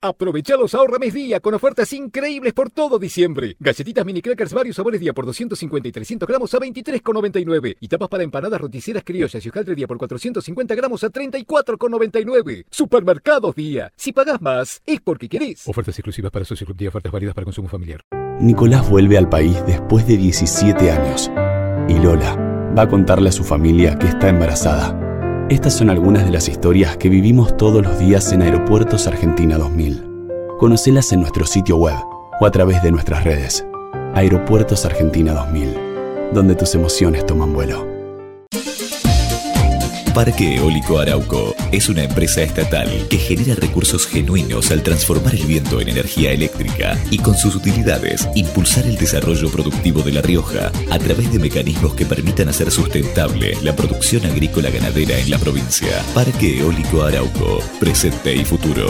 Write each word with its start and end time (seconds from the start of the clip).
Aprovecha 0.00 0.56
los 0.56 0.76
ahorra 0.76 1.00
mes 1.00 1.12
día 1.12 1.40
con 1.40 1.54
ofertas 1.54 1.92
increíbles 1.92 2.52
por 2.52 2.70
todo 2.70 3.00
diciembre. 3.00 3.56
Galletitas 3.58 4.06
mini 4.06 4.22
crackers 4.22 4.52
varios 4.52 4.76
sabores 4.76 5.00
día 5.00 5.12
por 5.12 5.26
250 5.26 5.88
y 5.88 5.90
300 5.90 6.28
gramos 6.28 6.54
a 6.54 6.58
23,99. 6.58 7.78
Y 7.80 7.88
tapas 7.88 8.08
para 8.08 8.22
empanadas 8.22 8.60
roticeras 8.60 9.02
criollas 9.02 9.44
y 9.44 9.48
hojaldre 9.48 9.74
día 9.74 9.88
por 9.88 9.98
450 9.98 10.76
gramos 10.76 11.02
a 11.02 11.10
34,99. 11.10 12.66
Supermercados 12.70 13.56
día. 13.56 13.92
Si 13.96 14.12
pagas 14.12 14.40
más, 14.40 14.80
es 14.86 15.00
porque 15.00 15.28
querés. 15.28 15.66
Ofertas 15.66 15.98
exclusivas 15.98 16.30
para 16.30 16.44
socios 16.44 16.66
club 16.66 16.76
día, 16.78 16.90
ofertas 16.90 17.10
válidas 17.10 17.34
para 17.34 17.46
consumo 17.46 17.68
familiar. 17.68 18.00
Nicolás 18.40 18.88
vuelve 18.88 19.18
al 19.18 19.28
país 19.28 19.60
después 19.66 20.06
de 20.06 20.16
17 20.16 20.92
años. 20.92 21.28
Y 21.88 21.98
Lola 21.98 22.36
va 22.78 22.82
a 22.82 22.88
contarle 22.88 23.30
a 23.30 23.32
su 23.32 23.42
familia 23.42 23.98
que 23.98 24.06
está 24.06 24.28
embarazada. 24.28 25.07
Estas 25.50 25.72
son 25.78 25.88
algunas 25.88 26.26
de 26.26 26.30
las 26.30 26.46
historias 26.46 26.98
que 26.98 27.08
vivimos 27.08 27.56
todos 27.56 27.82
los 27.82 27.98
días 27.98 28.32
en 28.32 28.42
Aeropuertos 28.42 29.06
Argentina 29.06 29.56
2000. 29.56 30.04
Conocelas 30.58 31.10
en 31.12 31.20
nuestro 31.20 31.46
sitio 31.46 31.78
web 31.78 31.96
o 32.38 32.44
a 32.44 32.50
través 32.50 32.82
de 32.82 32.90
nuestras 32.90 33.24
redes. 33.24 33.64
Aeropuertos 34.14 34.84
Argentina 34.84 35.32
2000, 35.32 35.74
donde 36.34 36.54
tus 36.54 36.74
emociones 36.74 37.24
toman 37.24 37.54
vuelo. 37.54 37.97
Parque 40.18 40.56
Eólico 40.56 40.98
Arauco 40.98 41.54
es 41.70 41.88
una 41.88 42.02
empresa 42.02 42.42
estatal 42.42 43.06
que 43.08 43.18
genera 43.18 43.54
recursos 43.54 44.04
genuinos 44.04 44.72
al 44.72 44.82
transformar 44.82 45.32
el 45.36 45.46
viento 45.46 45.80
en 45.80 45.90
energía 45.90 46.32
eléctrica 46.32 46.98
y 47.08 47.18
con 47.18 47.36
sus 47.36 47.54
utilidades 47.54 48.28
impulsar 48.34 48.84
el 48.86 48.96
desarrollo 48.96 49.48
productivo 49.48 50.02
de 50.02 50.10
La 50.10 50.20
Rioja 50.20 50.72
a 50.90 50.98
través 50.98 51.32
de 51.32 51.38
mecanismos 51.38 51.94
que 51.94 52.04
permitan 52.04 52.48
hacer 52.48 52.72
sustentable 52.72 53.56
la 53.62 53.76
producción 53.76 54.26
agrícola 54.26 54.70
ganadera 54.70 55.16
en 55.16 55.30
la 55.30 55.38
provincia. 55.38 56.02
Parque 56.14 56.58
Eólico 56.58 57.04
Arauco, 57.04 57.60
presente 57.78 58.34
y 58.34 58.44
futuro. 58.44 58.88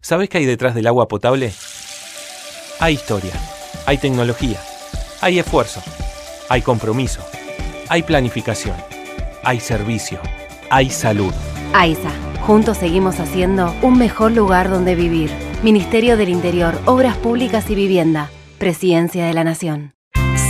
¿Sabes 0.00 0.28
qué 0.28 0.38
hay 0.38 0.46
detrás 0.46 0.74
del 0.74 0.88
agua 0.88 1.06
potable? 1.06 1.52
Hay 2.80 2.94
historia, 2.94 3.34
hay 3.86 3.98
tecnología, 3.98 4.60
hay 5.20 5.38
esfuerzo. 5.38 5.80
Hay 6.48 6.62
compromiso. 6.62 7.20
Hay 7.88 8.02
planificación. 8.02 8.76
Hay 9.42 9.60
servicio. 9.60 10.20
Hay 10.70 10.90
salud. 10.90 11.32
AISA. 11.72 12.10
Juntos 12.46 12.78
seguimos 12.78 13.18
haciendo 13.18 13.74
un 13.82 13.98
mejor 13.98 14.30
lugar 14.32 14.70
donde 14.70 14.94
vivir. 14.94 15.30
Ministerio 15.64 16.16
del 16.16 16.28
Interior, 16.28 16.78
Obras 16.84 17.16
Públicas 17.16 17.68
y 17.70 17.74
Vivienda. 17.74 18.30
Presidencia 18.58 19.26
de 19.26 19.34
la 19.34 19.42
Nación. 19.42 19.94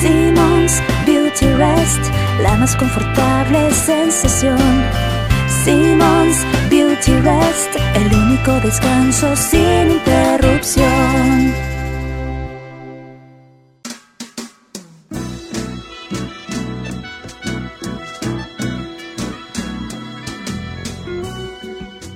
Simmons 0.00 0.82
Beauty 1.06 1.46
Rest, 1.54 2.02
la 2.42 2.56
más 2.56 2.76
confortable 2.76 3.70
sensación. 3.70 4.58
Simmons 5.64 6.44
Beauty 6.70 7.12
Rest, 7.20 7.74
el 7.94 8.14
único 8.14 8.52
descanso 8.60 9.34
sin 9.34 9.92
interrupción. 9.92 11.75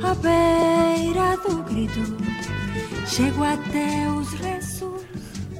do 0.00 1.64
grito 1.68 2.00
chego 3.10 3.42
os 4.16 4.40
rezos 4.40 5.02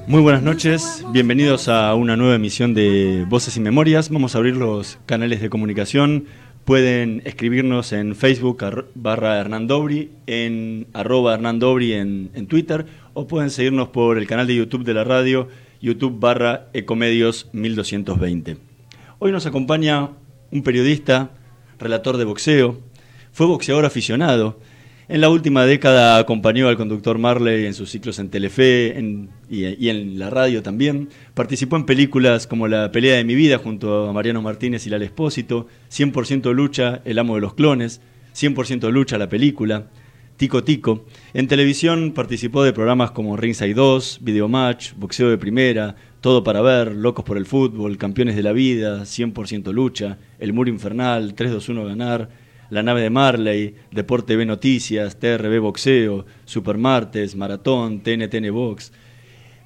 Muy 0.07 0.21
buenas 0.21 0.41
noches, 0.43 1.03
bienvenidos 1.11 1.67
a 1.67 1.93
una 1.93 2.15
nueva 2.15 2.35
emisión 2.35 2.73
de 2.73 3.25
Voces 3.29 3.57
y 3.57 3.59
Memorias. 3.59 4.09
Vamos 4.09 4.33
a 4.33 4.37
abrir 4.39 4.55
los 4.55 4.97
canales 5.05 5.39
de 5.41 5.49
comunicación. 5.49 6.25
Pueden 6.65 7.21
escribirnos 7.25 7.91
en 7.93 8.15
Facebook 8.15 8.63
ar- 8.63 8.85
barra 8.95 9.39
Hernán 9.39 9.67
Dobri, 9.67 10.09
en 10.25 10.87
arroba 10.93 11.33
Hernán 11.35 11.59
Dobri 11.59 11.93
en, 11.93 12.31
en 12.33 12.47
Twitter, 12.47 12.85
o 13.13 13.27
pueden 13.27 13.49
seguirnos 13.51 13.89
por 13.89 14.17
el 14.17 14.25
canal 14.25 14.47
de 14.47 14.55
YouTube 14.55 14.83
de 14.85 14.93
la 14.95 15.03
radio, 15.03 15.47
YouTube 15.81 16.17
barra 16.19 16.69
Ecomedios 16.73 17.49
1220. 17.53 18.57
Hoy 19.19 19.31
nos 19.31 19.45
acompaña 19.45 20.09
un 20.51 20.63
periodista, 20.63 21.31
relator 21.77 22.17
de 22.17 22.25
boxeo, 22.25 22.79
fue 23.39 23.47
boxeador 23.47 23.85
aficionado. 23.85 24.59
En 25.07 25.21
la 25.21 25.29
última 25.29 25.65
década 25.65 26.17
acompañó 26.17 26.67
al 26.67 26.75
conductor 26.75 27.17
Marley 27.19 27.67
en 27.67 27.73
sus 27.73 27.89
ciclos 27.89 28.19
en 28.19 28.29
Telefe 28.29 29.01
y 29.49 29.87
en 29.87 30.19
la 30.19 30.29
radio 30.29 30.61
también. 30.61 31.07
Participó 31.35 31.77
en 31.77 31.85
películas 31.85 32.47
como 32.47 32.67
La 32.67 32.91
pelea 32.91 33.15
de 33.15 33.23
mi 33.23 33.35
vida 33.35 33.57
junto 33.57 34.09
a 34.09 34.11
Mariano 34.11 34.41
Martínez 34.41 34.85
y 34.85 34.89
Lal 34.89 35.03
Espósito, 35.03 35.67
100% 35.89 36.53
lucha, 36.53 37.01
El 37.05 37.17
amo 37.17 37.35
de 37.35 37.39
los 37.39 37.53
clones, 37.53 38.01
100% 38.35 38.91
lucha, 38.91 39.17
la 39.17 39.29
película, 39.29 39.87
Tico 40.35 40.65
Tico. 40.65 41.05
En 41.33 41.47
televisión 41.47 42.11
participó 42.11 42.63
de 42.63 42.73
programas 42.73 43.11
como 43.11 43.37
Ringside 43.37 43.73
2, 43.73 44.19
Videomatch, 44.21 44.95
Boxeo 44.97 45.29
de 45.29 45.37
Primera, 45.37 45.95
Todo 46.19 46.43
para 46.43 46.61
Ver, 46.61 46.93
Locos 46.93 47.23
por 47.23 47.37
el 47.37 47.45
Fútbol, 47.45 47.97
Campeones 47.97 48.35
de 48.35 48.43
la 48.43 48.51
Vida, 48.51 49.03
100% 49.03 49.71
lucha, 49.71 50.17
El 50.39 50.51
Muro 50.51 50.69
Infernal, 50.69 51.35
321 51.35 51.85
Ganar, 51.85 52.48
La 52.69 52.83
Nave 52.83 53.01
de 53.01 53.09
Marley, 53.09 53.75
Deporte 53.91 54.35
B 54.35 54.45
Noticias, 54.45 55.17
TRB 55.19 55.59
Boxeo, 55.59 56.25
Supermartes, 56.45 57.35
Maratón, 57.35 58.01
TNTN 58.01 58.51
Box. 58.53 58.91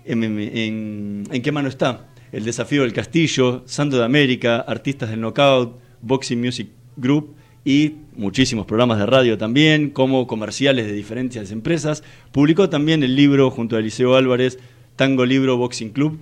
En, 0.06 0.24
en- 0.24 0.40
en- 0.40 1.24
¿en 1.32 1.42
qué 1.42 1.52
mano 1.52 1.68
está? 1.70 2.08
El 2.32 2.46
Desafío 2.46 2.82
del 2.84 2.94
Castillo, 2.94 3.64
Santo 3.66 3.98
de 3.98 4.06
América, 4.06 4.58
Artistas 4.62 5.10
del 5.10 5.20
Knockout, 5.22 5.80
Boxing 6.02 6.40
Music 6.42 6.70
Group 6.98 7.36
y 7.66 7.96
muchísimos 8.16 8.66
programas 8.66 9.00
de 9.00 9.06
radio 9.06 9.38
también, 9.38 9.90
como 9.90 10.28
comerciales 10.28 10.86
de 10.86 10.94
diferentes 10.94 11.52
empresas. 11.52 12.04
Publicó 12.32 12.70
también 12.70 13.04
el 13.04 13.16
libro 13.16 13.50
junto 13.52 13.76
a 13.76 13.80
Eliseo 13.80 14.16
Álvarez, 14.16 14.60
Tango 14.96 15.26
Libro 15.26 15.58
Boxing 15.58 15.90
Club. 15.92 16.20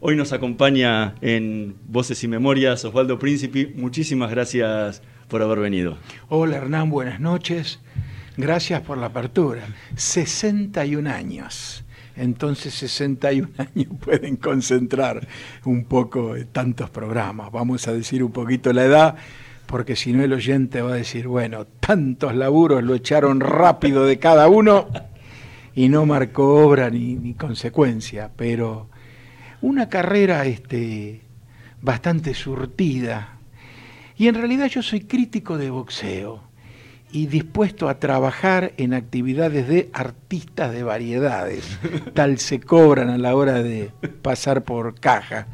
Hoy 0.00 0.14
nos 0.14 0.32
acompaña 0.32 1.14
en 1.22 1.74
Voces 1.88 2.22
y 2.22 2.28
Memorias 2.28 2.84
Osvaldo 2.84 3.18
Príncipe. 3.18 3.72
Muchísimas 3.76 4.30
gracias 4.30 5.02
por 5.28 5.42
haber 5.42 5.60
venido. 5.60 5.98
Hola 6.28 6.56
Hernán, 6.56 6.90
buenas 6.90 7.20
noches. 7.20 7.80
Gracias 8.36 8.82
por 8.82 8.98
la 8.98 9.06
apertura. 9.06 9.62
61 9.96 11.10
años. 11.10 11.84
Entonces 12.16 12.74
61 12.74 13.48
años 13.58 13.88
pueden 14.02 14.36
concentrar 14.36 15.26
un 15.64 15.84
poco 15.84 16.34
de 16.34 16.44
tantos 16.44 16.90
programas. 16.90 17.50
Vamos 17.52 17.86
a 17.88 17.92
decir 17.92 18.22
un 18.22 18.32
poquito 18.32 18.72
la 18.72 18.84
edad, 18.84 19.16
porque 19.66 19.96
si 19.96 20.12
no 20.12 20.22
el 20.22 20.32
oyente 20.32 20.82
va 20.82 20.92
a 20.92 20.96
decir, 20.96 21.28
bueno, 21.28 21.66
tantos 21.66 22.34
laburos 22.34 22.82
lo 22.82 22.94
echaron 22.94 23.40
rápido 23.40 24.04
de 24.06 24.18
cada 24.18 24.48
uno 24.48 24.88
y 25.74 25.88
no 25.88 26.06
marcó 26.06 26.64
obra 26.66 26.88
ni, 26.90 27.16
ni 27.16 27.34
consecuencia, 27.34 28.30
pero 28.34 28.88
una 29.60 29.88
carrera 29.88 30.44
este, 30.46 31.22
bastante 31.82 32.34
surtida. 32.34 33.35
Y 34.18 34.28
en 34.28 34.34
realidad 34.34 34.66
yo 34.66 34.82
soy 34.82 35.00
crítico 35.00 35.58
de 35.58 35.70
boxeo 35.70 36.42
y 37.12 37.26
dispuesto 37.26 37.88
a 37.88 37.98
trabajar 37.98 38.72
en 38.78 38.94
actividades 38.94 39.68
de 39.68 39.90
artistas 39.92 40.72
de 40.72 40.82
variedades. 40.82 41.78
Tal 42.14 42.38
se 42.38 42.60
cobran 42.60 43.10
a 43.10 43.18
la 43.18 43.34
hora 43.34 43.62
de 43.62 43.90
pasar 44.22 44.64
por 44.64 44.98
caja. 44.98 45.46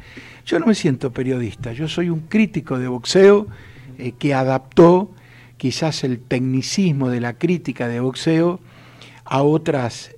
Yo 0.45 0.59
no 0.59 0.65
me 0.65 0.75
siento 0.75 1.11
periodista, 1.11 1.71
yo 1.71 1.87
soy 1.87 2.09
un 2.09 2.21
crítico 2.21 2.79
de 2.79 2.87
boxeo 2.87 3.47
eh, 3.97 4.13
que 4.13 4.33
adaptó 4.33 5.11
quizás 5.57 6.03
el 6.03 6.19
tecnicismo 6.19 7.09
de 7.09 7.21
la 7.21 7.33
crítica 7.33 7.87
de 7.87 7.99
boxeo 7.99 8.59
a 9.23 9.41
otras 9.43 10.15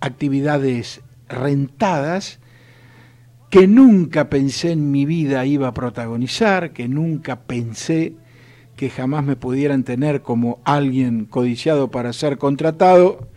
actividades 0.00 1.02
rentadas 1.28 2.40
que 3.50 3.66
nunca 3.66 4.28
pensé 4.28 4.72
en 4.72 4.90
mi 4.90 5.06
vida 5.06 5.46
iba 5.46 5.68
a 5.68 5.74
protagonizar, 5.74 6.72
que 6.72 6.88
nunca 6.88 7.40
pensé 7.40 8.14
que 8.76 8.90
jamás 8.90 9.24
me 9.24 9.36
pudieran 9.36 9.84
tener 9.84 10.20
como 10.22 10.60
alguien 10.64 11.24
codiciado 11.24 11.90
para 11.90 12.12
ser 12.12 12.36
contratado, 12.38 13.28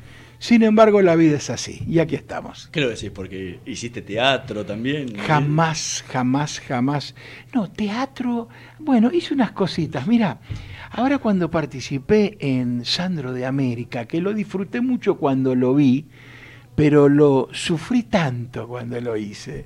Sin 0.42 0.64
embargo, 0.64 1.02
la 1.02 1.18
vida 1.18 1.36
es 1.36 1.50
así, 1.50 1.84
y 1.86 2.00
aquí 2.00 2.16
estamos. 2.16 2.70
¿Qué 2.72 2.80
lo 2.80 2.88
decís? 2.88 3.12
Porque 3.12 3.60
hiciste 3.66 4.02
teatro 4.02 4.66
también. 4.66 5.18
Jamás, 5.18 6.06
jamás, 6.08 6.62
jamás. 6.62 7.14
No, 7.54 7.70
teatro, 7.70 8.48
bueno, 8.80 9.12
hice 9.12 9.34
unas 9.34 9.52
cositas. 9.52 10.08
Mira, 10.08 10.40
ahora 10.92 11.18
cuando 11.18 11.52
participé 11.52 12.38
en 12.40 12.86
Sandro 12.86 13.34
de 13.34 13.46
América, 13.46 14.06
que 14.06 14.22
lo 14.22 14.34
disfruté 14.34 14.80
mucho 14.80 15.18
cuando 15.18 15.56
lo 15.56 15.76
vi, 15.76 16.06
pero 16.80 17.10
lo 17.10 17.50
sufrí 17.52 18.04
tanto 18.04 18.66
cuando 18.66 19.02
lo 19.02 19.18
hice. 19.18 19.66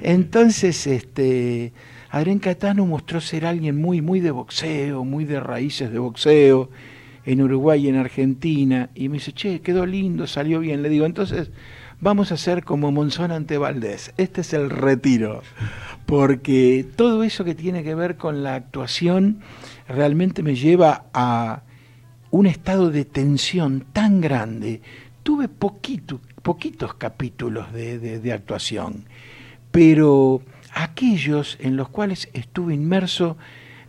Entonces, 0.00 0.86
este, 0.86 1.74
Adrián 2.08 2.38
Catano 2.38 2.86
mostró 2.86 3.20
ser 3.20 3.44
alguien 3.44 3.76
muy, 3.76 4.00
muy 4.00 4.20
de 4.20 4.30
boxeo, 4.30 5.04
muy 5.04 5.26
de 5.26 5.40
raíces 5.40 5.92
de 5.92 5.98
boxeo 5.98 6.70
en 7.26 7.42
Uruguay 7.42 7.84
y 7.84 7.88
en 7.90 7.96
Argentina, 7.96 8.88
y 8.94 9.10
me 9.10 9.18
dice, 9.18 9.32
che, 9.32 9.60
quedó 9.60 9.84
lindo, 9.84 10.26
salió 10.26 10.58
bien. 10.58 10.80
Le 10.80 10.88
digo, 10.88 11.04
entonces 11.04 11.50
vamos 12.00 12.30
a 12.30 12.36
hacer 12.36 12.64
como 12.64 12.90
Monzón 12.90 13.30
ante 13.30 13.58
Valdés. 13.58 14.14
Este 14.16 14.40
es 14.40 14.54
el 14.54 14.70
retiro, 14.70 15.42
porque 16.06 16.86
todo 16.96 17.24
eso 17.24 17.44
que 17.44 17.54
tiene 17.54 17.84
que 17.84 17.94
ver 17.94 18.16
con 18.16 18.42
la 18.42 18.54
actuación 18.54 19.40
realmente 19.86 20.42
me 20.42 20.54
lleva 20.54 21.04
a 21.12 21.62
un 22.34 22.46
estado 22.46 22.90
de 22.90 23.04
tensión 23.04 23.84
tan 23.92 24.20
grande. 24.20 24.80
Tuve 25.24 25.48
poquito, 25.48 26.20
poquitos 26.42 26.94
capítulos 26.94 27.72
de, 27.72 27.98
de 27.98 28.32
actuación, 28.32 29.06
pero 29.72 30.42
aquellos 30.72 31.58
en 31.60 31.76
los 31.76 31.88
cuales 31.88 32.28
estuve 32.32 32.74
inmerso 32.74 33.36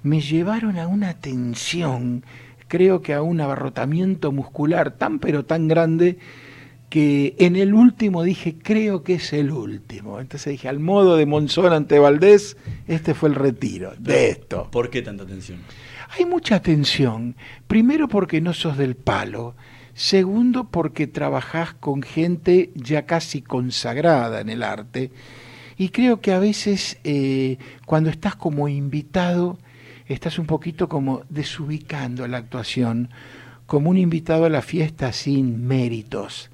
me 0.01 0.21
llevaron 0.21 0.79
a 0.79 0.87
una 0.87 1.13
tensión 1.13 2.23
creo 2.67 3.01
que 3.01 3.13
a 3.13 3.21
un 3.21 3.39
abarrotamiento 3.41 4.31
muscular 4.31 4.91
tan 4.91 5.19
pero 5.19 5.45
tan 5.45 5.67
grande 5.67 6.17
que 6.89 7.35
en 7.39 7.55
el 7.55 7.73
último 7.73 8.23
dije, 8.23 8.55
creo 8.61 9.03
que 9.03 9.15
es 9.15 9.33
el 9.33 9.51
último. 9.51 10.19
Entonces 10.19 10.51
dije, 10.51 10.69
al 10.69 10.79
modo 10.79 11.17
de 11.17 11.25
Monzón 11.25 11.73
ante 11.73 11.99
Valdés, 11.99 12.57
este 12.87 13.13
fue 13.13 13.29
el 13.29 13.35
retiro 13.35 13.93
de 13.97 14.29
esto. 14.29 14.69
¿Por 14.71 14.89
qué 14.89 15.01
tanta 15.01 15.25
tensión? 15.25 15.59
Hay 16.17 16.25
mucha 16.25 16.61
tensión. 16.61 17.35
Primero 17.67 18.07
porque 18.07 18.39
no 18.39 18.53
sos 18.53 18.77
del 18.77 18.95
palo. 18.95 19.55
Segundo 19.95 20.65
porque 20.65 21.07
trabajás 21.07 21.73
con 21.73 22.03
gente 22.03 22.69
ya 22.75 23.05
casi 23.05 23.41
consagrada 23.41 24.41
en 24.41 24.49
el 24.49 24.61
arte. 24.61 25.11
Y 25.77 25.89
creo 25.89 26.19
que 26.19 26.33
a 26.33 26.39
veces 26.39 26.99
eh, 27.05 27.57
cuando 27.85 28.09
estás 28.09 28.35
como 28.35 28.67
invitado, 28.67 29.57
estás 30.05 30.37
un 30.37 30.47
poquito 30.47 30.89
como 30.89 31.23
desubicando 31.29 32.27
la 32.27 32.37
actuación, 32.37 33.09
como 33.65 33.89
un 33.89 33.97
invitado 33.97 34.43
a 34.43 34.49
la 34.49 34.61
fiesta 34.61 35.13
sin 35.13 35.65
méritos, 35.65 36.51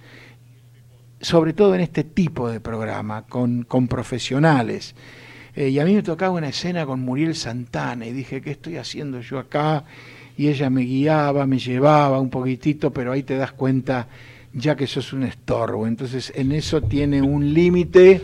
sobre 1.20 1.54
todo 1.54 1.74
en 1.74 1.82
este 1.82 2.04
tipo 2.04 2.48
de 2.48 2.60
programa, 2.60 3.24
con, 3.24 3.64
con 3.64 3.88
profesionales. 3.88 4.94
Eh, 5.56 5.70
y 5.70 5.80
a 5.80 5.86
mí 5.86 5.96
me 5.96 6.04
tocaba 6.04 6.38
una 6.38 6.50
escena 6.50 6.86
con 6.86 7.02
Muriel 7.02 7.36
Santana 7.36 8.06
y 8.06 8.14
dije, 8.14 8.42
¿qué 8.42 8.52
estoy 8.52 8.78
haciendo 8.78 9.20
yo 9.20 9.40
acá? 9.40 9.84
Y 10.42 10.48
ella 10.50 10.72
me 10.72 10.82
guiaba, 10.82 11.46
me 11.46 11.60
llevaba 11.60 12.20
un 12.20 12.32
poquitito, 12.32 12.92
pero 12.92 13.12
ahí 13.12 13.22
te 13.22 13.38
das 13.38 13.52
cuenta 13.52 14.08
ya 14.54 14.76
que 14.76 14.88
sos 14.88 15.14
un 15.14 15.24
estorbo. 15.24 15.86
Entonces 15.86 16.34
en 16.36 16.52
eso 16.52 16.82
tiene 16.82 17.22
un 17.22 17.54
límite 17.54 18.22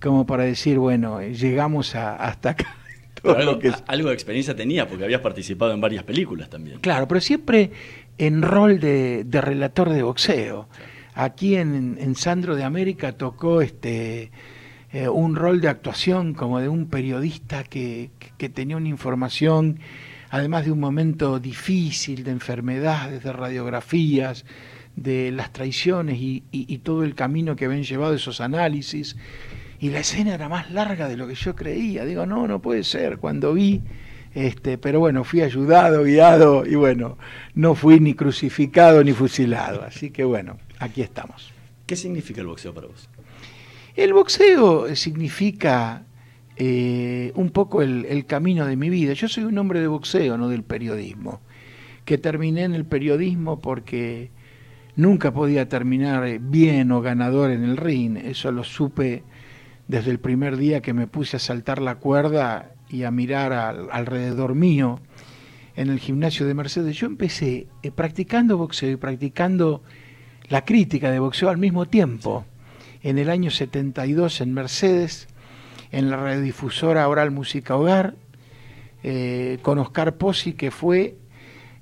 como 0.00 0.24
para 0.24 0.44
decir, 0.44 0.78
bueno, 0.78 1.20
llegamos 1.20 1.94
a, 1.96 2.14
hasta 2.14 2.50
acá 2.50 2.76
algo, 3.86 4.08
de 4.08 4.14
experiencia 4.14 4.54
tenía, 4.54 4.86
porque 4.86 5.04
habías 5.04 5.20
participado 5.20 5.72
en 5.72 5.80
varias 5.80 6.04
películas 6.04 6.48
también. 6.48 6.78
Claro, 6.78 7.08
pero 7.08 7.20
siempre 7.20 7.72
en 8.16 8.42
rol 8.42 8.78
de, 8.80 9.26
relator 9.32 9.90
de 9.90 10.02
boxeo. 10.02 10.68
Aquí 11.14 11.56
en, 11.56 12.14
Sandro 12.14 12.54
de 12.54 12.64
América 12.64 13.12
tocó 13.12 13.60
este 13.60 14.30
eh, 14.92 15.08
un 15.08 15.34
rol 15.34 15.60
de 15.60 15.68
actuación 15.68 16.34
como 16.34 16.60
de 16.60 16.68
un 16.68 16.86
periodista 16.86 17.64
que, 17.64 18.10
tenía 18.54 18.76
una 18.76 18.88
información, 18.88 19.80
además 20.30 20.64
de 20.64 20.72
un 20.72 20.80
momento 20.80 21.38
difícil 21.38 22.24
de 22.24 22.30
enfermedades, 22.30 23.22
de 23.22 23.32
radiografías, 23.32 24.44
de 24.96 25.30
las 25.30 25.52
traiciones 25.52 26.18
y, 26.18 26.42
y 26.50 26.78
todo 26.78 27.04
el 27.04 27.14
camino 27.14 27.54
que 27.56 27.66
habían 27.66 27.84
llevado 27.84 28.14
esos 28.14 28.40
análisis 28.40 29.16
y 29.80 29.90
la 29.90 30.00
escena 30.00 30.34
era 30.34 30.48
más 30.48 30.70
larga 30.70 31.08
de 31.08 31.16
lo 31.16 31.28
que 31.28 31.34
yo 31.34 31.54
creía. 31.54 32.04
Digo, 32.04 32.26
no, 32.26 32.48
no 32.48 32.60
puede 32.60 32.82
ser. 32.82 33.18
Cuando 33.18 33.54
vi, 33.54 33.80
este, 34.34 34.76
pero 34.76 34.98
bueno, 35.00 35.24
fui 35.24 35.42
ayudado, 35.42 36.02
guiado 36.02 36.66
y 36.66 36.74
bueno, 36.74 37.16
no 37.54 37.74
fui 37.74 38.00
ni 38.00 38.14
crucificado 38.14 39.04
ni 39.04 39.12
fusilado. 39.12 39.82
Así 39.84 40.10
que 40.10 40.24
bueno, 40.24 40.58
aquí 40.78 41.02
estamos. 41.02 41.52
¿Qué 41.86 41.96
significa 41.96 42.40
el 42.40 42.48
boxeo 42.48 42.74
para 42.74 42.88
vos? 42.88 43.08
El 43.94 44.12
boxeo 44.12 44.94
significa 44.94 46.02
eh, 46.58 47.32
un 47.34 47.50
poco 47.50 47.82
el, 47.82 48.04
el, 48.06 48.26
camino 48.26 48.66
de 48.66 48.76
mi 48.76 48.90
vida. 48.90 49.12
Yo 49.12 49.28
soy 49.28 49.44
un 49.44 49.56
hombre 49.58 49.80
de 49.80 49.86
boxeo, 49.86 50.36
no 50.36 50.48
del 50.48 50.64
periodismo. 50.64 51.40
Que 52.04 52.18
terminé 52.18 52.64
en 52.64 52.74
el 52.74 52.84
periodismo 52.84 53.60
porque 53.60 54.30
nunca 54.96 55.32
podía 55.32 55.68
terminar 55.68 56.38
bien 56.40 56.90
o 56.92 57.00
ganador 57.00 57.50
en 57.50 57.64
el 57.64 57.76
ring. 57.76 58.16
Eso 58.16 58.50
lo 58.50 58.64
supe 58.64 59.22
desde 59.86 60.10
el 60.10 60.18
primer 60.18 60.56
día 60.56 60.82
que 60.82 60.92
me 60.92 61.06
puse 61.06 61.36
a 61.36 61.40
saltar 61.40 61.80
la 61.80 61.96
cuerda 61.96 62.72
y 62.90 63.04
a 63.04 63.10
mirar 63.10 63.52
alrededor 63.90 64.54
mío 64.54 65.00
en 65.78 65.90
el 65.90 66.00
gimnasio 66.00 66.44
de 66.44 66.54
Mercedes, 66.54 66.96
yo 66.96 67.06
empecé 67.06 67.68
eh, 67.84 67.92
practicando 67.92 68.58
boxeo 68.58 68.90
y 68.90 68.96
practicando 68.96 69.84
la 70.48 70.64
crítica 70.64 71.12
de 71.12 71.20
boxeo 71.20 71.50
al 71.50 71.58
mismo 71.58 71.86
tiempo. 71.86 72.44
En 73.04 73.16
el 73.16 73.30
año 73.30 73.52
72 73.52 74.40
en 74.40 74.52
Mercedes, 74.52 75.28
en 75.92 76.10
la 76.10 76.16
radiodifusora 76.16 77.08
Oral 77.08 77.30
Música 77.30 77.76
Hogar, 77.76 78.14
eh, 79.02 79.58
con 79.62 79.78
Oscar 79.78 80.16
Pozzi, 80.16 80.52
que 80.52 80.70
fue 80.70 81.16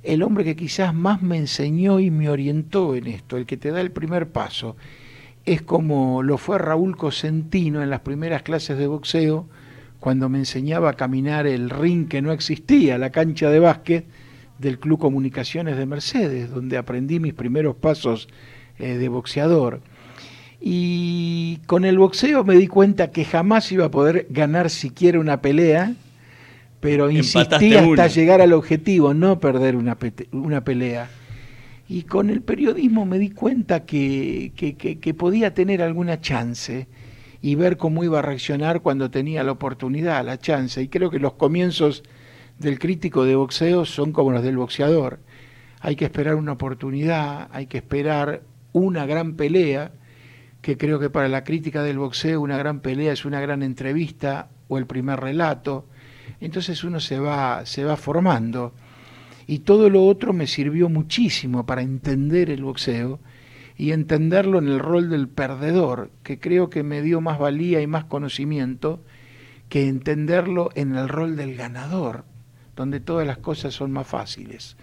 el 0.02 0.22
hombre 0.22 0.44
que 0.44 0.56
quizás 0.56 0.94
más 0.94 1.22
me 1.22 1.36
enseñó 1.36 1.98
y 2.00 2.10
me 2.10 2.28
orientó 2.28 2.94
en 2.94 3.06
esto, 3.06 3.36
el 3.36 3.46
que 3.46 3.56
te 3.56 3.70
da 3.70 3.80
el 3.80 3.90
primer 3.90 4.28
paso 4.28 4.76
es 5.46 5.62
como 5.62 6.24
lo 6.24 6.38
fue 6.38 6.58
Raúl 6.58 6.96
Cosentino 6.96 7.80
en 7.80 7.88
las 7.88 8.00
primeras 8.00 8.42
clases 8.42 8.76
de 8.76 8.88
boxeo, 8.88 9.48
cuando 10.00 10.28
me 10.28 10.38
enseñaba 10.38 10.90
a 10.90 10.94
caminar 10.94 11.46
el 11.46 11.70
ring 11.70 12.08
que 12.08 12.20
no 12.20 12.32
existía, 12.32 12.98
la 12.98 13.10
cancha 13.10 13.48
de 13.48 13.60
básquet 13.60 14.06
del 14.58 14.80
Club 14.80 14.98
Comunicaciones 14.98 15.76
de 15.76 15.86
Mercedes, 15.86 16.50
donde 16.50 16.76
aprendí 16.76 17.20
mis 17.20 17.32
primeros 17.32 17.76
pasos 17.76 18.28
eh, 18.78 18.98
de 18.98 19.08
boxeador. 19.08 19.80
Y 20.60 21.58
con 21.66 21.84
el 21.84 21.98
boxeo 21.98 22.44
me 22.44 22.56
di 22.56 22.66
cuenta 22.66 23.10
que 23.10 23.24
jamás 23.24 23.70
iba 23.72 23.86
a 23.86 23.90
poder 23.90 24.26
ganar 24.30 24.70
siquiera 24.70 25.20
una 25.20 25.40
pelea, 25.40 25.94
pero 26.80 27.10
insistí 27.10 27.74
hasta 27.74 28.06
llegar 28.06 28.40
al 28.40 28.52
objetivo, 28.52 29.14
no 29.14 29.38
perder 29.38 29.76
una, 29.76 29.96
una 30.32 30.64
pelea. 30.64 31.08
Y 31.88 32.02
con 32.02 32.30
el 32.30 32.42
periodismo 32.42 33.06
me 33.06 33.18
di 33.18 33.30
cuenta 33.30 33.84
que, 33.84 34.52
que, 34.56 35.14
podía 35.14 35.54
tener 35.54 35.82
alguna 35.82 36.20
chance 36.20 36.88
y 37.40 37.54
ver 37.54 37.76
cómo 37.76 38.02
iba 38.02 38.18
a 38.18 38.22
reaccionar 38.22 38.80
cuando 38.80 39.10
tenía 39.10 39.44
la 39.44 39.52
oportunidad, 39.52 40.24
la 40.24 40.38
chance. 40.38 40.82
Y 40.82 40.88
creo 40.88 41.10
que 41.10 41.20
los 41.20 41.34
comienzos 41.34 42.02
del 42.58 42.80
crítico 42.80 43.24
de 43.24 43.36
boxeo 43.36 43.84
son 43.84 44.12
como 44.12 44.32
los 44.32 44.42
del 44.42 44.56
boxeador. 44.56 45.20
Hay 45.80 45.94
que 45.94 46.06
esperar 46.06 46.34
una 46.34 46.52
oportunidad, 46.52 47.48
hay 47.52 47.66
que 47.66 47.76
esperar 47.76 48.42
una 48.72 49.06
gran 49.06 49.34
pelea, 49.34 49.92
que 50.66 50.76
creo 50.76 50.98
que 50.98 51.10
para 51.10 51.28
la 51.28 51.44
crítica 51.44 51.84
del 51.84 52.00
boxeo 52.00 52.40
una 52.40 52.58
gran 52.58 52.80
pelea 52.80 53.12
es 53.12 53.24
una 53.24 53.40
gran 53.40 53.62
entrevista 53.62 54.48
o 54.66 54.78
el 54.78 54.86
primer 54.86 55.20
relato. 55.20 55.86
Entonces 56.40 56.82
uno 56.82 56.98
se 56.98 57.20
va, 57.20 57.64
se 57.64 57.84
va 57.84 57.96
formando 57.96 58.74
y 59.46 59.60
todo 59.60 59.88
lo 59.88 60.04
otro 60.04 60.32
me 60.32 60.48
sirvió 60.48 60.88
muchísimo 60.88 61.64
para 61.66 61.82
entender 61.82 62.50
el 62.50 62.64
boxeo 62.64 63.20
y 63.76 63.92
entenderlo 63.92 64.58
en 64.58 64.66
el 64.66 64.80
rol 64.80 65.08
del 65.08 65.28
perdedor, 65.28 66.10
que 66.24 66.40
creo 66.40 66.68
que 66.68 66.82
me 66.82 67.00
dio 67.00 67.20
más 67.20 67.38
valía 67.38 67.80
y 67.80 67.86
más 67.86 68.06
conocimiento 68.06 69.04
que 69.68 69.86
entenderlo 69.86 70.70
en 70.74 70.96
el 70.96 71.08
rol 71.08 71.36
del 71.36 71.54
ganador, 71.54 72.24
donde 72.74 72.98
todas 72.98 73.24
las 73.24 73.38
cosas 73.38 73.72
son 73.72 73.92
más 73.92 74.08
fáciles. 74.08 74.76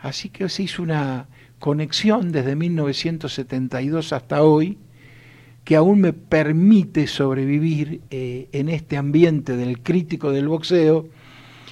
Así 0.00 0.28
que 0.28 0.50
se 0.50 0.64
hizo 0.64 0.82
una 0.82 1.28
conexión 1.60 2.30
desde 2.30 2.56
1972 2.56 4.12
hasta 4.12 4.42
hoy 4.42 4.76
que 5.64 5.76
aún 5.76 6.00
me 6.00 6.12
permite 6.12 7.06
sobrevivir 7.06 8.02
eh, 8.10 8.48
en 8.52 8.68
este 8.68 8.96
ambiente 8.96 9.56
del 9.56 9.80
crítico 9.80 10.30
del 10.30 10.48
boxeo, 10.48 11.08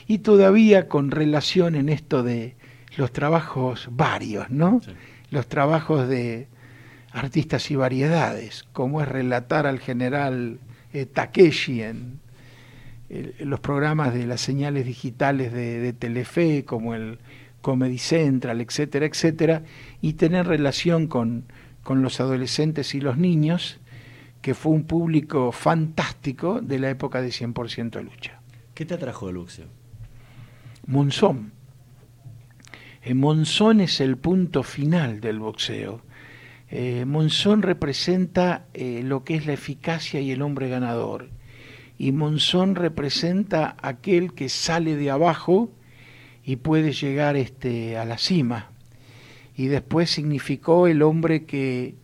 y 0.07 0.19
todavía 0.19 0.89
con 0.89 1.11
relación 1.11 1.75
en 1.75 1.89
esto 1.89 2.23
de 2.23 2.57
los 2.97 3.13
trabajos 3.13 3.89
varios, 3.93 4.51
¿no? 4.51 4.81
Los 5.31 5.47
trabajos 5.47 6.09
de 6.09 6.49
artistas 7.13 7.71
y 7.71 7.77
variedades, 7.77 8.65
como 8.73 9.01
es 9.01 9.09
relatar 9.09 9.67
al 9.67 9.79
general 9.79 10.59
eh, 10.93 11.07
Takeshi 11.07 11.83
en, 11.83 12.21
los 13.41 13.61
programas 13.61 14.15
de 14.15 14.27
las 14.27 14.41
señales 14.41 14.87
digitales 14.87 15.53
de, 15.53 15.81
de, 15.81 15.93
Telefe, 15.93 16.65
como 16.65 16.95
el 16.95 17.19
Comedy 17.61 17.99
Central, 17.99 18.63
etcétera, 18.63 19.05
etcétera, 19.05 19.63
y 20.01 20.15
tener 20.15 20.47
relación 20.47 21.09
con, 21.09 21.45
con 21.83 22.01
los 22.01 22.21
adolescentes 22.21 22.95
y 22.95 23.03
los 23.03 23.19
niños, 23.19 23.81
que 24.43 24.55
fue 24.55 24.73
un 24.73 24.85
público 24.85 25.53
fantástico 25.53 26.61
de 26.61 26.81
la 26.81 26.91
época 26.91 27.23
de 27.23 27.29
100% 27.29 28.03
lucha. 28.03 28.41
¿Qué 28.75 28.85
te 28.85 28.95
atrajo 28.95 29.29
del 29.29 29.39
boxeo? 29.39 29.69
Monzón. 30.87 31.53
Eh, 33.03 33.15
Monzón 33.15 33.81
es 33.81 34.01
el 34.01 34.19
punto 34.19 34.65
final 34.65 35.21
del 35.21 35.39
boxeo. 35.39 36.03
Eh, 36.69 37.05
Monzón 37.05 37.63
representa 37.63 38.67
eh, 38.75 39.03
lo 39.05 39.25
que 39.25 39.37
es 39.37 39.47
la 39.47 39.53
eficacia 39.53 40.21
y 40.21 40.33
el 40.33 40.43
hombre 40.43 40.69
ganador. 40.69 41.31
Y 41.97 42.11
Monzón 42.11 42.75
representa 42.75 43.77
aquel 43.81 44.35
que 44.35 44.49
sale 44.49 44.97
de 44.97 45.11
abajo 45.11 45.71
y 46.45 46.57
puede 46.57 46.93
llegar 46.93 47.37
este, 47.37 47.97
a 47.97 48.05
la 48.05 48.19
cima. 48.19 48.73
Y 49.55 49.67
después 49.67 50.11
significó 50.11 50.89
el 50.89 51.03
hombre 51.03 51.45
que 51.45 51.95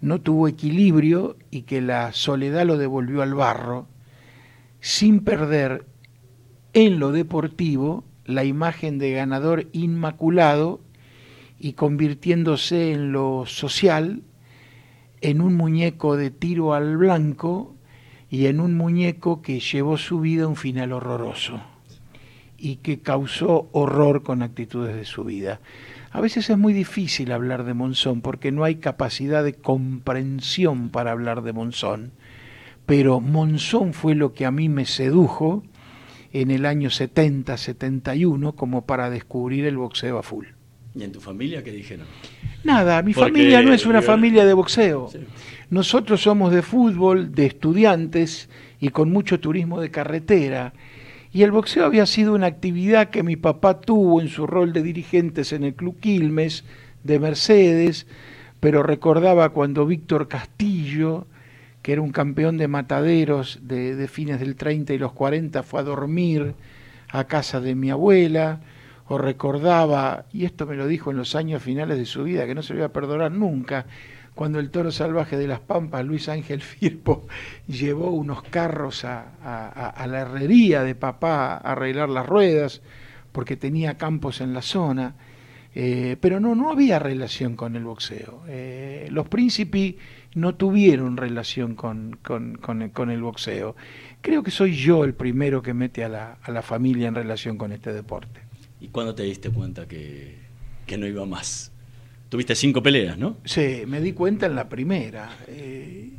no 0.00 0.20
tuvo 0.20 0.48
equilibrio 0.48 1.36
y 1.50 1.62
que 1.62 1.80
la 1.80 2.12
soledad 2.12 2.66
lo 2.66 2.78
devolvió 2.78 3.22
al 3.22 3.34
barro, 3.34 3.86
sin 4.80 5.20
perder 5.20 5.86
en 6.72 6.98
lo 6.98 7.12
deportivo 7.12 8.04
la 8.24 8.44
imagen 8.44 8.98
de 8.98 9.12
ganador 9.12 9.66
inmaculado 9.72 10.80
y 11.58 11.72
convirtiéndose 11.72 12.92
en 12.92 13.10
lo 13.10 13.44
social 13.46 14.22
en 15.20 15.40
un 15.40 15.54
muñeco 15.56 16.16
de 16.16 16.30
tiro 16.30 16.74
al 16.74 16.96
blanco 16.96 17.74
y 18.30 18.46
en 18.46 18.60
un 18.60 18.76
muñeco 18.76 19.42
que 19.42 19.60
llevó 19.60 19.96
su 19.96 20.20
vida 20.20 20.44
a 20.44 20.48
un 20.48 20.56
final 20.56 20.92
horroroso 20.92 21.60
y 22.56 22.76
que 22.76 23.00
causó 23.00 23.68
horror 23.72 24.22
con 24.22 24.42
actitudes 24.42 24.94
de 24.94 25.04
su 25.04 25.24
vida. 25.24 25.60
A 26.10 26.20
veces 26.20 26.48
es 26.48 26.56
muy 26.56 26.72
difícil 26.72 27.32
hablar 27.32 27.64
de 27.64 27.74
Monzón 27.74 28.22
porque 28.22 28.50
no 28.50 28.64
hay 28.64 28.76
capacidad 28.76 29.44
de 29.44 29.54
comprensión 29.54 30.88
para 30.88 31.12
hablar 31.12 31.42
de 31.42 31.52
Monzón, 31.52 32.12
pero 32.86 33.20
Monzón 33.20 33.92
fue 33.92 34.14
lo 34.14 34.32
que 34.32 34.46
a 34.46 34.50
mí 34.50 34.68
me 34.68 34.86
sedujo 34.86 35.62
en 36.32 36.50
el 36.50 36.66
año 36.66 36.90
70, 36.90 37.56
71, 37.56 38.52
como 38.52 38.86
para 38.86 39.10
descubrir 39.10 39.66
el 39.66 39.76
boxeo 39.76 40.18
a 40.18 40.22
full. 40.22 40.46
¿Y 40.94 41.02
en 41.02 41.12
tu 41.12 41.20
familia 41.20 41.62
qué 41.62 41.70
dijeron? 41.70 42.06
Nada, 42.64 43.02
mi 43.02 43.14
familia 43.14 43.62
no 43.62 43.72
es 43.72 43.86
una 43.86 44.02
familia 44.02 44.44
de 44.44 44.52
boxeo. 44.52 45.10
Nosotros 45.70 46.22
somos 46.22 46.52
de 46.52 46.62
fútbol, 46.62 47.32
de 47.34 47.46
estudiantes 47.46 48.48
y 48.80 48.88
con 48.88 49.10
mucho 49.12 49.38
turismo 49.38 49.80
de 49.80 49.90
carretera. 49.90 50.72
Y 51.32 51.42
el 51.42 51.50
boxeo 51.50 51.84
había 51.84 52.06
sido 52.06 52.34
una 52.34 52.46
actividad 52.46 53.10
que 53.10 53.22
mi 53.22 53.36
papá 53.36 53.80
tuvo 53.80 54.20
en 54.20 54.28
su 54.28 54.46
rol 54.46 54.72
de 54.72 54.82
dirigentes 54.82 55.52
en 55.52 55.64
el 55.64 55.74
Club 55.74 55.98
Quilmes, 56.00 56.64
de 57.04 57.18
Mercedes, 57.18 58.06
pero 58.60 58.82
recordaba 58.82 59.50
cuando 59.50 59.86
Víctor 59.86 60.28
Castillo, 60.28 61.26
que 61.82 61.92
era 61.92 62.02
un 62.02 62.12
campeón 62.12 62.56
de 62.58 62.68
mataderos 62.68 63.60
de, 63.62 63.94
de, 63.94 64.08
fines 64.08 64.40
del 64.40 64.56
30 64.56 64.94
y 64.94 64.98
los 64.98 65.12
40, 65.12 65.62
fue 65.62 65.80
a 65.80 65.84
dormir 65.84 66.54
a 67.10 67.24
casa 67.24 67.60
de 67.60 67.74
mi 67.74 67.90
abuela, 67.90 68.60
o 69.06 69.16
recordaba, 69.16 70.26
y 70.32 70.44
esto 70.44 70.66
me 70.66 70.76
lo 70.76 70.86
dijo 70.86 71.10
en 71.10 71.16
los 71.16 71.34
años 71.34 71.62
finales 71.62 71.98
de 71.98 72.04
su 72.04 72.24
vida, 72.24 72.46
que 72.46 72.54
no 72.54 72.62
se 72.62 72.74
lo 72.74 72.80
iba 72.80 72.86
a 72.86 72.92
perdonar 72.92 73.32
nunca, 73.32 73.86
cuando 74.38 74.60
el 74.60 74.70
toro 74.70 74.92
salvaje 74.92 75.36
de 75.36 75.48
las 75.48 75.58
Pampas, 75.58 76.04
Luis 76.06 76.28
Ángel 76.28 76.62
Firpo, 76.62 77.26
llevó 77.66 78.12
unos 78.12 78.44
carros 78.44 79.04
a, 79.04 80.06
la 80.06 80.20
herrería 80.20 80.84
de 80.84 80.94
papá 80.94 81.54
a 81.54 81.72
arreglar 81.72 82.08
las 82.08 82.24
ruedas, 82.24 82.80
porque 83.32 83.56
tenía 83.56 83.98
campos 83.98 84.40
en 84.40 84.54
la 84.54 84.62
zona, 84.62 85.16
eh, 85.74 86.16
pero 86.20 86.38
no, 86.38 86.54
no 86.54 86.70
había 86.70 87.00
relación 87.00 87.56
con 87.56 87.74
el 87.74 87.82
boxeo. 87.82 88.44
Eh, 88.46 89.08
los 89.10 89.26
príncipes 89.26 89.96
no 90.36 90.54
tuvieron 90.54 91.16
relación 91.16 91.74
con, 91.74 92.16
con, 92.22 92.58
con, 92.58 92.90
con, 92.90 93.10
el 93.10 93.20
boxeo. 93.20 93.74
Creo 94.20 94.44
que 94.44 94.52
soy 94.52 94.76
yo 94.76 95.02
el 95.02 95.14
primero 95.14 95.62
que 95.62 95.74
mete 95.74 96.04
a 96.04 96.08
la, 96.08 96.38
a 96.40 96.52
la 96.52 96.62
familia 96.62 97.08
en 97.08 97.16
relación 97.16 97.58
con 97.58 97.72
este 97.72 97.92
deporte. 97.92 98.42
¿Y 98.80 98.86
cuándo 98.86 99.16
te 99.16 99.24
diste 99.24 99.50
cuenta 99.50 99.88
que, 99.88 100.36
que 100.86 100.96
no 100.96 101.08
iba 101.08 101.26
más? 101.26 101.72
Tuviste 102.28 102.54
cinco 102.54 102.82
peleas, 102.82 103.16
¿no? 103.16 103.38
Sí, 103.44 103.84
me 103.86 104.00
di 104.00 104.12
cuenta 104.12 104.46
en 104.46 104.54
la 104.54 104.68
primera. 104.68 105.30
Eh, 105.46 106.10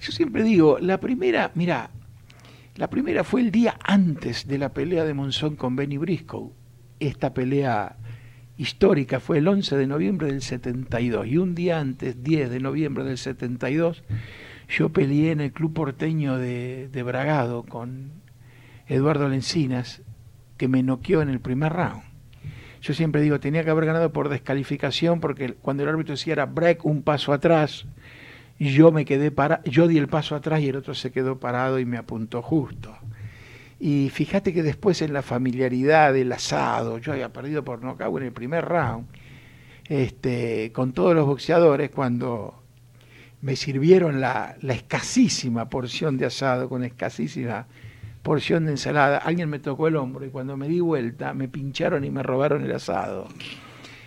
yo 0.00 0.12
siempre 0.12 0.42
digo, 0.42 0.78
la 0.80 0.98
primera, 0.98 1.52
mira, 1.54 1.90
la 2.74 2.90
primera 2.90 3.22
fue 3.24 3.42
el 3.42 3.50
día 3.50 3.78
antes 3.84 4.48
de 4.48 4.58
la 4.58 4.70
pelea 4.70 5.04
de 5.04 5.14
Monzón 5.14 5.56
con 5.56 5.76
Benny 5.76 5.98
Briscoe. 5.98 6.50
Esta 6.98 7.32
pelea 7.32 7.96
histórica 8.56 9.20
fue 9.20 9.38
el 9.38 9.48
11 9.48 9.76
de 9.76 9.86
noviembre 9.86 10.28
del 10.28 10.42
72 10.42 11.26
y 11.26 11.36
un 11.38 11.54
día 11.54 11.78
antes, 11.78 12.22
10 12.22 12.50
de 12.50 12.60
noviembre 12.60 13.04
del 13.04 13.18
72, 13.18 14.02
yo 14.68 14.88
peleé 14.88 15.30
en 15.30 15.40
el 15.40 15.52
club 15.52 15.74
porteño 15.74 16.38
de, 16.38 16.88
de 16.88 17.02
Bragado 17.02 17.62
con 17.62 18.10
Eduardo 18.88 19.28
Lencinas, 19.28 20.02
que 20.56 20.68
me 20.68 20.82
noqueó 20.82 21.22
en 21.22 21.28
el 21.28 21.40
primer 21.40 21.72
round. 21.72 22.02
Yo 22.86 22.94
siempre 22.94 23.20
digo, 23.20 23.40
tenía 23.40 23.64
que 23.64 23.70
haber 23.70 23.84
ganado 23.84 24.12
por 24.12 24.28
descalificación 24.28 25.18
porque 25.18 25.54
cuando 25.54 25.82
el 25.82 25.88
árbitro 25.88 26.14
decía 26.14 26.34
era 26.34 26.46
break, 26.46 26.84
un 26.84 27.02
paso 27.02 27.32
atrás, 27.32 27.84
yo 28.60 28.92
me 28.92 29.04
quedé 29.04 29.32
para, 29.32 29.60
yo 29.64 29.88
di 29.88 29.98
el 29.98 30.06
paso 30.06 30.36
atrás 30.36 30.60
y 30.60 30.68
el 30.68 30.76
otro 30.76 30.94
se 30.94 31.10
quedó 31.10 31.40
parado 31.40 31.80
y 31.80 31.84
me 31.84 31.96
apuntó 31.96 32.42
justo. 32.42 32.96
Y 33.80 34.08
fíjate 34.10 34.52
que 34.52 34.62
después 34.62 35.02
en 35.02 35.12
la 35.12 35.22
familiaridad 35.22 36.12
del 36.12 36.30
asado, 36.30 36.98
yo 36.98 37.10
había 37.10 37.32
perdido 37.32 37.64
por 37.64 37.82
nocaut 37.82 38.18
en 38.20 38.28
el 38.28 38.32
primer 38.32 38.64
round, 38.64 39.08
este, 39.88 40.70
con 40.70 40.92
todos 40.92 41.12
los 41.12 41.26
boxeadores, 41.26 41.90
cuando 41.90 42.62
me 43.40 43.56
sirvieron 43.56 44.20
la, 44.20 44.54
la 44.60 44.74
escasísima 44.74 45.68
porción 45.68 46.18
de 46.18 46.26
asado, 46.26 46.68
con 46.68 46.84
escasísima 46.84 47.66
porción 48.26 48.64
de 48.64 48.72
ensalada, 48.72 49.18
alguien 49.18 49.48
me 49.48 49.60
tocó 49.60 49.86
el 49.86 49.94
hombro 49.94 50.26
y 50.26 50.30
cuando 50.30 50.56
me 50.56 50.66
di 50.66 50.80
vuelta 50.80 51.32
me 51.32 51.46
pincharon 51.46 52.04
y 52.04 52.10
me 52.10 52.24
robaron 52.24 52.64
el 52.64 52.72
asado. 52.72 53.28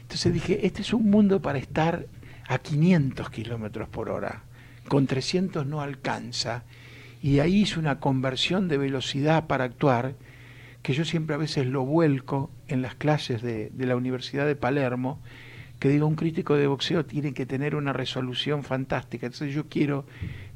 Entonces 0.02 0.34
dije, 0.34 0.66
este 0.68 0.82
es 0.82 0.92
un 0.94 1.10
mundo 1.10 1.42
para 1.42 1.58
estar 1.58 2.06
a 2.46 2.58
500 2.58 3.30
kilómetros 3.30 3.88
por 3.88 4.10
hora, 4.10 4.44
con 4.90 5.08
300 5.08 5.66
no 5.66 5.80
alcanza 5.80 6.66
y 7.22 7.40
ahí 7.40 7.62
hice 7.62 7.80
una 7.80 8.02
conversión 8.02 8.68
de 8.68 8.78
velocidad 8.78 9.48
para 9.48 9.64
actuar, 9.64 10.16
que 10.82 10.92
yo 10.92 11.06
siempre 11.06 11.36
a 11.36 11.40
veces 11.40 11.66
lo 11.66 11.86
vuelco 11.86 12.52
en 12.68 12.82
las 12.82 12.96
clases 12.96 13.42
de, 13.42 13.70
de, 13.70 13.86
la 13.86 13.96
Universidad 13.96 14.46
de 14.46 14.58
Palermo, 14.58 15.22
que 15.80 15.88
digo, 15.88 16.06
un 16.06 16.16
crítico 16.16 16.56
de 16.56 16.68
boxeo 16.68 17.06
tiene 17.06 17.34
que 17.34 17.46
tener 17.46 17.74
una 17.74 17.94
resolución 17.94 18.64
fantástica. 18.64 19.28
Entonces 19.28 19.56
yo 19.56 19.70
quiero 19.70 20.06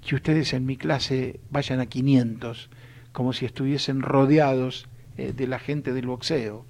que 0.06 0.16
ustedes 0.16 0.52
en 0.52 0.66
mi 0.66 0.76
clase 0.76 1.40
vayan 1.50 1.80
a 1.80 1.86
500, 1.86 2.70
como 3.14 3.32
si 3.32 3.46
estuviesen 3.46 4.02
rodeados 4.02 4.88
eh, 5.18 5.32
de 5.34 5.48
la 5.48 5.60
gente 5.60 5.94
del 5.94 6.08
boxeo. 6.08 6.66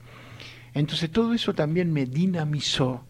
Entonces 0.76 1.10
todo 1.10 1.34
eso 1.34 1.54
también 1.54 1.92
me 1.92 2.06
dinamizó 2.06 3.06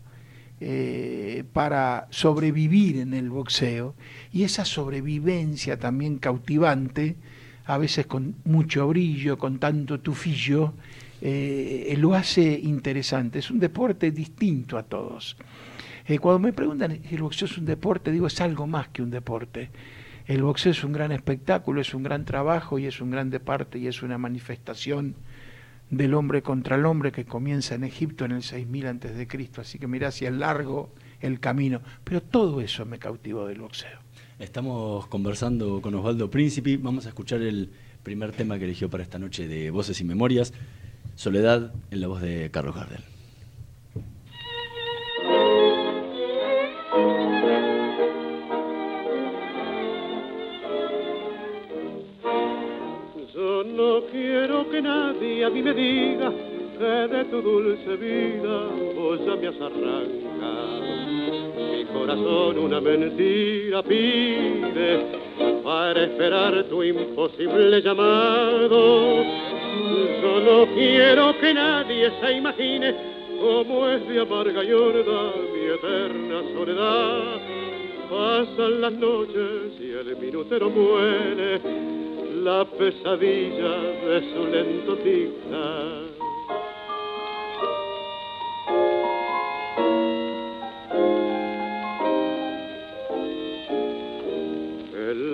eh, 0.62 1.44
para 1.52 2.08
sobrevivir 2.12 2.98
en 2.98 3.14
el 3.14 3.30
boxeo 3.30 3.96
y 4.32 4.44
esa 4.44 4.64
sobrevivencia 4.64 5.78
también 5.78 6.20
cautivante, 6.20 7.16
a 7.66 7.78
veces 7.78 8.06
con 8.06 8.36
mucho 8.46 8.88
brillo, 8.88 9.38
con 9.38 9.60
tanto 9.60 10.00
tufillo, 10.00 10.74
eh, 11.22 11.96
lo 11.98 12.14
hace 12.14 12.60
interesante. 12.62 13.40
Es 13.40 13.50
un 13.50 13.60
deporte 13.60 14.12
distinto 14.12 14.78
a 14.78 14.84
todos. 14.84 15.36
Cuando 16.20 16.40
me 16.40 16.52
preguntan 16.52 17.00
si 17.08 17.16
el 17.16 17.22
boxeo 17.22 17.48
es 17.48 17.58
un 17.58 17.66
deporte, 17.66 18.12
digo, 18.12 18.28
es 18.28 18.40
algo 18.42 18.68
más 18.68 18.90
que 18.90 19.02
un 19.02 19.10
deporte. 19.10 19.70
El 20.26 20.42
boxeo 20.44 20.72
es 20.72 20.84
un 20.84 20.94
gran 20.94 21.12
espectáculo, 21.12 21.82
es 21.82 21.94
un 21.94 22.04
gran 22.04 22.24
trabajo 22.24 22.80
y 22.80 22.86
es 22.86 23.02
un 23.02 23.12
gran 23.12 23.30
deporte 23.30 23.78
y 23.78 23.88
es 23.88 24.04
una 24.04 24.18
manifestación 24.18 25.16
del 25.90 26.14
hombre 26.14 26.42
contra 26.42 26.78
el 26.78 26.86
hombre 26.86 27.12
que 27.12 27.26
comienza 27.26 27.76
en 27.76 27.84
Egipto 27.84 28.24
en 28.26 28.32
el 28.32 28.44
6000 28.44 28.88
antes 28.88 29.18
de 29.18 29.28
Cristo, 29.28 29.62
así 29.62 29.78
que 29.80 29.88
mirá 29.88 30.12
si 30.12 30.26
es 30.26 30.32
largo 30.32 30.90
el 31.20 31.40
camino, 31.40 31.82
pero 32.04 32.22
todo 32.22 32.62
eso 32.62 32.86
me 32.86 33.00
cautivó 33.00 33.46
del 33.46 33.60
boxeo. 33.60 34.00
Estamos 34.40 35.08
conversando 35.08 35.82
con 35.82 35.94
Osvaldo 35.96 36.30
Príncipe, 36.30 36.78
vamos 36.78 37.06
a 37.06 37.10
escuchar 37.10 37.42
el 37.42 37.70
primer 38.02 38.32
tema 38.32 38.58
que 38.58 38.66
eligió 38.66 38.90
para 38.90 39.04
esta 39.04 39.20
noche 39.20 39.48
de 39.48 39.72
Voces 39.72 40.00
y 40.02 40.04
Memorias, 40.04 40.54
Soledad 41.16 41.74
en 41.92 42.02
la 42.02 42.08
voz 42.08 42.22
de 42.22 42.50
Carlos 42.50 42.76
Gardel. 42.76 43.13
No 53.66 54.02
quiero 54.12 54.70
que 54.70 54.82
nadie 54.82 55.46
a 55.46 55.50
mí 55.50 55.62
me 55.62 55.74
diga 55.74 56.32
que 56.78 56.86
de 56.86 57.26
tu 57.26 57.42
dulce 57.42 57.96
vida 57.96 58.68
vos 58.96 59.20
ya 59.26 59.36
me 59.36 59.48
has 59.48 59.56
arrancado. 59.56 60.82
Mi 61.72 61.86
corazón 61.86 62.60
una 62.60 62.82
mentira 62.82 63.82
pide 63.84 65.06
para 65.64 66.04
esperar 66.04 66.64
tu 66.66 66.84
imposible 66.84 67.82
llamado. 67.82 69.24
Yo 70.22 70.40
no 70.42 70.74
quiero 70.74 71.40
que 71.40 71.54
nadie 71.54 72.12
se 72.22 72.34
imagine 72.34 72.96
cómo 73.40 73.88
es 73.88 74.08
de 74.08 74.20
amarga 74.20 74.64
y 74.64 74.72
horda 74.72 75.34
mi 75.54 75.66
eterna 75.66 76.42
soledad 76.54 77.64
Pasan 78.14 78.82
las 78.82 78.94
noches 78.94 79.74
y 79.80 79.90
el 79.90 80.16
minutero 80.18 80.70
muere, 80.70 81.60
la 82.44 82.66
pesadilla 82.66 83.76
de 84.06 84.34
su 84.34 84.48
lento 84.48 84.98
tic 84.98 85.32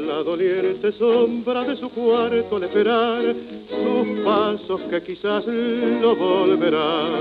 la 0.07 0.23
doliente 0.23 0.91
sombra 0.93 1.63
de 1.63 1.77
su 1.77 1.89
cuarto 1.89 2.57
al 2.57 2.63
esperar 2.63 3.35
sus 3.69 4.25
pasos 4.25 4.81
que 4.89 5.01
quizás 5.01 5.45
lo 5.45 6.15
volverán. 6.15 7.13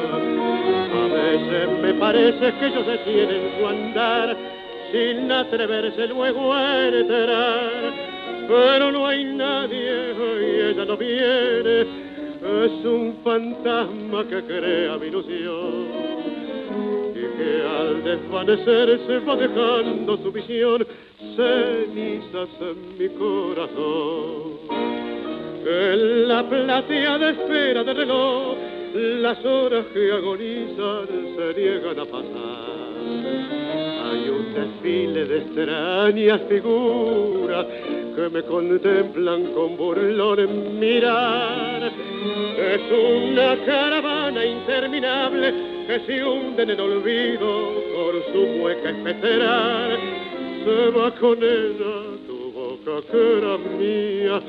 A 0.92 1.14
veces 1.14 1.68
me 1.80 1.94
parece 1.94 2.52
que 2.58 2.66
ellos 2.66 2.86
detienen 2.86 3.52
su 3.58 3.66
andar 3.66 4.36
sin 4.90 5.30
atreverse 5.30 6.08
luego 6.08 6.52
a 6.52 6.88
entrar. 6.88 8.07
Pero 8.48 8.90
no 8.90 9.06
hay 9.06 9.24
nadie 9.24 10.14
y 10.40 10.70
ella 10.70 10.84
no 10.86 10.96
viene, 10.96 11.82
es 11.82 12.84
un 12.84 13.18
fantasma 13.22 14.24
que 14.26 14.42
crea 14.42 14.96
mi 14.96 15.08
ilusión 15.08 15.86
y 17.14 17.36
que 17.36 17.62
al 17.62 18.02
desvanecerse 18.02 19.18
va 19.18 19.36
dejando 19.36 20.16
su 20.16 20.32
visión 20.32 20.86
cenizas 21.36 22.48
en 22.60 22.98
mi 22.98 23.08
corazón. 23.10 24.58
En 25.66 26.28
la 26.28 26.48
platea 26.48 27.18
de 27.18 27.30
espera 27.32 27.84
de 27.84 27.92
reloj, 27.92 28.56
las 28.94 29.44
horas 29.44 29.84
que 29.92 30.10
agonizan 30.10 31.06
se 31.36 31.60
niegan 31.60 31.98
a 32.00 32.04
pasar. 32.06 33.67
Hay 34.10 34.28
un 34.28 34.54
desfile 34.54 35.24
de 35.26 35.38
extrañas 35.38 36.40
figuras 36.48 37.66
que 38.16 38.28
me 38.30 38.42
contemplan 38.42 39.52
con 39.52 39.76
burlón 39.76 40.38
en 40.40 40.80
mirar. 40.80 41.92
Es 42.56 42.80
una 42.90 43.56
caravana 43.64 44.44
interminable 44.44 45.54
que 45.86 46.00
se 46.06 46.24
hunde 46.24 46.62
en 46.62 46.70
el 46.70 46.80
olvido 46.80 47.72
por 47.94 48.32
su 48.32 48.62
hueca 48.62 48.90
especerar 48.90 49.98
se 50.68 50.90
va 50.90 51.10
con 51.14 51.38
ella 51.42 51.94
tu 52.26 52.52
boca 52.52 53.00
que 53.10 53.38
era 53.38 53.56
mía, 53.56 54.42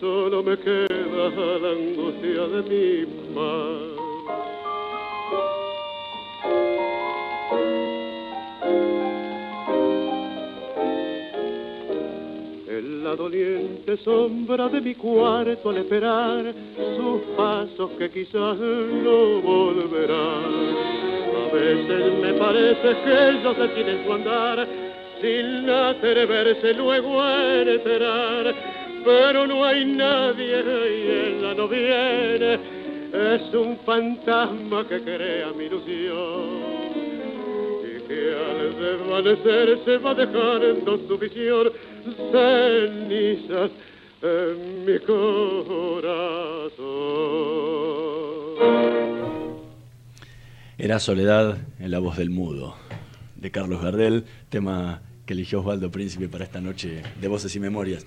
solo 0.00 0.42
me 0.42 0.56
queda 0.56 1.28
la 1.62 1.70
angustia 1.70 2.46
de 2.46 2.62
mi 2.70 3.06
mar. 3.34 3.98
La 13.08 13.16
doliente 13.16 13.96
sombra 14.04 14.68
de 14.68 14.82
mi 14.82 14.94
cuarto 14.94 15.70
al 15.70 15.78
esperar 15.78 16.54
sus 16.94 17.22
pasos 17.38 17.90
que 17.98 18.10
quizás 18.10 18.58
no 18.58 19.40
volverán. 19.40 20.44
A 21.42 21.54
veces 21.54 22.12
me 22.20 22.34
parece 22.34 22.88
que 23.02 23.28
ellos 23.30 23.56
tienen 23.74 24.04
su 24.04 24.12
andar 24.12 24.68
sin 25.22 25.70
atreverse 25.70 26.74
luego 26.74 27.22
a 27.22 27.62
enterar. 27.62 28.54
Pero 29.02 29.46
no 29.46 29.64
hay 29.64 29.86
nadie 29.86 30.58
y 30.58 31.38
ella 31.38 31.54
no 31.54 31.66
viene, 31.66 32.58
es 33.14 33.54
un 33.54 33.78
fantasma 33.86 34.86
que 34.86 35.00
crea 35.00 35.50
mi 35.56 35.64
ilusión. 35.64 36.67
Que 38.08 38.34
al 38.34 38.74
desvanecerse 38.80 39.98
va 39.98 40.14
dejando 40.14 40.98
su 41.06 41.18
visión 41.18 41.70
cenizas 42.32 43.70
en 44.22 44.84
mi 44.86 44.98
corazón. 45.00 46.48
Era 50.78 50.98
Soledad 50.98 51.58
en 51.78 51.90
la 51.90 51.98
voz 51.98 52.16
del 52.16 52.30
mudo, 52.30 52.76
de 53.36 53.50
Carlos 53.50 53.82
Gardel, 53.82 54.24
tema 54.48 55.02
que 55.26 55.34
eligió 55.34 55.60
Osvaldo 55.60 55.90
Príncipe 55.90 56.28
para 56.28 56.44
esta 56.44 56.62
noche 56.62 57.02
de 57.20 57.28
Voces 57.28 57.54
y 57.56 57.60
Memorias. 57.60 58.06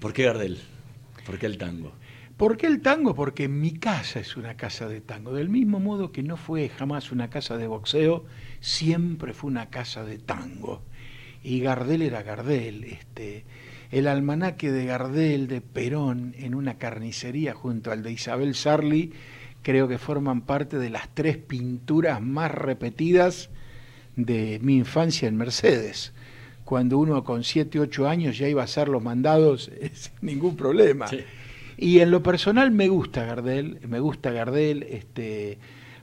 ¿Por 0.00 0.14
qué 0.14 0.24
Gardel? 0.24 0.58
¿Por 1.26 1.38
qué 1.38 1.46
el 1.46 1.58
tango? 1.58 1.92
¿Por 2.42 2.56
qué 2.56 2.66
el 2.66 2.80
tango? 2.80 3.14
Porque 3.14 3.46
mi 3.46 3.70
casa 3.70 4.18
es 4.18 4.36
una 4.36 4.56
casa 4.56 4.88
de 4.88 5.00
tango. 5.00 5.32
Del 5.32 5.48
mismo 5.48 5.78
modo 5.78 6.10
que 6.10 6.24
no 6.24 6.36
fue 6.36 6.68
jamás 6.68 7.12
una 7.12 7.30
casa 7.30 7.56
de 7.56 7.68
boxeo, 7.68 8.24
siempre 8.58 9.32
fue 9.32 9.48
una 9.48 9.70
casa 9.70 10.04
de 10.04 10.18
tango. 10.18 10.82
Y 11.44 11.60
Gardel 11.60 12.02
era 12.02 12.24
Gardel. 12.24 12.82
Este, 12.82 13.44
el 13.92 14.08
almanaque 14.08 14.72
de 14.72 14.86
Gardel 14.86 15.46
de 15.46 15.60
Perón 15.60 16.34
en 16.36 16.56
una 16.56 16.78
carnicería 16.78 17.54
junto 17.54 17.92
al 17.92 18.02
de 18.02 18.10
Isabel 18.10 18.56
Sarli 18.56 19.12
creo 19.62 19.86
que 19.86 19.98
forman 19.98 20.40
parte 20.40 20.78
de 20.80 20.90
las 20.90 21.14
tres 21.14 21.36
pinturas 21.36 22.20
más 22.20 22.50
repetidas 22.50 23.50
de 24.16 24.58
mi 24.64 24.78
infancia 24.78 25.28
en 25.28 25.36
Mercedes 25.36 26.12
cuando 26.64 26.98
uno 26.98 27.22
con 27.22 27.44
7, 27.44 27.78
8 27.80 28.08
años 28.08 28.38
ya 28.38 28.48
iba 28.48 28.62
a 28.62 28.64
hacer 28.64 28.88
los 28.88 29.02
mandados 29.02 29.70
sin 29.92 30.12
ningún 30.22 30.56
problema. 30.56 31.06
Y 31.82 31.98
en 31.98 32.12
lo 32.12 32.22
personal 32.22 32.70
me 32.70 32.86
gusta 32.86 33.24
Gardel, 33.24 33.80
me 33.88 33.98
gusta 33.98 34.30
Gardel, 34.30 34.84
este, 34.84 35.58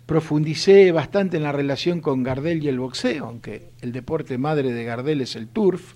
profundicé 0.06 0.92
bastante 0.92 1.38
en 1.38 1.44
la 1.44 1.54
relación 1.54 2.02
con 2.02 2.22
Gardel 2.22 2.62
y 2.62 2.68
el 2.68 2.80
boxeo, 2.80 3.28
aunque 3.28 3.70
el 3.80 3.94
deporte 3.94 4.38
madre 4.38 4.74
de 4.74 4.84
Gardel 4.84 5.22
es 5.22 5.38
el 5.38 5.48
turf. 5.48 5.94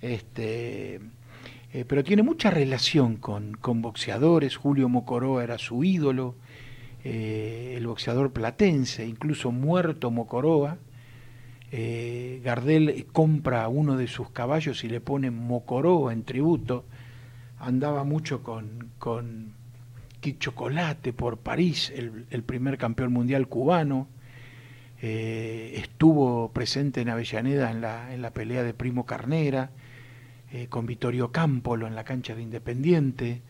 Este, 0.00 1.00
eh, 1.72 1.84
pero 1.88 2.04
tiene 2.04 2.22
mucha 2.22 2.52
relación 2.52 3.16
con, 3.16 3.54
con, 3.54 3.82
boxeadores, 3.82 4.54
Julio 4.56 4.88
Mocoroa 4.88 5.42
era 5.42 5.58
su 5.58 5.82
ídolo, 5.82 6.36
eh, 7.02 7.74
el 7.76 7.88
boxeador 7.88 8.32
platense, 8.32 9.04
incluso 9.04 9.50
muerto 9.50 10.12
Mocoroa, 10.12 10.78
eh, 11.72 12.40
Gardel 12.44 13.06
compra 13.10 13.66
uno 13.66 13.96
de 13.96 14.06
sus 14.06 14.30
caballos 14.30 14.84
y 14.84 14.88
le 14.88 15.00
pone 15.00 15.32
Mocoró 15.32 16.12
en 16.12 16.22
tributo. 16.22 16.84
Andaba 17.64 18.04
mucho 18.04 18.42
con, 18.42 18.90
con 18.98 19.54
Chocolate 20.38 21.12
por 21.12 21.38
París, 21.38 21.92
el, 21.94 22.42
primer 22.42 22.76
campeón 22.76 23.12
mundial 23.12 23.48
cubano. 23.48 24.08
Eh, 25.00 25.72
estuvo 25.76 26.52
presente 26.52 27.00
en 27.00 27.08
Avellaneda 27.08 27.70
en 27.70 27.80
la, 27.80 28.12
en 28.12 28.22
la 28.22 28.32
pelea 28.32 28.62
de 28.62 28.74
Primo 28.74 29.06
Carnera, 29.06 29.70
eh, 30.52 30.66
con 30.68 30.86
Vittorio 30.86 31.32
Campolo 31.32 31.86
en 31.86 31.94
la 31.94 32.04
cancha 32.04 32.34
de 32.34 32.42
Independiente. 32.42 33.42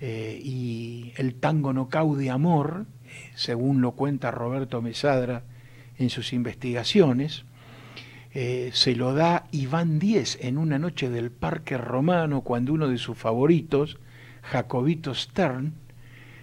y 0.00 1.12
el 1.16 1.34
tango 1.34 1.72
no 1.72 1.88
de 2.16 2.30
amor, 2.30 2.86
según 3.34 3.80
lo 3.80 3.92
cuenta 3.92 4.30
Roberto 4.30 4.82
Mesadra 4.82 5.44
en 5.98 6.10
sus 6.10 6.32
investigaciones, 6.32 7.44
eh, 8.34 8.70
se 8.72 8.96
lo 8.96 9.12
da 9.12 9.46
Iván 9.50 9.98
Díez 9.98 10.38
en 10.40 10.56
una 10.56 10.78
noche 10.78 11.10
del 11.10 11.30
Parque 11.30 11.76
Romano 11.76 12.40
cuando 12.40 12.72
uno 12.72 12.88
de 12.88 12.96
sus 12.96 13.18
favoritos, 13.18 13.98
Jacobito 14.42 15.14
Stern, 15.14 15.74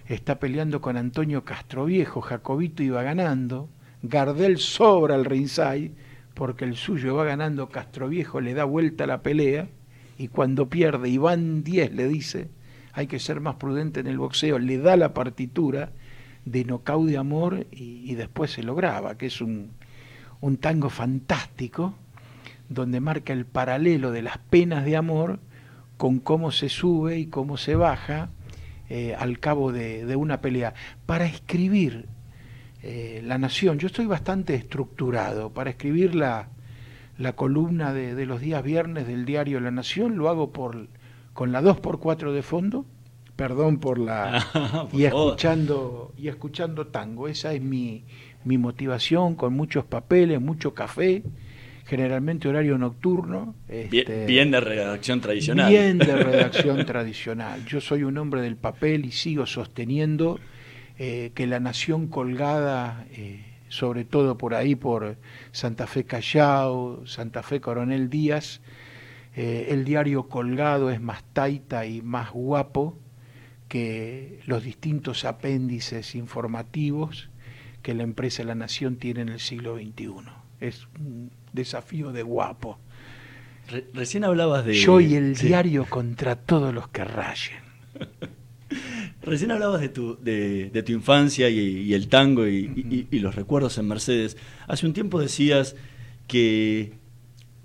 está 0.05 0.37
peleando 0.37 0.81
con 0.81 0.97
Antonio 0.97 1.43
Castroviejo, 1.43 2.21
Jacobito 2.21 2.83
iba 2.83 3.01
ganando, 3.01 3.69
Gardel 4.03 4.59
sobra 4.59 5.15
al 5.15 5.25
ringside 5.25 5.91
porque 6.35 6.63
el 6.63 6.75
suyo 6.75 7.15
va 7.15 7.25
ganando, 7.25 7.69
Castroviejo 7.69 8.39
le 8.39 8.53
da 8.53 8.65
vuelta 8.65 9.05
a 9.05 9.07
la 9.07 9.23
pelea 9.23 9.67
y 10.17 10.27
cuando 10.27 10.69
pierde 10.69 11.09
Iván 11.09 11.63
Díez 11.63 11.91
le 11.91 12.07
dice, 12.07 12.49
hay 12.93 13.07
que 13.07 13.19
ser 13.19 13.39
más 13.39 13.55
prudente 13.55 13.99
en 13.99 14.07
el 14.07 14.19
boxeo, 14.19 14.59
le 14.59 14.77
da 14.77 14.95
la 14.95 15.15
partitura 15.15 15.91
de 16.45 16.65
Nocau 16.65 17.05
de 17.07 17.17
Amor 17.17 17.65
y, 17.71 18.03
y 18.11 18.13
después 18.13 18.51
se 18.51 18.61
lo 18.61 18.75
graba, 18.75 19.17
que 19.17 19.25
es 19.25 19.41
un, 19.41 19.71
un 20.41 20.57
tango 20.57 20.89
fantástico 20.89 21.95
donde 22.69 22.99
marca 22.99 23.33
el 23.33 23.45
paralelo 23.45 24.11
de 24.11 24.21
las 24.21 24.37
penas 24.37 24.85
de 24.85 24.95
amor 24.95 25.39
con 25.97 26.19
cómo 26.19 26.51
se 26.51 26.69
sube 26.69 27.17
y 27.19 27.27
cómo 27.27 27.57
se 27.57 27.75
baja 27.75 28.29
eh, 28.89 29.15
al 29.17 29.39
cabo 29.39 29.71
de, 29.71 30.15
una 30.15 30.39
pelea. 30.41 30.73
Para 31.05 31.25
escribir 31.25 32.07
eh, 32.81 33.21
La 33.23 33.37
Nación, 33.37 33.79
yo 33.79 33.87
estoy 33.87 34.05
bastante 34.05 34.55
estructurado, 34.55 35.51
para 35.51 35.71
escribir 35.71 36.15
la, 36.15 36.49
la 37.17 37.33
columna 37.33 37.93
de, 37.93 38.25
los 38.25 38.39
días 38.39 38.63
viernes 38.63 39.07
del 39.07 39.25
diario 39.25 39.59
La 39.59 39.71
Nación, 39.71 40.17
lo 40.17 40.29
hago 40.29 40.53
por, 40.53 40.87
con 41.33 41.51
la 41.51 41.61
2x4 41.61 42.31
de 42.31 42.41
fondo, 42.41 42.85
perdón 43.35 43.79
por 43.79 43.99
la... 43.99 44.87
y, 44.93 45.03
escuchando, 45.03 46.13
y 46.17 46.29
escuchando 46.29 46.87
tango, 46.87 47.27
esa 47.27 47.53
es 47.53 47.61
mi 47.61 48.05
mi 48.43 48.57
motivación 48.57 49.35
con 49.35 49.53
muchos 49.53 49.85
papeles, 49.85 50.39
mucho 50.41 50.73
café, 50.73 51.23
generalmente 51.85 52.47
horario 52.47 52.77
nocturno. 52.77 53.55
Este, 53.67 54.25
bien, 54.25 54.51
de 54.51 54.59
redacción 54.59 55.21
tradicional. 55.21 55.69
Bien 55.69 55.97
de 55.97 56.15
redacción 56.23 56.85
tradicional. 56.85 57.65
Yo 57.65 57.81
soy 57.81 58.03
un 58.03 58.17
hombre 58.17 58.41
del 58.41 58.55
papel 58.55 59.05
y 59.05 59.11
sigo 59.11 59.45
sosteniendo 59.45 60.39
eh, 60.97 61.31
que 61.33 61.47
la 61.47 61.59
nación 61.59 62.07
colgada 62.07 63.05
eh, 63.11 63.45
sobre 63.69 64.03
todo 64.03 64.37
por 64.37 64.55
ahí, 64.55 64.75
por 64.75 65.17
Santa 65.51 65.87
Fe 65.87 66.03
Callao, 66.03 67.05
Santa 67.05 67.43
Fe 67.43 67.61
Coronel 67.61 68.09
Díaz, 68.09 68.61
eh, 69.35 69.67
el 69.69 69.85
diario 69.85 70.27
colgado 70.27 70.89
es 70.89 70.99
más 70.99 71.23
taita 71.33 71.85
y 71.85 72.01
más 72.01 72.31
guapo 72.31 72.97
que 73.67 74.39
los 74.47 74.63
distintos 74.63 75.23
apéndices 75.23 76.15
informativos 76.15 77.28
que 77.89 77.95
la 77.95 78.03
empresa 78.03 78.43
La 78.43 78.53
Nación 78.53 78.97
tiene 78.97 79.21
en 79.21 79.29
el 79.29 79.39
siglo 79.39 79.75
XXI. 79.75 80.11
Es 80.59 80.87
un 80.99 81.31
desafío 81.53 82.11
de 82.11 82.21
guapo. 82.21 82.77
recién 83.95 84.23
hablabas 84.23 84.63
de... 84.63 84.75
Yo 84.75 84.99
y 84.99 85.15
el 85.15 85.33
diario 85.33 85.87
contra 85.89 86.35
todos 86.35 86.71
los 86.71 86.87
que 86.89 87.03
rayen. 87.03 87.57
Recién 89.23 89.49
hablabas 89.49 89.81
de 89.81 89.89
tu, 89.89 90.19
de, 90.21 90.83
tu 90.85 90.91
infancia 90.91 91.49
y, 91.49 91.91
el 91.95 92.09
tango 92.09 92.47
y, 92.47 93.07
los 93.11 93.33
recuerdos 93.33 93.79
en 93.79 93.87
Mercedes. 93.87 94.37
Hace 94.67 94.85
un 94.85 94.93
tiempo 94.93 95.19
decías 95.19 95.75
que 96.27 96.93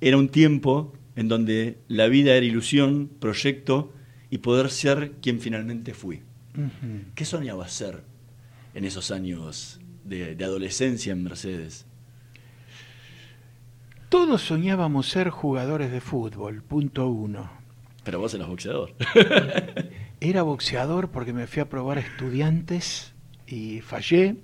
era 0.00 0.16
un 0.16 0.30
tiempo 0.30 0.94
en 1.16 1.28
donde 1.28 1.76
la 1.86 2.08
vida 2.08 2.34
era 2.34 2.46
ilusión, 2.46 3.10
proyecto 3.20 3.92
y 4.30 4.38
poder 4.38 4.70
ser 4.70 5.12
quien 5.20 5.38
finalmente 5.38 5.92
fui. 5.92 6.22
¿Qué 7.14 7.26
soñabas 7.26 7.72
ser 7.72 8.04
en 8.72 8.86
esos 8.86 9.10
años 9.10 9.80
de, 10.04 10.34
de 10.34 10.44
adolescencia 10.44 11.12
en 11.12 11.24
Mercedes? 11.24 11.86
Todos 14.08 14.42
soñábamos 14.42 15.08
ser 15.08 15.30
jugadores 15.30 15.90
de 15.90 16.00
fútbol, 16.00 16.62
punto 16.62 17.08
uno. 17.08 17.50
Pero 18.04 18.20
vos 18.20 18.32
eras 18.34 18.48
boxeador. 18.48 18.94
Era 20.20 20.42
boxeador 20.42 21.10
porque 21.10 21.32
me 21.32 21.46
fui 21.46 21.62
a 21.62 21.68
probar 21.68 21.98
estudiantes 21.98 23.12
y 23.46 23.80
fallé. 23.80 24.36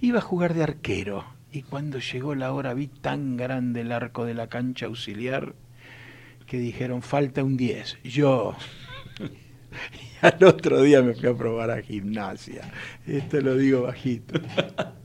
Iba 0.00 0.18
a 0.18 0.22
jugar 0.22 0.54
de 0.54 0.62
arquero 0.62 1.24
y 1.52 1.62
cuando 1.62 1.98
llegó 1.98 2.34
la 2.34 2.52
hora 2.52 2.74
vi 2.74 2.88
tan 2.88 3.36
grande 3.36 3.82
el 3.82 3.92
arco 3.92 4.24
de 4.24 4.34
la 4.34 4.48
cancha 4.48 4.86
auxiliar 4.86 5.54
que 6.46 6.58
dijeron 6.58 7.02
falta 7.02 7.44
un 7.44 7.56
10. 7.56 7.98
Yo. 8.04 8.56
Y 9.92 10.08
al 10.26 10.42
otro 10.44 10.82
día 10.82 11.02
me 11.02 11.14
fui 11.14 11.28
a 11.28 11.34
probar 11.34 11.70
a 11.70 11.82
gimnasia. 11.82 12.70
Esto 13.06 13.40
lo 13.40 13.56
digo 13.56 13.82
bajito. 13.82 14.40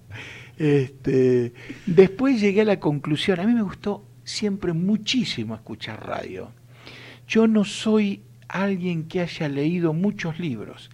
Este, 0.55 1.51
después 1.87 2.39
llegué 2.39 2.61
a 2.61 2.65
la 2.65 2.79
conclusión, 2.79 3.39
a 3.39 3.43
mí 3.43 3.53
me 3.53 3.63
gustó 3.63 4.05
siempre 4.23 4.71
muchísimo 4.73 5.55
escuchar 5.55 6.05
radio. 6.05 6.51
Yo 7.27 7.47
no 7.47 7.63
soy 7.63 8.21
alguien 8.47 9.07
que 9.07 9.21
haya 9.21 9.49
leído 9.49 9.93
muchos 9.93 10.39
libros. 10.39 10.91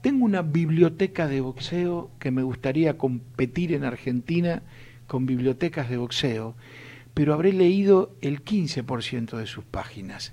Tengo 0.00 0.24
una 0.24 0.40
biblioteca 0.42 1.28
de 1.28 1.42
boxeo 1.42 2.10
que 2.18 2.30
me 2.30 2.42
gustaría 2.42 2.96
competir 2.96 3.72
en 3.74 3.84
Argentina 3.84 4.62
con 5.06 5.26
bibliotecas 5.26 5.90
de 5.90 5.98
boxeo, 5.98 6.56
pero 7.14 7.34
habré 7.34 7.52
leído 7.52 8.16
el 8.22 8.42
15% 8.42 9.36
de 9.36 9.46
sus 9.46 9.64
páginas. 9.64 10.32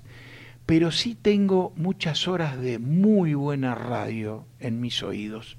Pero 0.70 0.92
sí 0.92 1.16
tengo 1.16 1.72
muchas 1.74 2.28
horas 2.28 2.56
de 2.60 2.78
muy 2.78 3.34
buena 3.34 3.74
radio 3.74 4.46
en 4.60 4.80
mis 4.80 5.02
oídos. 5.02 5.56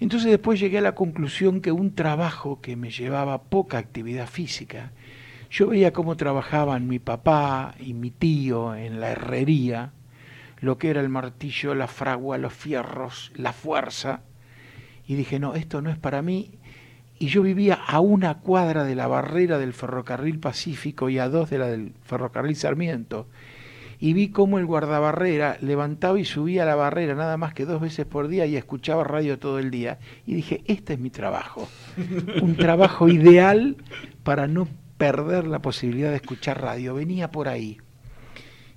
Entonces 0.00 0.30
después 0.30 0.58
llegué 0.58 0.78
a 0.78 0.80
la 0.80 0.94
conclusión 0.94 1.60
que 1.60 1.70
un 1.70 1.94
trabajo 1.94 2.62
que 2.62 2.74
me 2.74 2.88
llevaba 2.88 3.42
poca 3.42 3.76
actividad 3.76 4.26
física, 4.26 4.92
yo 5.50 5.66
veía 5.66 5.92
cómo 5.92 6.16
trabajaban 6.16 6.88
mi 6.88 6.98
papá 6.98 7.74
y 7.78 7.92
mi 7.92 8.10
tío 8.10 8.74
en 8.74 9.00
la 9.00 9.10
herrería, 9.10 9.92
lo 10.60 10.78
que 10.78 10.88
era 10.88 11.02
el 11.02 11.10
martillo, 11.10 11.74
la 11.74 11.86
fragua, 11.86 12.38
los 12.38 12.54
fierros, 12.54 13.32
la 13.36 13.52
fuerza. 13.52 14.22
Y 15.06 15.14
dije, 15.14 15.40
no, 15.40 15.56
esto 15.56 15.82
no 15.82 15.90
es 15.90 15.98
para 15.98 16.22
mí. 16.22 16.52
Y 17.18 17.26
yo 17.26 17.42
vivía 17.42 17.74
a 17.74 18.00
una 18.00 18.38
cuadra 18.38 18.84
de 18.84 18.94
la 18.94 19.08
barrera 19.08 19.58
del 19.58 19.74
ferrocarril 19.74 20.38
Pacífico 20.38 21.10
y 21.10 21.18
a 21.18 21.28
dos 21.28 21.50
de 21.50 21.58
la 21.58 21.66
del 21.66 21.92
ferrocarril 22.02 22.56
Sarmiento. 22.56 23.28
Y 24.02 24.14
vi 24.14 24.30
cómo 24.30 24.58
el 24.58 24.66
guardabarrera 24.66 25.58
levantaba 25.60 26.18
y 26.18 26.24
subía 26.24 26.64
la 26.64 26.74
barrera 26.74 27.14
nada 27.14 27.36
más 27.36 27.54
que 27.54 27.64
dos 27.64 27.80
veces 27.80 28.04
por 28.04 28.26
día 28.26 28.46
y 28.46 28.56
escuchaba 28.56 29.04
radio 29.04 29.38
todo 29.38 29.60
el 29.60 29.70
día. 29.70 30.00
Y 30.26 30.34
dije, 30.34 30.64
este 30.66 30.94
es 30.94 30.98
mi 30.98 31.10
trabajo. 31.10 31.68
Un 32.42 32.56
trabajo 32.56 33.06
ideal 33.08 33.76
para 34.24 34.48
no 34.48 34.66
perder 34.98 35.46
la 35.46 35.62
posibilidad 35.62 36.10
de 36.10 36.16
escuchar 36.16 36.60
radio. 36.60 36.94
Venía 36.96 37.30
por 37.30 37.46
ahí. 37.46 37.78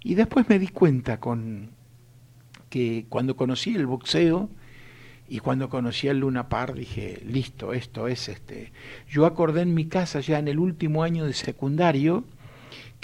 Y 0.03 0.13
después 0.13 0.47
me 0.47 0.59
di 0.59 0.67
cuenta 0.67 1.19
con 1.19 1.71
que 2.69 3.07
cuando 3.09 3.35
conocí 3.35 3.73
el 3.73 3.87
boxeo 3.87 4.51
y 5.27 5.39
cuando 5.39 5.69
conocí 5.69 6.07
el 6.07 6.19
Luna 6.19 6.49
Par 6.49 6.75
dije, 6.75 7.23
listo, 7.25 7.73
esto 7.73 8.07
es 8.07 8.29
este. 8.29 8.71
Yo 9.09 9.25
acordé 9.25 9.63
en 9.63 9.73
mi 9.73 9.85
casa 9.85 10.19
ya 10.19 10.37
en 10.37 10.49
el 10.49 10.59
último 10.59 11.01
año 11.01 11.25
de 11.25 11.33
secundario 11.33 12.25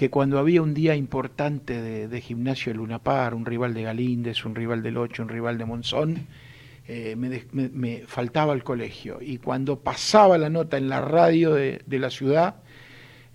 que 0.01 0.09
cuando 0.09 0.39
había 0.39 0.63
un 0.63 0.73
día 0.73 0.95
importante 0.95 2.07
de, 2.07 2.21
gimnasio 2.21 2.71
de 2.71 2.79
Luna 2.79 2.97
Par, 2.97 3.35
un 3.35 3.45
rival 3.45 3.75
de 3.75 3.83
Galíndez, 3.83 4.45
un 4.45 4.55
rival 4.55 4.81
del 4.81 4.97
Ocho, 4.97 5.21
un 5.21 5.29
rival 5.29 5.59
de 5.59 5.65
Monzón, 5.65 6.25
eh, 6.87 7.15
me, 7.15 8.03
faltaba 8.07 8.53
el 8.53 8.63
colegio. 8.63 9.19
Y 9.21 9.37
cuando 9.37 9.81
pasaba 9.81 10.39
la 10.39 10.49
nota 10.49 10.77
en 10.77 10.89
la 10.89 11.01
radio 11.01 11.53
de 11.53 11.99
la 11.99 12.09
ciudad, 12.09 12.55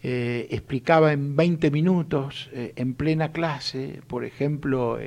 eh, 0.03 0.49
explicaba 0.51 1.13
en 1.13 1.37
20 1.37 1.71
minutos, 1.71 2.51
eh, 2.53 2.73
en 2.75 2.95
plena 2.95 3.31
clase, 3.31 4.01
por 4.09 4.25
ejemplo, 4.25 4.99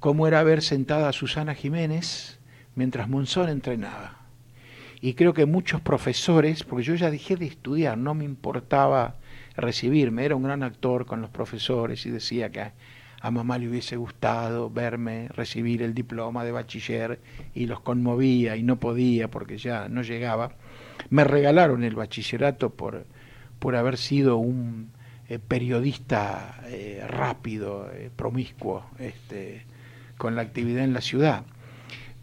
cómo 0.00 0.26
era 0.26 0.42
ver 0.42 0.62
sentada 0.62 1.10
a 1.10 1.12
Susana 1.12 1.54
Jiménez 1.54 2.40
mientras 2.74 3.08
Monzón 3.08 3.50
entrenaba. 3.50 4.18
Y 5.00 5.14
creo 5.14 5.32
que 5.32 5.46
muchos 5.46 5.80
profesores, 5.80 6.64
porque 6.64 6.86
yo 6.86 6.96
ya 6.96 7.12
dejé 7.12 7.36
de 7.36 7.46
estudiar, 7.46 7.96
no 7.96 8.14
me 8.14 8.24
importaba 8.24 9.19
recibirme, 9.60 10.24
era 10.24 10.36
un 10.36 10.42
gran 10.42 10.62
actor 10.62 11.06
con 11.06 11.20
los 11.20 11.30
profesores 11.30 12.04
y 12.06 12.10
decía 12.10 12.50
que 12.50 12.72
a 13.20 13.30
mamá 13.30 13.58
le 13.58 13.68
hubiese 13.68 13.96
gustado 13.96 14.70
verme 14.70 15.28
recibir 15.28 15.82
el 15.82 15.94
diploma 15.94 16.42
de 16.44 16.52
bachiller 16.52 17.20
y 17.54 17.66
los 17.66 17.80
conmovía 17.80 18.56
y 18.56 18.62
no 18.62 18.80
podía 18.80 19.28
porque 19.28 19.58
ya 19.58 19.88
no 19.88 20.02
llegaba. 20.02 20.52
Me 21.10 21.24
regalaron 21.24 21.84
el 21.84 21.94
bachillerato 21.94 22.70
por, 22.70 23.04
por 23.58 23.76
haber 23.76 23.98
sido 23.98 24.38
un 24.38 24.90
eh, 25.28 25.38
periodista 25.38 26.60
eh, 26.66 27.04
rápido, 27.06 27.90
eh, 27.92 28.10
promiscuo, 28.14 28.86
este, 28.98 29.64
con 30.16 30.34
la 30.34 30.42
actividad 30.42 30.82
en 30.82 30.94
la 30.94 31.02
ciudad. 31.02 31.44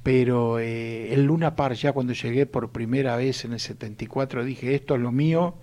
Pero 0.02 0.60
el 0.60 1.26
Luna 1.26 1.56
Par, 1.56 1.74
ya 1.74 1.92
cuando 1.92 2.14
llegué 2.14 2.46
por 2.46 2.72
primera 2.72 3.18
vez 3.18 3.44
en 3.44 3.54
el 3.54 3.60
74, 3.60 4.46
dije, 4.46 4.74
esto 4.74 4.96
es 4.96 5.02
lo 5.02 5.12
mío 5.12 5.56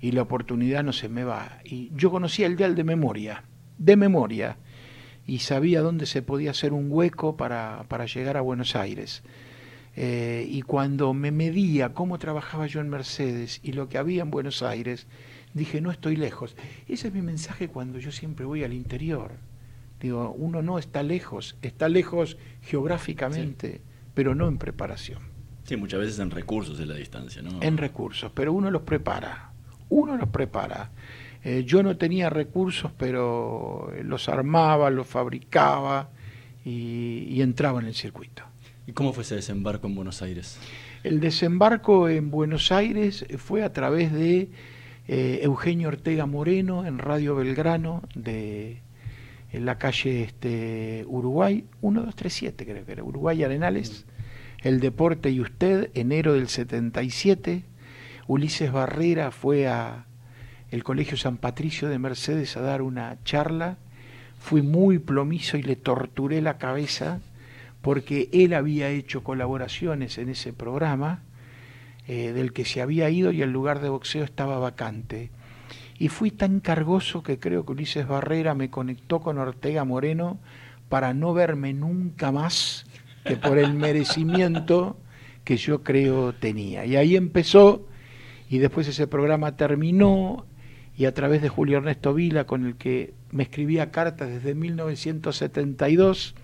y 0.00 0.12
la 0.12 0.22
oportunidad 0.22 0.82
no 0.82 0.92
se 0.92 1.08
me 1.08 1.24
va. 1.24 1.58
Y 1.64 1.90
yo 1.94 2.10
conocía 2.10 2.46
el 2.46 2.56
dial 2.56 2.74
de 2.74 2.84
memoria, 2.84 3.44
de 3.78 3.96
memoria, 3.96 4.56
y 5.26 5.40
sabía 5.40 5.80
dónde 5.82 6.06
se 6.06 6.22
podía 6.22 6.50
hacer 6.50 6.72
un 6.72 6.86
hueco 6.90 7.36
para, 7.36 7.84
para 7.88 8.06
llegar 8.06 8.36
a 8.36 8.40
Buenos 8.40 8.74
Aires. 8.76 9.22
Eh, 9.96 10.46
y 10.48 10.62
cuando 10.62 11.12
me 11.14 11.30
medía 11.30 11.92
cómo 11.92 12.18
trabajaba 12.18 12.66
yo 12.66 12.80
en 12.80 12.88
Mercedes 12.88 13.60
y 13.62 13.72
lo 13.72 13.88
que 13.88 13.98
había 13.98 14.22
en 14.22 14.30
Buenos 14.30 14.62
Aires, 14.62 15.06
dije, 15.52 15.80
no 15.80 15.90
estoy 15.90 16.16
lejos. 16.16 16.56
Ese 16.88 17.08
es 17.08 17.14
mi 17.14 17.22
mensaje 17.22 17.68
cuando 17.68 17.98
yo 17.98 18.12
siempre 18.12 18.44
voy 18.46 18.64
al 18.64 18.72
interior. 18.72 19.32
Digo, 20.00 20.32
uno 20.32 20.62
no 20.62 20.78
está 20.78 21.02
lejos, 21.02 21.56
está 21.60 21.88
lejos 21.88 22.38
geográficamente, 22.62 23.82
pero 24.14 24.34
no 24.34 24.48
en 24.48 24.58
preparación. 24.58 25.18
Sí, 25.64 25.76
muchas 25.76 26.00
veces 26.00 26.18
en 26.18 26.30
recursos 26.30 26.78
de 26.78 26.86
la 26.86 26.94
distancia, 26.94 27.42
¿no? 27.42 27.62
En 27.62 27.76
recursos, 27.76 28.32
pero 28.34 28.52
uno 28.52 28.70
los 28.70 28.82
prepara, 28.82 29.49
uno 29.90 30.16
los 30.16 30.28
prepara. 30.30 30.90
Eh, 31.44 31.64
yo 31.66 31.82
no 31.82 31.96
tenía 31.96 32.30
recursos, 32.30 32.90
pero 32.96 33.92
los 34.02 34.28
armaba, 34.28 34.90
los 34.90 35.06
fabricaba 35.06 36.10
y 36.64 37.40
entraba 37.40 37.80
en 37.80 37.86
el 37.86 37.94
circuito. 37.94 38.44
¿Y 38.86 38.92
cómo 38.92 39.12
fue 39.12 39.22
ese 39.22 39.36
desembarco 39.36 39.86
en 39.86 39.94
Buenos 39.94 40.20
Aires? 40.20 40.58
El 41.04 41.20
desembarco 41.20 42.08
en 42.08 42.30
Buenos 42.30 42.72
Aires 42.72 43.24
fue 43.38 43.62
a 43.62 43.72
través 43.72 44.12
de 44.12 44.50
eh, 45.06 45.40
Eugenio 45.42 45.88
Ortega 45.88 46.26
Moreno 46.26 46.84
en 46.84 46.98
Radio 46.98 47.36
Belgrano 47.36 48.02
de 48.14 48.82
en 49.52 49.64
la 49.64 49.78
calle 49.78 50.22
este, 50.22 51.04
Uruguay, 51.08 51.64
1237 51.82 52.64
creo 52.64 52.84
que 52.84 52.92
era, 52.92 53.02
Uruguay 53.02 53.42
Arenales, 53.42 54.06
El 54.62 54.78
Deporte 54.78 55.30
y 55.30 55.40
Usted, 55.40 55.90
enero 55.94 56.34
del 56.34 56.48
77, 56.48 57.64
Ulises 58.30 58.70
Barrera 58.70 59.32
fue 59.32 59.66
a 59.66 60.04
el 60.70 60.84
Colegio 60.84 61.16
San 61.16 61.36
Patricio 61.36 61.88
de 61.88 61.98
Mercedes 61.98 62.56
a 62.56 62.60
dar 62.60 62.80
una 62.80 63.18
charla, 63.24 63.76
fui 64.38 64.62
muy 64.62 65.00
plomizo 65.00 65.56
y 65.56 65.64
le 65.64 65.74
torturé 65.74 66.40
la 66.40 66.56
cabeza 66.56 67.18
porque 67.82 68.28
él 68.32 68.54
había 68.54 68.88
hecho 68.88 69.24
colaboraciones 69.24 70.16
en 70.16 70.28
ese 70.28 70.52
programa 70.52 71.24
eh, 72.06 72.30
del 72.30 72.52
que 72.52 72.64
se 72.64 72.80
había 72.80 73.10
ido 73.10 73.32
y 73.32 73.42
el 73.42 73.50
lugar 73.50 73.80
de 73.80 73.88
boxeo 73.88 74.22
estaba 74.22 74.60
vacante. 74.60 75.30
Y 75.98 76.06
fui 76.06 76.30
tan 76.30 76.60
cargoso 76.60 77.24
que 77.24 77.40
creo 77.40 77.66
que 77.66 77.72
Ulises 77.72 78.06
Barrera 78.06 78.54
me 78.54 78.70
conectó 78.70 79.18
con 79.18 79.38
Ortega 79.38 79.84
Moreno 79.84 80.38
para 80.88 81.14
no 81.14 81.34
verme 81.34 81.72
nunca 81.72 82.30
más 82.30 82.86
que 83.24 83.36
por 83.36 83.58
el 83.58 83.74
merecimiento 83.74 84.96
que 85.42 85.56
yo 85.56 85.82
creo 85.82 86.32
tenía. 86.32 86.86
Y 86.86 86.94
ahí 86.94 87.16
empezó 87.16 87.89
y 88.50 88.58
después 88.58 88.86
ese 88.88 89.06
programa 89.06 89.56
terminó 89.56 90.44
y 90.96 91.06
a 91.06 91.14
través 91.14 91.40
de 91.40 91.48
Julio 91.48 91.78
Ernesto 91.78 92.12
Vila, 92.12 92.44
con 92.46 92.66
el 92.66 92.74
que 92.76 93.14
me 93.30 93.44
escribía 93.44 93.90
cartas 93.90 94.28
desde 94.28 94.54
1972, 94.54 96.34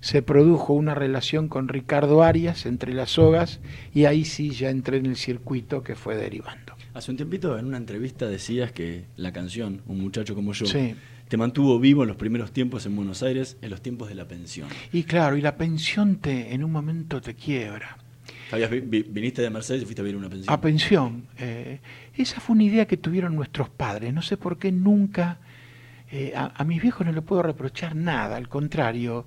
se 0.00 0.22
produjo 0.22 0.72
una 0.72 0.94
relación 0.94 1.48
con 1.48 1.68
Ricardo 1.68 2.22
Arias 2.22 2.64
entre 2.66 2.94
las 2.94 3.10
sogas 3.10 3.60
y 3.94 4.06
ahí 4.06 4.24
sí 4.24 4.50
ya 4.50 4.70
entré 4.70 4.96
en 4.96 5.06
el 5.06 5.16
circuito 5.16 5.82
que 5.82 5.94
fue 5.94 6.16
derivando. 6.16 6.74
Hace 6.94 7.10
un 7.10 7.16
tiempito 7.16 7.58
en 7.58 7.66
una 7.66 7.76
entrevista 7.76 8.26
decías 8.26 8.72
que 8.72 9.04
la 9.16 9.32
canción, 9.32 9.82
Un 9.86 10.00
muchacho 10.00 10.34
como 10.34 10.52
yo, 10.52 10.66
Sí. 10.66 10.94
te 11.28 11.36
mantuvo 11.36 11.78
vivo 11.78 12.02
en 12.02 12.08
los 12.08 12.16
primeros 12.16 12.52
tiempos 12.52 12.84
en 12.86 12.96
Buenos 12.96 13.22
Aires, 13.22 13.56
en 13.62 13.70
los 13.70 13.80
tiempos 13.80 14.08
de 14.08 14.14
la 14.14 14.26
pensión. 14.26 14.68
Y 14.92 15.04
claro, 15.04 15.36
y 15.36 15.40
la 15.40 15.56
pensión 15.56 16.16
te 16.16 16.52
en 16.54 16.64
un 16.64 16.72
momento 16.72 17.20
te 17.20 17.34
quiebra. 17.34 17.98
Viniste 18.90 19.42
de 19.42 19.50
Mercedes 19.50 19.82
y 19.82 19.84
fuiste 19.84 20.02
a 20.02 20.04
vivir 20.04 20.16
una 20.16 20.28
pensión. 20.28 20.52
A 20.52 20.60
pensión. 20.60 21.24
eh, 21.38 21.80
esa 22.16 22.40
fue 22.40 22.54
una 22.54 22.64
idea 22.64 22.86
que 22.86 22.96
tuvieron 22.96 23.34
nuestros 23.34 23.68
padres. 23.68 24.12
No 24.12 24.22
sé 24.22 24.36
por 24.36 24.58
qué 24.58 24.70
nunca. 24.72 25.38
eh, 26.10 26.32
a, 26.36 26.62
mis 26.64 26.82
viejos 26.82 27.06
no 27.06 27.12
le 27.12 27.22
puedo 27.22 27.42
reprochar 27.42 27.96
nada, 27.96 28.36
al 28.36 28.48
contrario. 28.48 29.24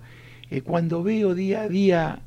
eh, 0.52 0.62
cuando 0.62 1.02
veo 1.04 1.34
día 1.34 1.62
a 1.64 1.68
día 1.68 2.20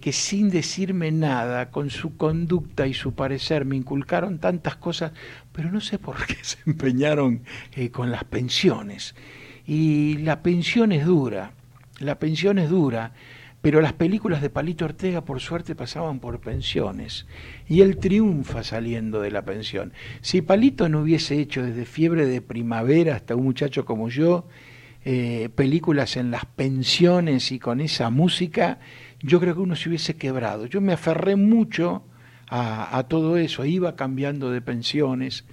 que 0.00 0.12
sin 0.12 0.50
decirme 0.50 1.12
nada, 1.12 1.70
con 1.70 1.90
su 1.90 2.16
conducta 2.16 2.88
y 2.88 2.94
su 2.94 3.14
parecer, 3.14 3.64
me 3.64 3.76
inculcaron 3.76 4.40
tantas 4.40 4.74
cosas, 4.74 5.12
pero 5.52 5.70
no 5.70 5.80
sé 5.80 5.96
por 6.00 6.16
qué 6.26 6.36
se 6.42 6.58
empeñaron 6.66 7.42
con 7.92 8.10
las 8.10 8.24
pensiones. 8.24 9.14
Y 9.68 10.16
la 10.18 10.42
pensión 10.42 10.90
es 10.90 11.06
dura, 11.06 11.52
la 12.00 12.18
pensión 12.18 12.58
es 12.58 12.68
dura. 12.68 13.12
Pero 13.60 13.80
las 13.82 13.92
películas 13.92 14.40
de 14.40 14.48
Palito 14.48 14.86
Ortega, 14.86 15.24
por 15.24 15.40
suerte, 15.40 15.74
pasaban 15.74 16.18
por 16.18 16.40
pensiones. 16.40 17.26
Y 17.68 17.82
él 17.82 17.98
triunfa 17.98 18.64
saliendo 18.64 19.20
de 19.20 19.30
la 19.30 19.44
pensión. 19.44 19.92
Si 20.22 20.40
Palito 20.40 20.88
no 20.88 21.00
hubiese 21.00 21.38
hecho 21.38 21.62
desde 21.62 21.84
Fiebre 21.84 22.26
de 22.26 22.40
Primavera 22.40 23.16
hasta 23.16 23.36
un 23.36 23.44
muchacho 23.44 23.84
como 23.84 24.08
yo, 24.08 24.46
eh, 25.04 25.48
películas 25.54 26.16
en 26.16 26.30
las 26.30 26.44
pensiones 26.44 27.52
y 27.52 27.58
con 27.58 27.80
esa 27.80 28.10
música, 28.10 28.78
yo 29.20 29.40
creo 29.40 29.54
que 29.54 29.60
uno 29.60 29.76
se 29.76 29.88
hubiese 29.88 30.16
quebrado. 30.16 30.66
Yo 30.66 30.80
me 30.80 30.92
aferré 30.92 31.36
mucho 31.36 32.02
a, 32.50 33.04
todo 33.08 33.36
eso, 33.36 33.64
iba 33.64 33.94
cambiando 33.94 34.50
de 34.50 34.60
pensiones, 34.60 35.44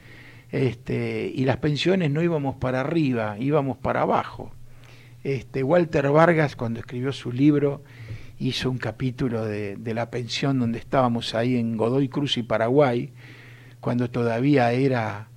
este, 0.52 1.32
y 1.34 1.46
las 1.46 1.58
pensiones 1.58 2.10
no 2.10 2.24
íbamos 2.24 2.56
para 2.56 2.82
arriba, 2.82 3.38
íbamos 3.40 3.78
para 3.78 4.02
abajo. 4.02 4.52
Este, 5.24 5.62
Walter 5.62 6.10
Vargas, 6.10 6.56
cuando 6.56 6.80
escribió 6.80 7.14
su 7.14 7.32
libro, 7.32 7.84
hizo 8.40 8.70
un 8.70 8.78
capítulo 8.78 9.46
de, 9.46 9.78
la 9.94 10.10
pensión 10.10 10.60
donde 10.60 10.80
estábamos 10.80 11.34
ahí 11.36 11.58
en 11.58 11.78
Godoy 11.78 12.10
Cruz 12.10 12.38
y 12.38 12.44
Paraguay, 12.44 13.12
cuando 13.80 14.10
todavía 14.10 14.72
era 14.72 15.30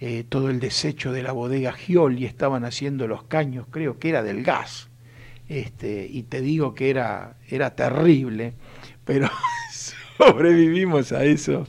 eh, 0.00 0.24
todo 0.28 0.50
el 0.50 0.60
desecho 0.60 1.12
de 1.12 1.22
la 1.22 1.32
bodega 1.32 1.72
Giol 1.72 2.18
y 2.18 2.26
estaban 2.26 2.64
haciendo 2.64 3.06
los 3.06 3.24
caños, 3.24 3.66
creo 3.70 3.98
que 3.98 4.10
era 4.10 4.22
del 4.22 4.42
gas. 4.42 4.88
Este, 5.48 6.06
y 6.10 6.22
te 6.22 6.40
digo 6.40 6.74
que 6.74 6.90
era, 6.90 7.36
era 7.48 7.74
terrible, 7.74 8.54
pero 9.04 9.30
sobrevivimos 10.18 11.12
a 11.12 11.24
eso. 11.24 11.66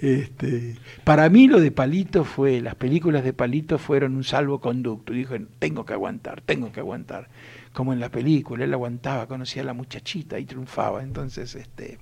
Este, 0.00 0.76
para 1.02 1.28
mí 1.28 1.48
lo 1.48 1.60
de 1.60 1.72
Palito 1.72 2.24
fue, 2.24 2.60
las 2.60 2.76
películas 2.76 3.24
de 3.24 3.32
Palito 3.32 3.78
fueron 3.78 4.16
un 4.16 4.24
salvoconducto. 4.24 5.12
Dije, 5.12 5.46
tengo 5.58 5.84
que 5.84 5.94
aguantar, 5.94 6.40
tengo 6.40 6.72
que 6.72 6.80
aguantar. 6.80 7.28
Como 7.72 7.92
en 7.92 8.00
la 8.00 8.10
película, 8.10 8.64
él 8.64 8.72
aguantaba, 8.72 9.26
conocía 9.26 9.62
a 9.62 9.64
la 9.66 9.72
muchachita 9.74 10.38
y 10.38 10.44
triunfaba. 10.44 11.02
Entonces, 11.02 11.54
este, 11.54 11.98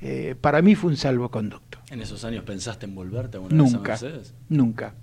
eh, 0.00 0.34
para 0.40 0.62
mí 0.62 0.74
fue 0.74 0.90
un 0.90 0.96
salvoconducto. 0.96 1.78
¿En 1.90 2.00
esos 2.00 2.24
años 2.24 2.44
pensaste 2.44 2.86
en 2.86 2.94
volverte 2.94 3.38
vez 3.38 3.52
a 3.52 3.54
Nunca, 3.54 3.90
Mercedes? 3.92 4.34
nunca. 4.48 4.94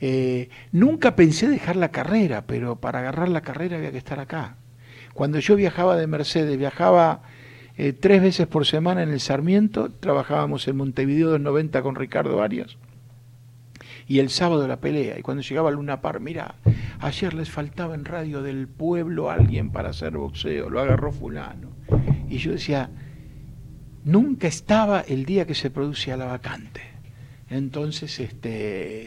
Eh, 0.00 0.48
nunca 0.70 1.16
pensé 1.16 1.48
dejar 1.48 1.76
la 1.76 1.90
carrera, 1.90 2.46
pero 2.46 2.76
para 2.76 3.00
agarrar 3.00 3.28
la 3.28 3.40
carrera 3.40 3.76
había 3.76 3.90
que 3.90 3.98
estar 3.98 4.20
acá. 4.20 4.56
Cuando 5.12 5.40
yo 5.40 5.56
viajaba 5.56 5.96
de 5.96 6.06
Mercedes, 6.06 6.56
viajaba 6.56 7.22
eh, 7.76 7.92
tres 7.92 8.22
veces 8.22 8.46
por 8.46 8.64
semana 8.66 9.02
en 9.02 9.10
el 9.10 9.20
Sarmiento, 9.20 9.90
trabajábamos 9.90 10.68
en 10.68 10.76
Montevideo 10.76 11.30
290 11.30 11.82
con 11.82 11.96
Ricardo 11.96 12.40
Arias, 12.42 12.76
y 14.08 14.18
el 14.20 14.30
sábado 14.30 14.66
la 14.66 14.80
pelea. 14.80 15.18
Y 15.18 15.22
cuando 15.22 15.42
llegaba 15.42 15.70
Luna 15.70 16.00
Par, 16.00 16.18
mira, 16.18 16.54
ayer 16.98 17.34
les 17.34 17.50
faltaba 17.50 17.94
en 17.94 18.06
radio 18.06 18.42
del 18.42 18.66
pueblo 18.66 19.30
alguien 19.30 19.70
para 19.70 19.90
hacer 19.90 20.16
boxeo, 20.16 20.70
lo 20.70 20.80
agarró 20.80 21.12
fulano. 21.12 21.68
Y 22.28 22.38
yo 22.38 22.52
decía, 22.52 22.90
nunca 24.04 24.48
estaba 24.48 25.02
el 25.02 25.26
día 25.26 25.46
que 25.46 25.54
se 25.54 25.70
producía 25.70 26.16
la 26.16 26.24
vacante. 26.24 26.80
Entonces, 27.50 28.18
este, 28.18 29.04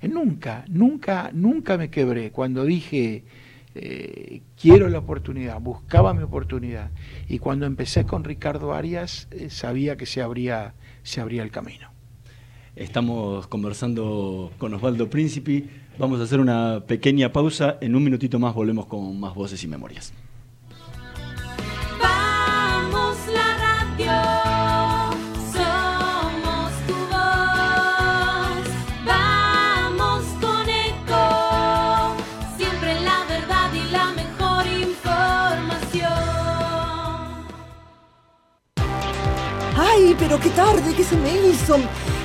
eh, 0.00 0.08
nunca, 0.08 0.64
nunca, 0.68 1.30
nunca 1.32 1.78
me 1.78 1.88
quebré. 1.88 2.32
Cuando 2.32 2.64
dije, 2.64 3.24
eh, 3.76 4.42
quiero 4.60 4.88
la 4.88 4.98
oportunidad, 4.98 5.60
buscaba 5.60 6.14
mi 6.14 6.22
oportunidad. 6.24 6.90
Y 7.28 7.38
cuando 7.38 7.66
empecé 7.66 8.04
con 8.04 8.24
Ricardo 8.24 8.74
Arias, 8.74 9.28
eh, 9.30 9.50
sabía 9.50 9.96
que 9.96 10.06
se 10.06 10.20
abría, 10.20 10.74
se 11.04 11.20
abría 11.20 11.44
el 11.44 11.52
camino. 11.52 11.91
Estamos 12.74 13.46
conversando 13.48 14.50
con 14.56 14.72
Osvaldo 14.72 15.10
Príncipe. 15.10 15.66
Vamos 15.98 16.20
a 16.20 16.22
hacer 16.24 16.40
una 16.40 16.82
pequeña 16.86 17.30
pausa. 17.30 17.76
En 17.82 17.94
un 17.94 18.02
minutito 18.02 18.38
más 18.38 18.54
volvemos 18.54 18.86
con 18.86 19.20
más 19.20 19.34
voces 19.34 19.62
y 19.62 19.68
memorias. 19.68 20.14
Vamos 22.00 23.18
la 23.28 23.58
radio, 23.58 24.10
somos 25.52 26.72
tu 26.86 26.94
voz. 27.12 28.64
Vamos 29.04 30.24
con 30.40 30.66
eco, 30.70 32.16
siempre 32.56 32.98
la 33.02 33.26
verdad 33.28 33.70
y 33.74 33.84
la 33.92 34.12
mejor 34.14 34.66
información. 34.66 36.08
Ay, 39.76 40.16
pero 40.18 40.40
qué 40.40 40.48
tarde, 40.50 40.94
¿qué 40.96 41.04
se 41.04 41.18
me 41.18 41.48
hizo? 41.48 41.76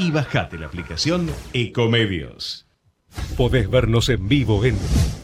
y 0.00 0.10
bajate 0.10 0.56
la 0.58 0.66
aplicación 0.66 1.30
Ecomedios. 1.52 2.66
Podés 3.36 3.68
vernos 3.68 4.08
en 4.08 4.28
vivo 4.28 4.64
en 4.64 4.78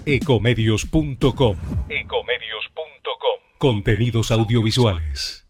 ecomedios.com. 0.05 1.57
Ecomedios.com. 1.89 3.41
Contenidos 3.57 4.31
audiovisuales. 4.31 5.47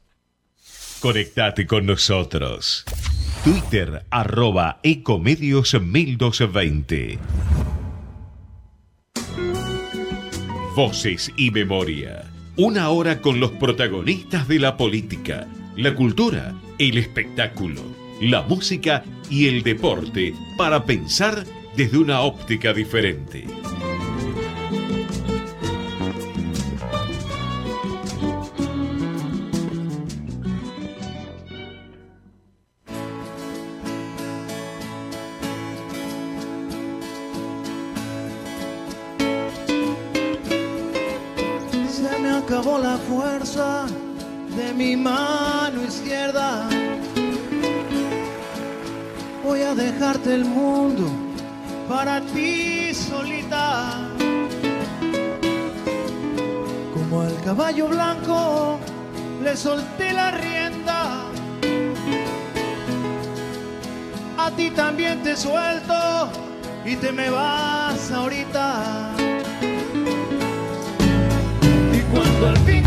Conectate 1.01 1.67
con 1.67 1.87
nosotros. 1.87 2.85
Twitter 3.43 4.05
arroba 4.11 4.79
Ecomedios 4.85 5.75
1220. 5.75 7.19
Voces 10.77 11.33
y 11.37 11.51
memoria. 11.51 12.31
Una 12.57 12.91
hora 12.91 13.21
con 13.21 13.41
los 13.41 13.51
protagonistas 13.53 14.47
de 14.47 14.61
la 14.61 14.77
política, 14.77 15.49
la 15.77 15.95
cultura, 15.95 16.55
el 16.79 16.99
espectáculo, 16.99 18.06
la 18.21 18.43
música 18.43 19.05
y 19.31 19.49
el 19.49 19.63
deporte 19.63 20.35
para 20.57 20.85
pensar 20.85 21.45
desde 21.77 21.99
una 21.99 22.21
óptica 22.21 22.73
diferente. 22.73 23.45
Solté 59.67 60.13
la 60.13 60.31
rienda. 60.31 61.25
A 64.39 64.49
ti 64.57 64.71
también 64.71 65.25
te 65.25 65.35
suelto 65.37 66.31
y 66.85 66.95
te 66.95 67.11
me 67.11 67.29
vas 67.31 68.13
ahorita. 68.13 69.11
Y 71.99 72.01
cuando 72.13 72.47
al 72.47 72.59
fin 72.59 72.86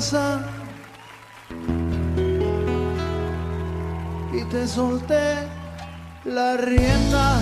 fuerza 0.00 0.40
y 4.32 4.44
te 4.44 4.66
solté 4.68 5.34
la 6.24 6.56
rienda. 6.56 7.40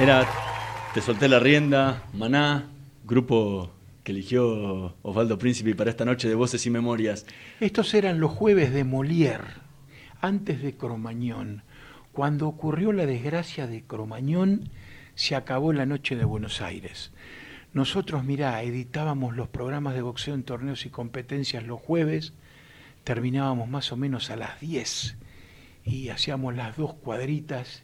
Era 0.00 0.26
Te 0.94 1.00
solté 1.00 1.28
la 1.28 1.38
rienda, 1.38 2.02
Maná, 2.12 2.66
grupo 3.04 3.70
que 4.02 4.10
eligió 4.10 4.96
Osvaldo 5.02 5.38
Príncipe 5.38 5.76
para 5.76 5.90
esta 5.90 6.04
noche 6.04 6.28
de 6.28 6.34
Voces 6.34 6.66
y 6.66 6.70
Memorias. 6.70 7.24
Estos 7.60 7.94
eran 7.94 8.18
los 8.18 8.32
jueves 8.32 8.74
de 8.74 8.84
Molière, 8.84 9.46
antes 10.20 10.60
de 10.60 10.76
Cromañón. 10.76 11.62
Cuando 12.12 12.46
ocurrió 12.46 12.92
la 12.92 13.06
desgracia 13.06 13.66
de 13.66 13.82
Cromañón, 13.84 14.68
se 15.14 15.34
acabó 15.34 15.72
la 15.72 15.86
noche 15.86 16.14
de 16.14 16.26
Buenos 16.26 16.60
Aires. 16.60 17.10
Nosotros, 17.72 18.22
mirá, 18.22 18.62
editábamos 18.62 19.34
los 19.34 19.48
programas 19.48 19.94
de 19.94 20.02
boxeo 20.02 20.34
en 20.34 20.42
torneos 20.42 20.84
y 20.84 20.90
competencias 20.90 21.64
los 21.64 21.80
jueves, 21.80 22.34
terminábamos 23.04 23.68
más 23.68 23.92
o 23.92 23.96
menos 23.96 24.30
a 24.30 24.36
las 24.36 24.60
10 24.60 25.16
y 25.86 26.10
hacíamos 26.10 26.54
las 26.54 26.76
dos 26.76 26.92
cuadritas 26.92 27.82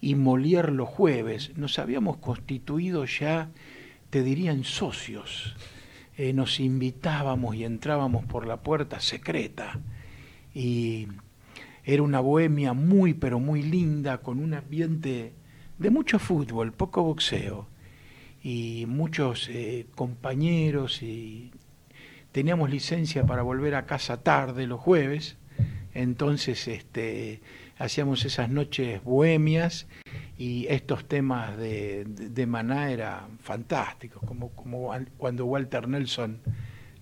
y 0.00 0.14
Molière 0.14 0.72
los 0.72 0.88
jueves. 0.88 1.56
Nos 1.58 1.78
habíamos 1.78 2.16
constituido 2.16 3.04
ya, 3.04 3.50
te 4.08 4.22
dirían, 4.22 4.64
socios. 4.64 5.56
Eh, 6.16 6.32
nos 6.32 6.58
invitábamos 6.58 7.54
y 7.54 7.64
entrábamos 7.64 8.24
por 8.24 8.46
la 8.46 8.62
puerta 8.62 9.00
secreta. 9.00 9.78
Y 10.54 11.08
era 11.88 12.02
una 12.02 12.20
bohemia 12.20 12.74
muy, 12.74 13.14
pero 13.14 13.40
muy 13.40 13.62
linda, 13.62 14.18
con 14.18 14.40
un 14.40 14.52
ambiente 14.52 15.32
de 15.78 15.90
mucho 15.90 16.18
fútbol, 16.18 16.72
poco 16.72 17.02
boxeo. 17.02 17.66
Y 18.42 18.84
muchos 18.86 19.48
eh, 19.48 19.86
compañeros 19.94 21.02
y 21.02 21.50
teníamos 22.30 22.68
licencia 22.68 23.24
para 23.24 23.40
volver 23.40 23.74
a 23.74 23.86
casa 23.86 24.22
tarde 24.22 24.66
los 24.66 24.78
jueves. 24.80 25.38
Entonces, 25.94 26.68
este, 26.68 27.40
hacíamos 27.78 28.26
esas 28.26 28.50
noches 28.50 29.02
bohemias 29.02 29.86
y 30.36 30.66
estos 30.68 31.08
temas 31.08 31.56
de, 31.56 32.04
de, 32.04 32.46
Maná 32.46 32.90
eran 32.90 33.38
fantásticos, 33.38 34.22
como, 34.26 34.50
como 34.50 34.94
cuando 35.16 35.46
Walter 35.46 35.88
Nelson 35.88 36.42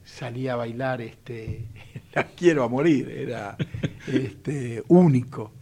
salía 0.07 0.55
a 0.55 0.57
bailar 0.57 1.03
este, 1.03 1.67
La 2.15 2.25
quiero 2.25 2.65
a 2.65 2.69
morir, 2.69 3.11
era 3.11 3.57
este, 4.07 4.83
único. 4.89 5.53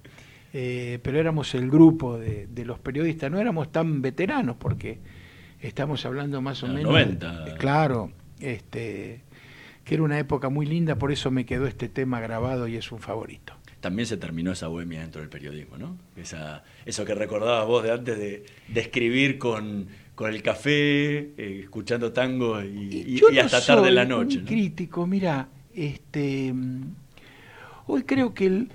Eh, 0.53 1.01
pero 1.03 1.19
éramos 1.19 1.53
el 1.57 1.69
grupo 1.69 2.17
de, 2.17 2.47
de 2.47 2.65
los 2.65 2.79
periodistas, 2.79 3.29
no 3.29 3.41
éramos 3.41 3.73
tan 3.73 4.01
veteranos 4.01 4.55
porque 4.57 5.01
estamos 5.61 6.07
hablando 6.07 6.41
más 6.41 6.63
o 6.63 6.69
menos... 6.69 6.85
90. 6.85 7.57
Claro, 7.57 8.13
este, 8.39 9.23
que 9.83 9.95
era 9.95 10.05
una 10.05 10.19
época 10.21 10.51
muy 10.51 10.67
linda, 10.67 10.95
por 10.97 11.11
eso 11.11 11.33
me 11.33 11.45
quedó 11.45 11.67
este 11.67 11.89
tema 11.89 12.21
grabado 12.21 12.69
y 12.69 12.77
es 12.77 12.93
un 12.93 13.01
favorito. 13.01 13.55
También 13.81 14.07
se 14.07 14.17
terminó 14.17 14.53
esa 14.53 14.69
bohemia 14.69 15.01
dentro 15.01 15.21
del 15.21 15.29
periodismo, 15.29 15.77
¿no? 15.77 15.99
Esa, 16.17 16.63
eso 16.87 17.05
que 17.05 17.15
recordabas 17.15 17.67
vos 17.67 17.83
de 17.83 17.93
antes 17.93 18.17
de, 18.17 18.47
de 18.69 18.81
escribir 18.81 19.39
con, 19.39 19.89
con 20.15 20.33
el 20.33 20.43
café, 20.43 21.19
eh, 21.19 21.61
escuchando 21.65 22.13
tango 22.13 22.63
y, 22.63 23.21
no 23.21 23.41
hasta 23.41 23.65
tarde 23.65 23.89
en 23.89 23.95
la 23.95 24.05
noche. 24.05 24.39
un 24.39 24.45
¿no? 24.45 24.49
crítico, 24.49 25.07
mira, 25.07 25.49
este, 25.75 26.55
hoy 27.87 28.03
creo 28.05 28.33
que 28.33 28.47
el, 28.47 28.73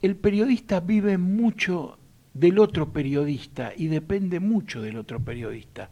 el 0.00 0.16
periodista 0.16 0.80
vive 0.80 1.18
mucho 1.18 1.98
del 2.34 2.58
otro 2.58 2.92
periodista 2.92 3.72
y 3.76 3.88
depende 3.88 4.40
mucho 4.40 4.80
del 4.80 4.96
otro 4.96 5.20
periodista. 5.20 5.90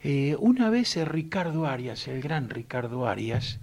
Eh, 0.00 0.36
una 0.38 0.70
vez 0.70 0.96
eh, 0.96 1.04
Ricardo 1.04 1.66
Arias, 1.66 2.08
el 2.08 2.22
gran 2.22 2.48
Ricardo 2.48 3.06
Arias, 3.06 3.60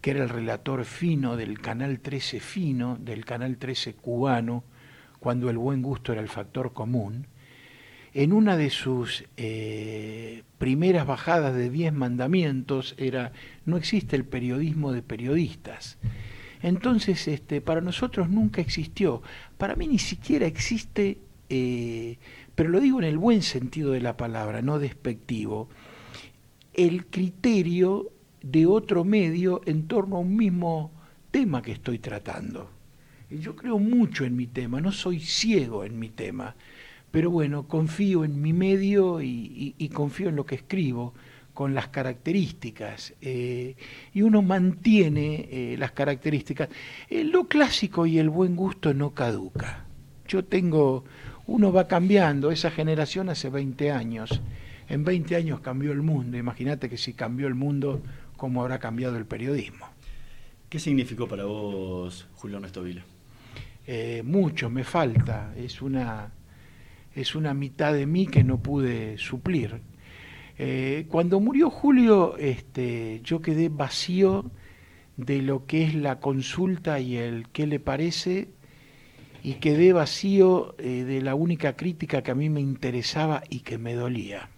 que 0.00 0.12
era 0.12 0.22
el 0.22 0.28
relator 0.28 0.84
fino 0.84 1.36
del 1.36 1.60
Canal 1.60 2.00
13 2.00 2.40
fino, 2.40 2.96
del 3.00 3.24
Canal 3.24 3.56
13 3.56 3.94
cubano, 3.94 4.64
cuando 5.18 5.50
el 5.50 5.58
buen 5.58 5.82
gusto 5.82 6.12
era 6.12 6.20
el 6.20 6.28
factor 6.28 6.72
común, 6.72 7.26
en 8.12 8.32
una 8.32 8.56
de 8.56 8.70
sus 8.70 9.24
eh, 9.36 10.42
primeras 10.58 11.06
bajadas 11.06 11.54
de 11.54 11.70
diez 11.70 11.92
mandamientos 11.92 12.94
era, 12.98 13.32
no 13.64 13.76
existe 13.76 14.16
el 14.16 14.24
periodismo 14.24 14.92
de 14.92 15.02
periodistas. 15.02 15.98
Entonces, 16.62 17.26
este, 17.28 17.60
para 17.60 17.80
nosotros 17.80 18.28
nunca 18.28 18.60
existió, 18.60 19.22
para 19.56 19.76
mí 19.76 19.86
ni 19.86 19.98
siquiera 19.98 20.46
existe, 20.46 21.18
eh, 21.48 22.18
pero 22.54 22.68
lo 22.68 22.80
digo 22.80 22.98
en 22.98 23.06
el 23.06 23.18
buen 23.18 23.42
sentido 23.42 23.92
de 23.92 24.00
la 24.00 24.16
palabra, 24.16 24.60
no 24.60 24.78
despectivo, 24.78 25.68
el 26.74 27.06
criterio 27.06 28.10
de 28.42 28.66
otro 28.66 29.04
medio 29.04 29.62
en 29.66 29.86
torno 29.86 30.16
a 30.16 30.20
un 30.20 30.36
mismo 30.36 30.92
tema 31.30 31.62
que 31.62 31.72
estoy 31.72 31.98
tratando. 31.98 32.70
Yo 33.30 33.54
creo 33.54 33.78
mucho 33.78 34.24
en 34.24 34.36
mi 34.36 34.46
tema, 34.46 34.80
no 34.80 34.92
soy 34.92 35.20
ciego 35.20 35.84
en 35.84 35.98
mi 35.98 36.08
tema, 36.08 36.56
pero 37.10 37.30
bueno, 37.30 37.66
confío 37.66 38.24
en 38.24 38.40
mi 38.40 38.52
medio 38.52 39.20
y, 39.20 39.26
y- 39.28 39.74
y 39.78 39.88
confío 39.88 40.28
en 40.28 40.36
lo 40.36 40.46
que 40.46 40.54
escribo 40.56 41.14
con 41.54 41.74
las 41.74 41.88
características 41.88 43.12
eh, 43.20 43.74
y 44.14 44.22
uno 44.22 44.40
mantiene 44.40 45.48
eh, 45.50 45.76
las 45.78 45.92
características. 45.92 46.68
Eh, 47.08 47.24
lo 47.24 47.48
clásico 47.48 48.06
y 48.06 48.18
el 48.18 48.30
buen 48.30 48.56
gusto 48.56 48.94
no 48.94 49.10
caduca. 49.10 49.84
Yo 50.28 50.44
tengo, 50.44 51.04
uno 51.46 51.72
va 51.72 51.88
cambiando, 51.88 52.50
esa 52.52 52.70
generación 52.70 53.28
hace 53.28 53.50
20 53.50 53.90
años, 53.90 54.40
en 54.88 55.04
20 55.04 55.36
años 55.36 55.60
cambió 55.60 55.92
el 55.92 56.02
mundo, 56.02 56.38
imagínate 56.38 56.88
que 56.88 56.96
si 56.96 57.12
cambió 57.14 57.48
el 57.48 57.54
mundo, 57.56 58.00
¿cómo 58.36 58.62
habrá 58.62 58.78
cambiado 58.78 59.16
el 59.16 59.26
periodismo? 59.26 59.86
¿Qué 60.68 60.78
significó 60.78 61.26
para 61.26 61.44
vos 61.44 62.28
Julio 62.36 62.56
Ernesto 62.58 62.82
Vila? 62.82 63.02
Mucho 64.24 64.70
me 64.70 64.84
falta, 64.84 65.52
es 65.56 65.82
una, 65.82 66.30
es 67.14 67.34
una 67.34 67.54
mitad 67.54 67.92
de 67.92 68.06
mí 68.06 68.26
que 68.26 68.44
no 68.44 68.62
pude 68.62 69.18
suplir. 69.18 69.80
Eh, 70.58 71.06
cuando 71.08 71.40
murió 71.40 71.70
Julio, 71.70 72.36
este, 72.36 73.20
yo 73.24 73.40
quedé 73.40 73.68
vacío 73.68 74.50
de 75.16 75.42
lo 75.42 75.66
que 75.66 75.84
es 75.84 75.94
la 75.94 76.20
consulta 76.20 77.00
y 77.00 77.16
el 77.16 77.48
qué 77.48 77.66
le 77.66 77.80
parece, 77.80 78.48
y 79.42 79.54
quedé 79.54 79.92
vacío 79.92 80.74
eh, 80.78 81.04
de 81.04 81.22
la 81.22 81.34
única 81.34 81.76
crítica 81.76 82.22
que 82.22 82.30
a 82.30 82.34
mí 82.34 82.50
me 82.50 82.60
interesaba 82.60 83.42
y 83.48 83.60
que 83.60 83.78
me 83.78 83.94
dolía. 83.94 84.50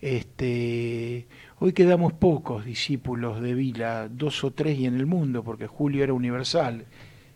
Este, 0.00 1.26
hoy 1.58 1.72
quedamos 1.72 2.12
pocos 2.12 2.64
discípulos 2.64 3.40
de 3.40 3.54
Vila, 3.54 4.08
dos 4.08 4.44
o 4.44 4.52
tres 4.52 4.78
y 4.78 4.86
en 4.86 4.94
el 4.94 5.06
mundo, 5.06 5.42
porque 5.42 5.66
Julio 5.66 6.04
era 6.04 6.12
universal, 6.12 6.86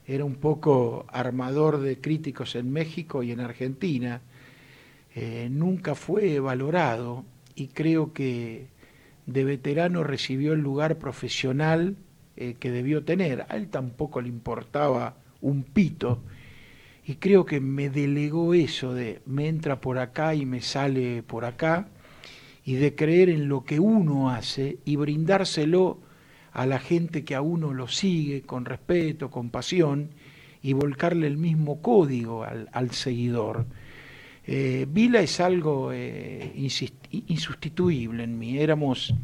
era 0.07 0.25
un 0.25 0.35
poco 0.37 1.07
armador 1.09 1.81
de 1.81 2.01
críticos 2.01 2.55
en 2.55 2.73
México 2.73 3.23
y 3.23 3.31
en 3.33 3.41
Argentina, 3.41 4.21
eh, 5.15 5.49
nunca 5.51 5.95
fue 5.95 6.41
valorado 6.41 7.25
y 7.55 7.69
creo 7.69 8.13
que 8.13 8.67
de 9.27 9.45
veterano 9.45 10.03
recibió 10.03 10.55
el 10.55 10.61
lugar 10.61 10.99
profesional 10.99 11.97
eh, 12.37 12.57
que 12.59 12.71
debió 12.71 13.05
tener. 13.05 13.47
A 13.49 13.57
él 13.57 13.69
tampoco 13.69 14.21
le 14.21 14.29
importaba 14.29 15.17
un 15.41 15.63
pito 15.63 16.23
y 17.05 17.17
creo 17.17 17.45
que 17.45 17.61
me 17.61 17.91
delegó 17.91 18.55
eso 18.55 18.95
de 18.95 19.21
me 19.27 19.49
entra 19.49 19.81
por 19.81 19.99
acá 19.99 20.35
y 20.35 20.47
me 20.47 20.61
sale 20.61 21.23
por 21.23 21.45
acá 21.45 21.89
y 22.65 22.75
de 22.75 22.95
creer 22.95 23.29
en 23.29 23.49
lo 23.49 23.65
que 23.65 23.81
uno 23.81 24.31
hace 24.31 24.79
y 24.85 24.97
brindárselo 24.97 25.99
a 26.53 26.67
la 26.67 26.79
gente 26.79 27.25
que 27.25 27.35
a 27.35 27.41
uno 27.41 27.73
lo 27.73 27.89
sigue 27.89 28.43
con 28.43 28.65
respeto, 28.65 29.31
con 29.31 29.51
pasión 29.51 30.11
y 30.63 30.75
volcarle 30.75 31.27
el 31.27 31.39
mismo 31.39 31.81
código 31.81 32.45
al, 32.45 32.91
seguidor. 32.93 33.67
Eh, 34.47 34.87
Vila 34.89 35.21
es 35.21 35.41
algo 35.41 35.93
eh, 35.93 36.53
insustituible 37.11 38.25
en 38.25 38.39
mí. 38.39 38.59
Éramos 38.59 39.15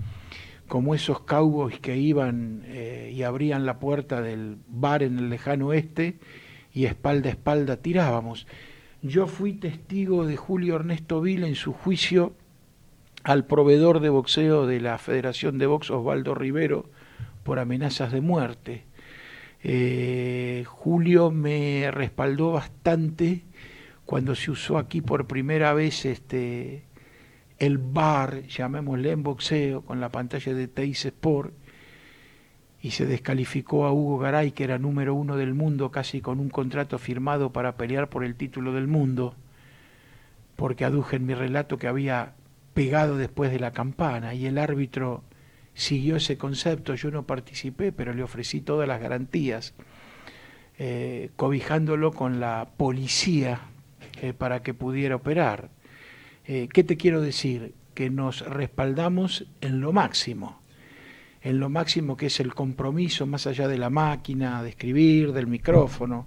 como 0.67 0.95
esos 0.95 1.21
cowboys 1.21 1.79
que 1.81 1.97
iban 1.97 2.63
eh, 2.67 3.13
y 3.15 3.23
abrían 3.23 3.67
la 3.67 3.79
puerta 3.79 4.21
del 4.21 4.57
bar 4.69 5.03
en 5.03 5.19
el 5.19 5.31
lejano 5.31 5.69
oeste 5.69 6.19
y 6.73 6.87
espalda 6.87 7.29
a 7.29 7.33
espalda 7.33 7.77
tirábamos. 7.77 8.47
Yo 9.03 9.27
fui 9.27 9.53
testigo 9.53 10.27
de 10.27 10.37
Julio 10.37 10.77
Ernesto 10.77 11.21
Vila 11.21 11.47
en 11.47 11.55
su 11.55 11.73
juicio 11.73 12.33
al 13.23 13.45
proveedor 13.47 14.01
de 14.01 14.09
boxeo 14.09 14.67
de 14.67 14.81
la 14.81 14.99
Federación 14.99 15.59
de 15.59 15.67
Box 15.67 15.91
Osvaldo 15.91 16.35
Rivero 16.35 16.91
por 17.49 17.61
amenazas 17.61 18.13
de 18.13 18.21
muerte. 18.21 18.85
Eh, 19.63 20.65
Julio 20.67 21.31
me 21.31 21.91
respaldó 21.91 22.53
bastante 22.53 23.47
cuando 24.05 24.35
se 24.35 24.51
usó 24.51 24.77
aquí 24.77 25.01
por 25.01 25.27
primera 25.27 25.73
vez 25.73 26.05
este 26.05 26.85
el 27.59 27.79
bar, 27.79 28.43
llamémosle 28.49 29.13
en 29.13 29.23
boxeo, 29.23 29.81
con 29.81 29.99
la 29.99 30.11
pantalla 30.11 30.53
de 30.53 30.69
Teis 30.69 31.07
Sport, 31.07 31.55
y 32.83 32.91
se 32.91 33.07
descalificó 33.07 33.87
a 33.87 33.95
Hugo 33.95 34.19
Garay, 34.19 34.53
que 34.53 34.65
era 34.65 34.77
número 34.77 35.15
uno 35.15 35.39
del 35.39 35.55
mundo, 35.55 35.91
casi 35.91 36.21
con 36.21 36.41
un 36.41 36.51
contrato 36.51 36.99
firmado 36.99 37.51
para 37.51 37.79
pelear 37.79 38.11
por 38.11 38.25
el 38.25 38.35
título 38.35 38.75
del 38.75 38.89
mundo, 38.89 39.35
porque 40.55 40.85
aduje 40.85 41.17
en 41.17 41.25
mi 41.25 41.33
relato 41.33 41.79
que 41.79 41.89
había 41.89 42.35
pegado 42.75 43.17
después 43.17 43.51
de 43.51 43.59
la 43.59 43.73
campana, 43.73 44.35
y 44.35 44.45
el 44.45 44.59
árbitro 44.59 45.25
siguió 45.79 46.17
ese 46.17 46.37
concepto, 46.37 46.97
yo 46.97 47.13
no 47.13 47.23
participé, 47.23 47.93
pero 47.93 48.13
le 48.13 48.25
ofrecí 48.25 48.61
todas 48.61 48.89
las 48.89 49.01
garantías, 49.01 49.75
eh, 50.77 51.31
cobijándolo 51.37 52.13
con 52.13 52.41
la 52.41 52.69
policía 52.77 53.61
eh, 54.21 54.33
para 54.33 54.63
que 54.65 54.75
pudiera 54.75 55.15
operar. 55.15 55.71
Eh, 56.47 56.69
¿Qué 56.73 56.83
te 56.83 56.97
quiero 56.97 57.21
decir? 57.21 57.75
Que 57.95 58.11
nos 58.11 58.41
respaldamos 58.41 59.47
en 59.61 59.81
lo 59.81 59.93
máximo, 59.93 60.61
en 61.43 61.61
lo 61.61 61.69
máximo 61.69 62.17
que 62.17 62.27
es 62.27 62.41
el 62.41 62.55
compromiso 62.55 63.25
más 63.27 63.47
allá 63.47 63.69
de 63.69 63.79
la 63.79 63.89
máquina, 63.89 64.65
de 64.65 64.71
escribir, 64.71 65.33
del 65.33 65.47
micrófono. 65.47 66.27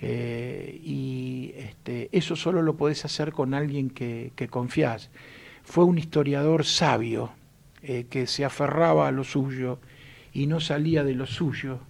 Y 0.00 1.52
este, 1.56 2.08
eso 2.10 2.34
solo 2.34 2.62
lo 2.62 2.76
podés 2.76 3.04
hacer 3.04 3.32
con 3.32 3.54
alguien 3.54 3.90
que, 3.90 4.32
que 4.34 4.48
confías. 4.48 5.10
Fue 5.62 5.84
un 5.84 5.98
historiador 5.98 6.64
sabio 6.64 7.30
eh, 7.82 8.06
que 8.08 8.26
se 8.26 8.44
aferraba 8.44 9.08
a 9.08 9.12
lo 9.12 9.24
suyo 9.24 9.78
y 10.32 10.46
no 10.46 10.60
salía 10.60 11.04
de 11.04 11.14
lo 11.14 11.26
suyo. 11.26 11.80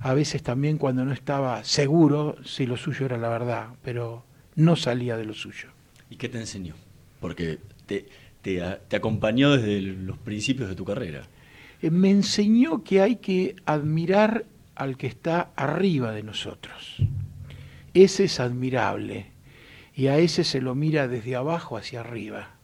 A 0.00 0.14
veces 0.14 0.42
también 0.42 0.78
cuando 0.78 1.04
no 1.04 1.12
estaba 1.12 1.64
seguro 1.64 2.36
si 2.44 2.66
lo 2.66 2.76
suyo 2.76 3.06
era 3.06 3.18
la 3.18 3.28
verdad, 3.28 3.68
pero 3.82 4.24
no 4.54 4.76
salía 4.76 5.16
de 5.16 5.24
lo 5.24 5.34
suyo. 5.34 5.68
¿Y 6.10 6.16
qué 6.16 6.28
te 6.28 6.38
enseñó? 6.38 6.74
Porque 7.20 7.58
te, 7.86 8.06
te, 8.42 8.96
acompañó 8.96 9.56
desde 9.56 9.80
los 9.80 10.18
principios 10.18 10.68
de 10.68 10.74
tu 10.74 10.84
carrera. 10.84 11.26
Eh, 11.82 11.90
me 11.90 12.10
enseñó 12.10 12.82
que 12.82 13.02
hay 13.02 13.16
que 13.16 13.56
admirar 13.66 14.46
al 14.74 14.96
que 14.96 15.08
está 15.08 15.50
arriba 15.56 16.12
de 16.12 16.22
nosotros. 16.22 16.96
Ese 17.94 18.24
es 18.24 18.40
admirable 18.40 19.32
y 19.94 20.06
a 20.06 20.18
ese 20.18 20.44
se 20.44 20.60
lo 20.60 20.74
mira 20.74 21.08
desde 21.08 21.34
abajo 21.34 21.76
hacia 21.76 22.00
arriba. 22.00 22.57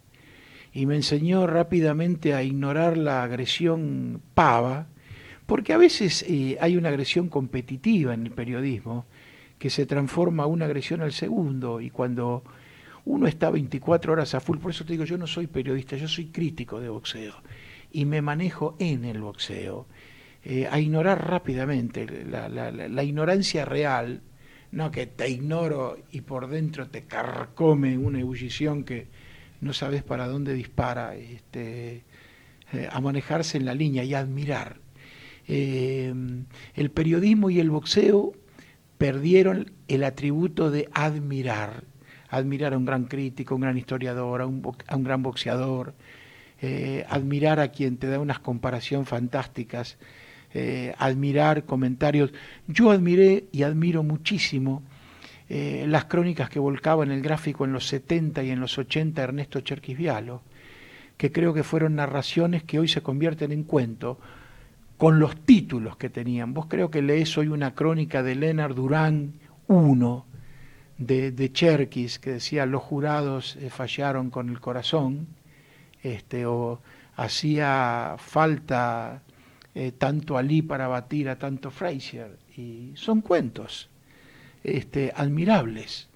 Y 0.75 0.87
me 0.87 0.97
enseñó 0.97 1.47
rápidamente 1.47 2.35
a 2.35 2.43
ignorar 2.43 2.99
la 2.99 3.23
agresión 3.23 4.21
pava, 4.35 4.89
porque 5.47 5.73
a 5.73 5.79
veces 5.79 6.25
eh, 6.29 6.59
hay 6.61 6.77
una 6.77 6.89
agresión 6.89 7.29
competitiva 7.29 8.13
en 8.13 8.27
el 8.27 8.33
periodismo 8.33 9.07
que 9.59 9.71
se 9.71 9.87
transforma 9.87 10.47
una 10.47 10.65
agresión 10.65 11.01
al 11.01 11.13
segundo 11.13 11.81
y 11.81 11.91
cuando 11.91 12.43
uno 13.05 13.29
está 13.29 13.51
24 13.51 14.13
horas 14.15 14.35
a 14.35 14.41
full, 14.41 14.59
por 14.59 14.73
eso 14.73 14.85
te 14.85 14.95
digo, 14.95 15.05
yo 15.05 15.17
no 15.17 15.29
soy 15.29 15.47
periodista, 15.47 15.97
yo 15.97 16.09
soy 16.09 16.27
crítico 16.27 16.81
de 16.81 16.89
boxeo 16.89 17.35
y 17.93 18.05
me 18.05 18.21
manejo 18.21 18.75
en 18.81 19.05
el 19.05 19.21
boxeo, 19.21 19.87
eh, 20.43 20.67
a 20.69 20.81
ignorar 20.81 21.31
rápidamente 21.31 22.07
la- 22.27 22.49
la 22.49 23.03
ignorancia 23.05 23.65
real, 23.65 24.23
no 24.73 24.91
que 24.91 25.07
te 25.07 25.29
ignoro 25.29 25.99
y 26.11 26.23
por 26.23 26.49
dentro 26.49 26.89
te 26.89 27.05
carcome 27.05 27.97
una 27.97 28.19
ebullición 28.21 28.83
que 28.83 29.07
no 29.65 29.73
sabes 29.73 30.03
para 30.03 30.29
dónde 30.29 30.55
dispara, 30.55 31.17
este, 31.17 32.05
eh, 32.73 32.89
a 32.91 33.01
manejarse 33.01 33.57
en 33.57 33.65
la 33.65 33.75
línea 33.75 34.05
y 34.05 34.15
a 34.15 34.21
admirar. 34.21 34.77
Eh, 35.49 36.13
el 36.75 36.91
periodismo 36.91 37.51
y 37.51 37.61
el 37.61 37.71
boxeo 37.71 38.35
perdieron 38.99 39.73
el 39.89 40.05
atributo 40.05 40.71
de 40.71 40.89
admirar, 40.93 41.85
admirar 42.29 42.75
a 42.75 42.79
un 42.79 42.85
gran 42.85 43.05
crítico, 43.05 43.55
un 43.55 43.63
gran 43.63 43.77
historiador, 43.77 44.43
a 44.43 44.47
un, 44.47 44.63
gran 45.03 45.23
boxeador, 45.23 45.95
eh, 46.61 47.05
admirar 47.09 47.59
a 47.59 47.69
quien 47.69 47.97
te 47.97 48.07
da 48.07 48.21
unas 48.21 48.39
comparaciones 48.39 49.09
fantásticas, 49.09 49.99
admirar 50.99 51.65
comentarios. 51.65 52.33
Yo 52.69 52.93
admiré 52.93 53.47
y 53.51 53.65
admiro 53.65 54.05
muchísimo 54.05 54.85
eh, 55.49 55.85
las 55.87 56.07
crónicas 56.07 56.49
que 56.49 56.59
volcaba 56.59 57.05
en 57.05 57.11
el 57.11 57.21
gráfico 57.21 57.65
en 57.65 57.73
los 57.73 57.87
70 57.89 58.43
y 58.43 58.51
en 58.51 58.61
los 58.61 58.79
80 58.79 59.23
Ernesto 59.23 59.61
Cherquis 59.61 59.97
Vialo, 59.97 60.43
que 61.17 61.31
creo 61.33 61.53
que 61.53 61.63
fueron 61.63 61.97
narraciones 61.97 62.63
que 62.63 62.79
hoy 62.79 62.89
se 62.89 63.03
convierten 63.03 63.53
en 63.53 63.65
cuento, 63.65 64.19
con 64.97 65.19
los 65.19 65.37
títulos 65.37 65.97
que 65.97 66.09
tenían. 66.09 66.55
Vos 66.55 66.67
creo 66.67 66.91
que 66.91 67.03
lees 67.03 67.37
hoy 67.37 67.49
una 67.49 67.75
crónica 67.75 68.23
de 68.23 68.37
Leonard 68.37 68.75
Durán 68.75 69.35
I, 69.69 70.23
de, 70.99 71.31
de 71.33 71.53
Cherkis, 71.53 72.19
que 72.19 72.33
decía 72.33 72.65
los 72.65 72.83
jurados 72.83 73.57
eh, 73.57 73.69
fallaron 73.69 74.31
con 74.31 74.49
el 74.49 74.61
corazón, 74.61 75.27
este, 76.03 76.47
o 76.47 76.81
hacía 77.17 78.15
falta 78.19 79.23
eh, 79.75 79.93
tanto 79.93 80.39
Ali 80.39 80.63
para 80.63 80.89
batir 80.89 81.29
a 81.29 81.39
tanto 81.39 81.71
Frazier. 81.71 82.39
Y 82.57 82.93
son 82.95 83.21
cuentos 83.21 83.91
este, 84.65 85.13
admirables. 85.15 86.09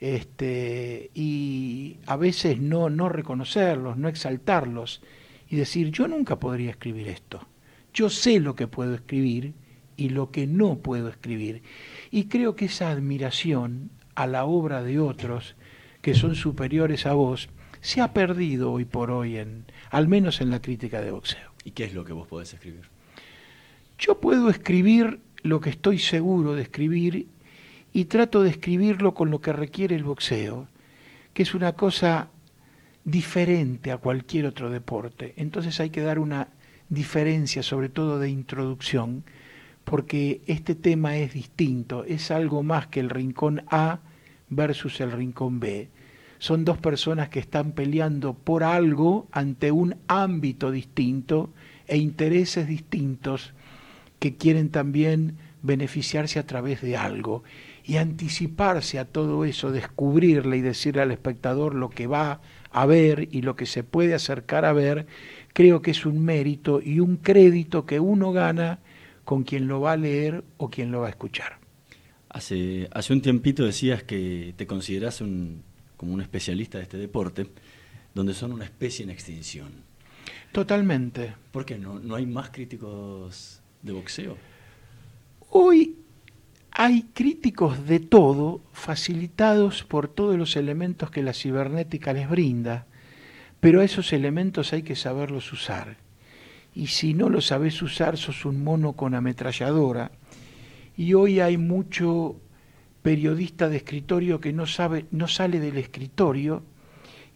Este, 0.00 1.10
y 1.14 1.98
a 2.06 2.16
veces 2.16 2.58
no, 2.58 2.88
no 2.88 3.08
reconocerlos, 3.08 3.96
no 3.96 4.08
exaltarlos 4.08 5.02
y 5.48 5.56
decir, 5.56 5.90
yo 5.90 6.08
nunca 6.08 6.38
podría 6.38 6.70
escribir 6.70 7.08
esto. 7.08 7.46
Yo 7.92 8.08
sé 8.08 8.40
lo 8.40 8.54
que 8.54 8.68
puedo 8.68 8.94
escribir 8.94 9.52
y 9.96 10.10
lo 10.10 10.30
que 10.30 10.46
no 10.46 10.78
puedo 10.78 11.08
escribir. 11.08 11.62
Y 12.10 12.24
creo 12.24 12.54
que 12.54 12.66
esa 12.66 12.90
admiración 12.90 13.90
a 14.14 14.26
la 14.26 14.44
obra 14.44 14.82
de 14.82 15.00
otros 15.00 15.56
que 16.00 16.14
son 16.14 16.34
superiores 16.34 17.04
a 17.04 17.12
vos 17.12 17.50
se 17.80 18.00
ha 18.00 18.12
perdido 18.12 18.72
hoy 18.72 18.84
por 18.84 19.10
hoy, 19.10 19.36
en, 19.36 19.64
al 19.90 20.08
menos 20.08 20.40
en 20.40 20.50
la 20.50 20.62
crítica 20.62 21.00
de 21.00 21.10
boxeo. 21.10 21.50
¿Y 21.64 21.72
qué 21.72 21.84
es 21.84 21.94
lo 21.94 22.04
que 22.04 22.12
vos 22.12 22.28
podés 22.28 22.54
escribir? 22.54 22.88
Yo 23.98 24.20
puedo 24.20 24.48
escribir 24.48 25.20
lo 25.42 25.60
que 25.60 25.70
estoy 25.70 25.98
seguro 25.98 26.54
de 26.54 26.62
escribir 26.62 27.26
y 27.92 28.04
trato 28.06 28.42
de 28.42 28.50
escribirlo 28.50 29.14
con 29.14 29.30
lo 29.30 29.40
que 29.40 29.52
requiere 29.52 29.96
el 29.96 30.04
boxeo, 30.04 30.68
que 31.34 31.42
es 31.42 31.54
una 31.54 31.72
cosa 31.72 32.28
diferente 33.04 33.90
a 33.90 33.98
cualquier 33.98 34.46
otro 34.46 34.70
deporte. 34.70 35.34
Entonces 35.36 35.80
hay 35.80 35.90
que 35.90 36.02
dar 36.02 36.18
una 36.18 36.48
diferencia, 36.88 37.62
sobre 37.62 37.88
todo 37.88 38.18
de 38.18 38.30
introducción, 38.30 39.24
porque 39.84 40.42
este 40.46 40.74
tema 40.74 41.16
es 41.16 41.32
distinto, 41.32 42.04
es 42.04 42.30
algo 42.30 42.62
más 42.62 42.86
que 42.86 43.00
el 43.00 43.10
rincón 43.10 43.62
A 43.70 44.00
versus 44.48 45.00
el 45.00 45.12
rincón 45.12 45.60
B. 45.60 45.88
Son 46.38 46.64
dos 46.64 46.78
personas 46.78 47.28
que 47.28 47.38
están 47.38 47.72
peleando 47.72 48.34
por 48.34 48.64
algo 48.64 49.26
ante 49.30 49.72
un 49.72 49.96
ámbito 50.06 50.70
distinto 50.70 51.50
e 51.86 51.96
intereses 51.96 52.66
distintos 52.66 53.52
que 54.18 54.36
quieren 54.36 54.70
también 54.70 55.36
beneficiarse 55.62 56.38
a 56.38 56.46
través 56.46 56.80
de 56.80 56.96
algo 56.96 57.42
y 57.90 57.96
anticiparse 57.96 59.00
a 59.00 59.04
todo 59.04 59.44
eso, 59.44 59.72
descubrirle 59.72 60.58
y 60.58 60.60
decirle 60.60 61.02
al 61.02 61.10
espectador 61.10 61.74
lo 61.74 61.90
que 61.90 62.06
va 62.06 62.40
a 62.70 62.86
ver 62.86 63.26
y 63.32 63.42
lo 63.42 63.56
que 63.56 63.66
se 63.66 63.82
puede 63.82 64.14
acercar 64.14 64.64
a 64.64 64.72
ver, 64.72 65.08
creo 65.54 65.82
que 65.82 65.90
es 65.90 66.06
un 66.06 66.24
mérito 66.24 66.80
y 66.80 67.00
un 67.00 67.16
crédito 67.16 67.86
que 67.86 67.98
uno 67.98 68.30
gana 68.30 68.78
con 69.24 69.42
quien 69.42 69.66
lo 69.66 69.80
va 69.80 69.94
a 69.94 69.96
leer 69.96 70.44
o 70.56 70.70
quien 70.70 70.92
lo 70.92 71.00
va 71.00 71.08
a 71.08 71.10
escuchar. 71.10 71.58
Hace, 72.28 72.88
hace 72.92 73.12
un 73.12 73.22
tiempito 73.22 73.64
decías 73.64 74.04
que 74.04 74.54
te 74.56 74.68
consideras 74.68 75.20
un, 75.20 75.64
como 75.96 76.14
un 76.14 76.20
especialista 76.20 76.78
de 76.78 76.84
este 76.84 76.96
deporte, 76.96 77.48
donde 78.14 78.34
son 78.34 78.52
una 78.52 78.66
especie 78.66 79.02
en 79.02 79.10
extinción. 79.10 79.72
Totalmente. 80.52 81.34
¿Por 81.50 81.64
qué 81.64 81.76
no, 81.76 81.98
no 81.98 82.14
hay 82.14 82.26
más 82.26 82.50
críticos 82.50 83.60
de 83.82 83.90
boxeo? 83.90 84.36
Hoy 85.48 85.96
hay 86.72 87.08
críticos 87.14 87.86
de 87.86 88.00
todo 88.00 88.60
facilitados 88.72 89.82
por 89.82 90.08
todos 90.08 90.36
los 90.36 90.56
elementos 90.56 91.10
que 91.10 91.22
la 91.22 91.32
cibernética 91.32 92.12
les 92.12 92.28
brinda, 92.28 92.86
pero 93.60 93.80
a 93.80 93.84
esos 93.84 94.12
elementos 94.12 94.72
hay 94.72 94.82
que 94.82 94.96
saberlos 94.96 95.52
usar. 95.52 95.96
Y 96.74 96.86
si 96.86 97.14
no 97.14 97.28
los 97.28 97.46
sabes 97.46 97.82
usar, 97.82 98.16
sos 98.16 98.44
un 98.44 98.62
mono 98.62 98.92
con 98.92 99.14
ametralladora. 99.14 100.12
Y 100.96 101.14
hoy 101.14 101.40
hay 101.40 101.56
mucho 101.56 102.36
periodista 103.02 103.68
de 103.68 103.78
escritorio 103.78 104.40
que 104.40 104.52
no 104.52 104.66
sabe, 104.66 105.06
no 105.10 105.26
sale 105.26 105.58
del 105.58 105.78
escritorio 105.78 106.62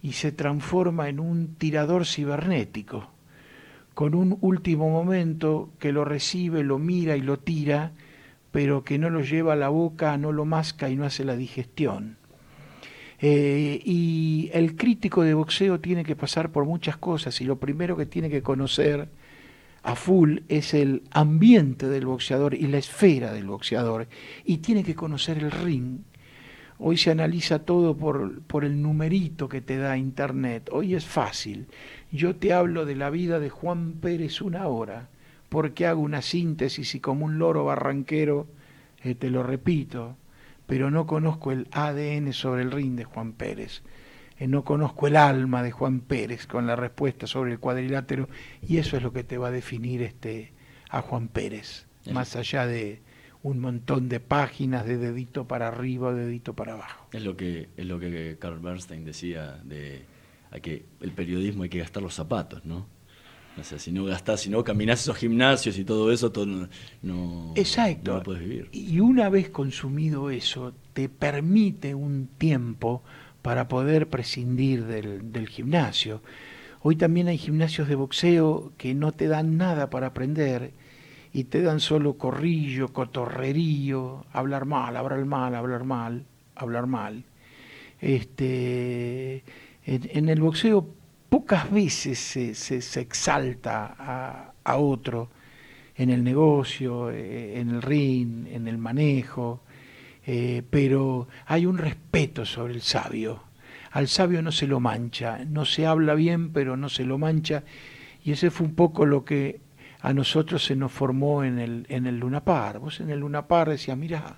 y 0.01 0.13
se 0.13 0.31
transforma 0.31 1.09
en 1.09 1.19
un 1.19 1.55
tirador 1.55 2.05
cibernético, 2.05 3.09
con 3.93 4.13
un 4.13 4.37
último 4.41 4.89
momento 4.89 5.71
que 5.79 5.91
lo 5.91 6.05
recibe, 6.05 6.63
lo 6.63 6.77
mira 6.77 7.17
y 7.17 7.21
lo 7.21 7.39
tira, 7.39 7.91
pero 8.55 8.85
que 8.85 8.97
no 8.97 9.09
lo 9.09 9.19
lleva 9.19 9.51
a 9.51 9.57
la 9.57 9.67
boca, 9.67 10.17
no 10.17 10.31
lo 10.31 10.45
masca 10.45 10.89
y 10.89 10.95
no 10.95 11.03
hace 11.03 11.25
la 11.25 11.35
digestión. 11.35 12.15
Eh, 13.19 13.81
y 13.83 14.49
el 14.53 14.77
crítico 14.77 15.23
de 15.23 15.33
boxeo 15.33 15.81
tiene 15.81 16.05
que 16.05 16.15
pasar 16.15 16.53
por 16.53 16.63
muchas 16.63 16.95
cosas 16.95 17.41
y 17.41 17.43
lo 17.43 17.59
primero 17.59 17.97
que 17.97 18.05
tiene 18.05 18.29
que 18.29 18.41
conocer 18.41 19.09
a 19.83 19.95
full 19.97 20.37
es 20.47 20.73
el 20.73 21.03
ambiente 21.11 21.89
del 21.89 22.05
boxeador 22.05 22.53
y 22.53 22.67
la 22.67 22.77
esfera 22.77 23.33
del 23.33 23.47
boxeador 23.47 24.07
y 24.45 24.59
tiene 24.59 24.85
que 24.85 24.95
conocer 24.95 25.37
el 25.39 25.51
ring. 25.51 25.97
Hoy 26.79 26.95
se 26.95 27.11
analiza 27.11 27.59
todo 27.59 27.97
por, 27.97 28.41
por 28.43 28.63
el 28.63 28.81
numerito 28.81 29.49
que 29.49 29.59
te 29.59 29.75
da 29.75 29.97
Internet. 29.97 30.69
Hoy 30.71 30.95
es 30.95 31.05
fácil. 31.05 31.67
Yo 32.09 32.37
te 32.37 32.53
hablo 32.53 32.85
de 32.85 32.95
la 32.95 33.09
vida 33.09 33.41
de 33.41 33.49
Juan 33.49 33.95
Pérez 33.99 34.39
una 34.39 34.67
hora 34.67 35.09
porque 35.49 35.85
hago 35.85 36.01
una 36.01 36.21
síntesis 36.21 36.95
y 36.95 36.99
como 36.99 37.25
un 37.25 37.39
loro 37.39 37.65
barranquero 37.65 38.47
eh, 39.03 39.15
te 39.15 39.29
lo 39.29 39.43
repito, 39.43 40.17
pero 40.65 40.89
no 40.89 41.05
conozco 41.05 41.51
el 41.51 41.67
ADN 41.71 42.33
sobre 42.33 42.63
el 42.63 42.71
ring 42.71 42.95
de 42.95 43.03
Juan 43.03 43.33
Pérez. 43.33 43.83
Eh, 44.37 44.47
no 44.47 44.63
conozco 44.63 45.07
el 45.07 45.15
alma 45.15 45.63
de 45.63 45.71
Juan 45.71 46.01
Pérez 46.01 46.47
con 46.47 46.67
la 46.67 46.75
respuesta 46.75 47.27
sobre 47.27 47.51
el 47.53 47.59
cuadrilátero 47.59 48.27
y 48.67 48.77
eso 48.77 48.97
es 48.97 49.03
lo 49.03 49.13
que 49.13 49.23
te 49.23 49.37
va 49.37 49.47
a 49.49 49.51
definir 49.51 50.01
este 50.01 50.53
a 50.89 51.01
Juan 51.01 51.27
Pérez, 51.27 51.87
más 52.11 52.35
allá 52.35 52.67
de 52.67 53.01
un 53.43 53.59
montón 53.59 54.09
de 54.09 54.19
páginas 54.19 54.85
de 54.85 54.97
dedito 54.97 55.47
para 55.47 55.67
arriba 55.67 56.07
o 56.07 56.13
dedito 56.13 56.55
para 56.55 56.73
abajo. 56.73 57.07
Es 57.11 57.23
lo 57.23 57.37
que 57.37 57.69
es 57.77 57.85
lo 57.85 57.99
que 57.99 58.37
Carl 58.39 58.59
Bernstein 58.59 59.05
decía 59.05 59.59
de 59.63 60.05
a 60.51 60.59
que 60.59 60.85
el 61.01 61.11
periodismo 61.11 61.63
hay 61.63 61.69
que 61.69 61.79
gastar 61.79 62.01
los 62.01 62.15
zapatos, 62.15 62.65
¿no? 62.65 62.87
O 63.59 63.63
sea, 63.63 63.79
si 63.79 63.91
no 63.91 64.03
gastás, 64.05 64.41
si 64.41 64.49
no 64.49 64.63
caminás 64.63 65.01
esos 65.01 65.17
gimnasios 65.17 65.77
y 65.77 65.85
todo 65.85 66.11
eso, 66.11 66.31
todo 66.31 66.45
no, 66.45 66.67
no, 67.01 67.53
Exacto. 67.55 68.11
no 68.11 68.17
lo 68.17 68.23
puedes 68.23 68.41
vivir. 68.41 68.69
Y 68.71 68.99
una 68.99 69.29
vez 69.29 69.49
consumido 69.49 70.29
eso, 70.29 70.73
te 70.93 71.07
permite 71.07 71.95
un 71.95 72.27
tiempo 72.37 73.01
para 73.41 73.67
poder 73.67 74.09
prescindir 74.09 74.85
del, 74.85 75.31
del 75.31 75.47
gimnasio. 75.47 76.21
Hoy 76.81 76.97
también 76.97 77.27
hay 77.27 77.37
gimnasios 77.37 77.87
de 77.87 77.95
boxeo 77.95 78.73
que 78.77 78.93
no 78.93 79.11
te 79.11 79.27
dan 79.27 79.57
nada 79.57 79.89
para 79.89 80.07
aprender 80.07 80.73
y 81.33 81.45
te 81.45 81.61
dan 81.61 81.79
solo 81.79 82.17
corrillo, 82.17 82.89
cotorrerío, 82.89 84.25
hablar 84.31 84.65
mal, 84.65 84.95
hablar 84.95 85.25
mal, 85.25 85.55
hablar 85.55 85.83
mal, 85.83 86.25
hablar 86.55 86.87
mal. 86.87 87.23
Este, 88.01 89.43
en, 89.85 90.09
en 90.13 90.29
el 90.29 90.41
boxeo 90.41 90.89
pocas 91.35 91.69
veces 91.69 92.17
se, 92.17 93.01
exalta 93.01 94.53
a, 94.63 94.77
otro 94.77 95.31
en 95.97 96.09
el 96.09 96.23
negocio, 96.23 97.11
eh, 97.11 97.59
en 97.59 97.71
el 97.71 97.81
ring, 97.81 98.47
en 98.47 98.69
el 98.69 98.77
manejo, 98.77 99.65
eh, 100.25 100.63
pero 100.69 101.27
hay 101.45 101.65
un 101.65 101.77
respeto 101.77 102.45
sobre 102.45 102.73
el 102.73 102.81
sabio. 102.81 103.43
Al 103.91 104.07
sabio 104.07 104.41
no 104.41 104.53
se 104.53 104.65
lo 104.65 104.79
mancha, 104.79 105.43
no 105.43 105.65
se 105.65 105.85
habla 105.85 106.13
bien, 106.13 106.53
pero 106.53 106.77
no 106.77 106.87
se 106.87 107.03
lo 107.03 107.17
mancha, 107.17 107.65
y 108.23 108.31
ese 108.31 108.49
fue 108.49 108.67
un 108.67 108.75
poco 108.75 109.05
lo 109.05 109.25
que 109.25 109.59
a 109.99 110.13
nosotros 110.13 110.63
se 110.63 110.77
nos 110.77 110.93
formó 110.93 111.43
en 111.43 111.59
el, 111.59 111.85
en 111.89 112.17
Lunapar. 112.17 112.79
Vos 112.79 113.01
en 113.01 113.09
el 113.09 113.19
Lunapar 113.19 113.67
decías, 113.67 113.97
mira, 113.97 114.37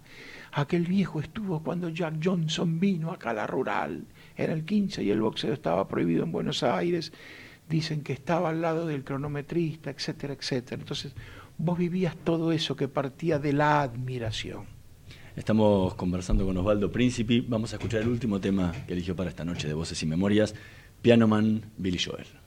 aquel 0.51 0.87
viejo 0.87 1.19
estuvo 1.19 1.61
cuando 1.61 1.89
Jack 1.89 2.15
Johnson 2.23 2.79
vino 2.79 3.11
acá 3.11 3.29
a 3.29 3.33
la 3.35 3.45
rural 3.45 4.07
era 4.37 4.53
el 4.53 4.63
15 4.65 5.03
y 5.03 5.11
el 5.11 5.21
boxeo 5.21 5.53
estaba 5.53 5.87
prohibido 5.87 6.23
en 6.23 6.31
Buenos 6.31 6.63
Aires, 6.63 7.11
dicen 7.67 8.01
que 8.01 8.13
estaba 8.13 8.49
al 8.49 8.61
lado 8.61 8.87
del 8.87 9.03
cronometrista, 9.03 9.89
etcétera, 9.89 10.33
etcétera. 10.33 10.81
Entonces, 10.81 11.13
vos 11.57 11.77
vivías 11.77 12.15
todo 12.15 12.51
eso 12.51 12.75
que 12.75 12.87
partía 12.87 13.39
de 13.39 13.53
la 13.53 13.81
admiración. 13.81 14.65
Estamos 15.35 15.93
conversando 15.95 16.45
con 16.45 16.57
Osvaldo 16.57 16.91
Príncipe, 16.91 17.43
vamos 17.47 17.73
a 17.73 17.75
escuchar 17.75 18.01
el 18.01 18.07
último 18.07 18.39
tema 18.39 18.71
que 18.87 18.93
eligió 18.93 19.15
para 19.15 19.29
esta 19.29 19.45
noche 19.45 19.67
de 19.67 19.73
Voces 19.73 20.01
y 20.01 20.05
Memorias, 20.05 20.55
Pianoman 21.01 21.61
Billy 21.77 21.99
Joel. 21.99 22.46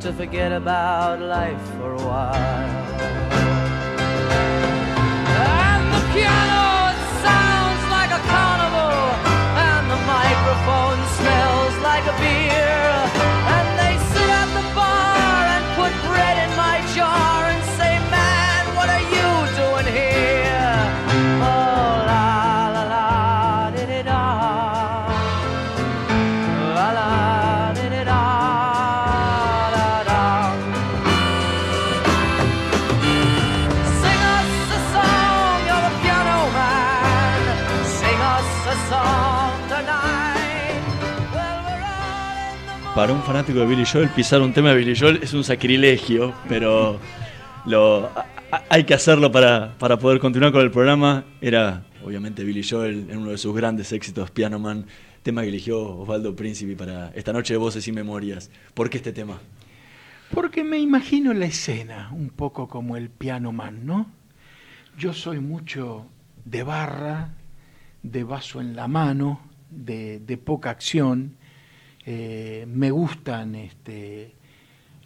To 0.00 0.12
forget 0.12 0.52
about 0.52 1.20
life 1.20 1.60
for 1.76 1.92
a 1.92 2.02
while. 2.02 2.79
Para 43.00 43.14
un 43.14 43.22
fanático 43.22 43.60
de 43.60 43.66
Billy 43.66 43.86
Joel, 43.90 44.10
pisar 44.10 44.42
un 44.42 44.52
tema 44.52 44.68
de 44.68 44.76
Billy 44.76 44.94
Joel 44.94 45.20
es 45.22 45.32
un 45.32 45.42
sacrilegio, 45.42 46.34
pero 46.46 47.00
hay 48.68 48.84
que 48.84 48.92
hacerlo 48.92 49.32
para, 49.32 49.74
para 49.78 49.98
poder 49.98 50.20
continuar 50.20 50.52
con 50.52 50.60
el 50.60 50.70
programa. 50.70 51.24
Era, 51.40 51.86
obviamente, 52.04 52.44
Billy 52.44 52.62
Joel 52.62 53.06
en 53.08 53.16
uno 53.16 53.30
de 53.30 53.38
sus 53.38 53.56
grandes 53.56 53.90
éxitos, 53.92 54.30
Piano 54.30 54.58
Man, 54.58 54.84
tema 55.22 55.40
que 55.40 55.48
eligió 55.48 55.80
Osvaldo 55.80 56.36
Príncipe 56.36 56.76
para 56.76 57.08
esta 57.14 57.32
noche 57.32 57.54
de 57.54 57.56
Voces 57.56 57.88
y 57.88 57.92
Memorias. 57.92 58.50
¿Por 58.74 58.90
qué 58.90 58.98
este 58.98 59.14
tema? 59.14 59.38
Porque 60.34 60.62
me 60.62 60.76
imagino 60.78 61.32
la 61.32 61.46
escena, 61.46 62.10
un 62.12 62.28
poco 62.28 62.68
como 62.68 62.98
el 62.98 63.08
piano 63.08 63.50
man, 63.50 63.86
¿no? 63.86 64.10
Yo 64.98 65.14
soy 65.14 65.40
mucho 65.40 66.04
de 66.44 66.64
barra 66.64 67.30
de 68.02 68.24
vaso 68.24 68.60
en 68.60 68.76
la 68.76 68.88
mano, 68.88 69.40
de, 69.70 70.20
de 70.20 70.36
poca 70.36 70.68
acción. 70.68 71.39
Eh, 72.06 72.66
me 72.68 72.90
gustan 72.90 73.54
este, 73.54 74.32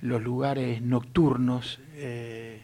los 0.00 0.22
lugares 0.22 0.82
nocturnos. 0.82 1.80
eh, 1.94 2.62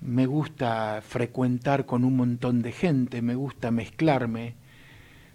me 0.00 0.24
gusta 0.26 1.02
frecuentar 1.06 1.84
con 1.84 2.04
un 2.04 2.16
montón 2.16 2.62
de 2.62 2.72
gente, 2.72 3.20
me 3.20 3.34
gusta 3.34 3.70
mezclarme 3.70 4.54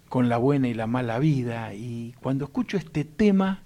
con 0.08 0.28
la 0.28 0.38
buena 0.38 0.66
y 0.68 0.74
la 0.74 0.86
mala 0.88 1.18
vida. 1.20 1.72
Y 1.74 2.14
cuando 2.20 2.44
escucho 2.46 2.76
este 2.76 3.04
tema, 3.04 3.62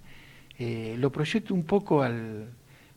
eh, 0.59 0.97
lo 0.99 1.11
proyecto 1.11 1.55
un 1.55 1.63
poco 1.65 2.03
al... 2.03 2.51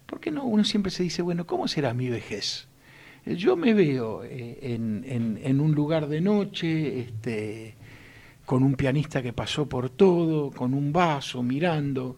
¿Por 0.06 0.20
qué 0.20 0.32
no? 0.32 0.44
Uno 0.44 0.64
siempre 0.66 0.92
se 0.92 1.04
dice, 1.04 1.22
bueno, 1.22 1.48
¿cómo 1.48 1.68
será 1.70 1.94
mi 1.94 2.10
vejez? 2.10 2.68
Yo 3.26 3.56
me 3.56 3.74
veo 3.74 4.24
en- 4.26 5.06
en 5.42 5.62
un 5.62 5.74
lugar 5.74 6.08
de 6.10 6.20
noche, 6.20 7.00
este, 7.00 7.76
con 8.54 8.62
un 8.62 8.76
pianista 8.76 9.24
que 9.24 9.34
pasó 9.34 9.68
por 9.68 9.90
todo, 9.90 10.52
con 10.52 10.76
un 10.76 10.94
vaso, 10.94 11.42
mirando, 11.42 12.18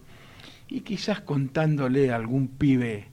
y 0.68 0.82
quizás 0.82 1.22
contándole 1.22 2.10
a 2.10 2.16
algún 2.16 2.48
pibe 2.48 3.06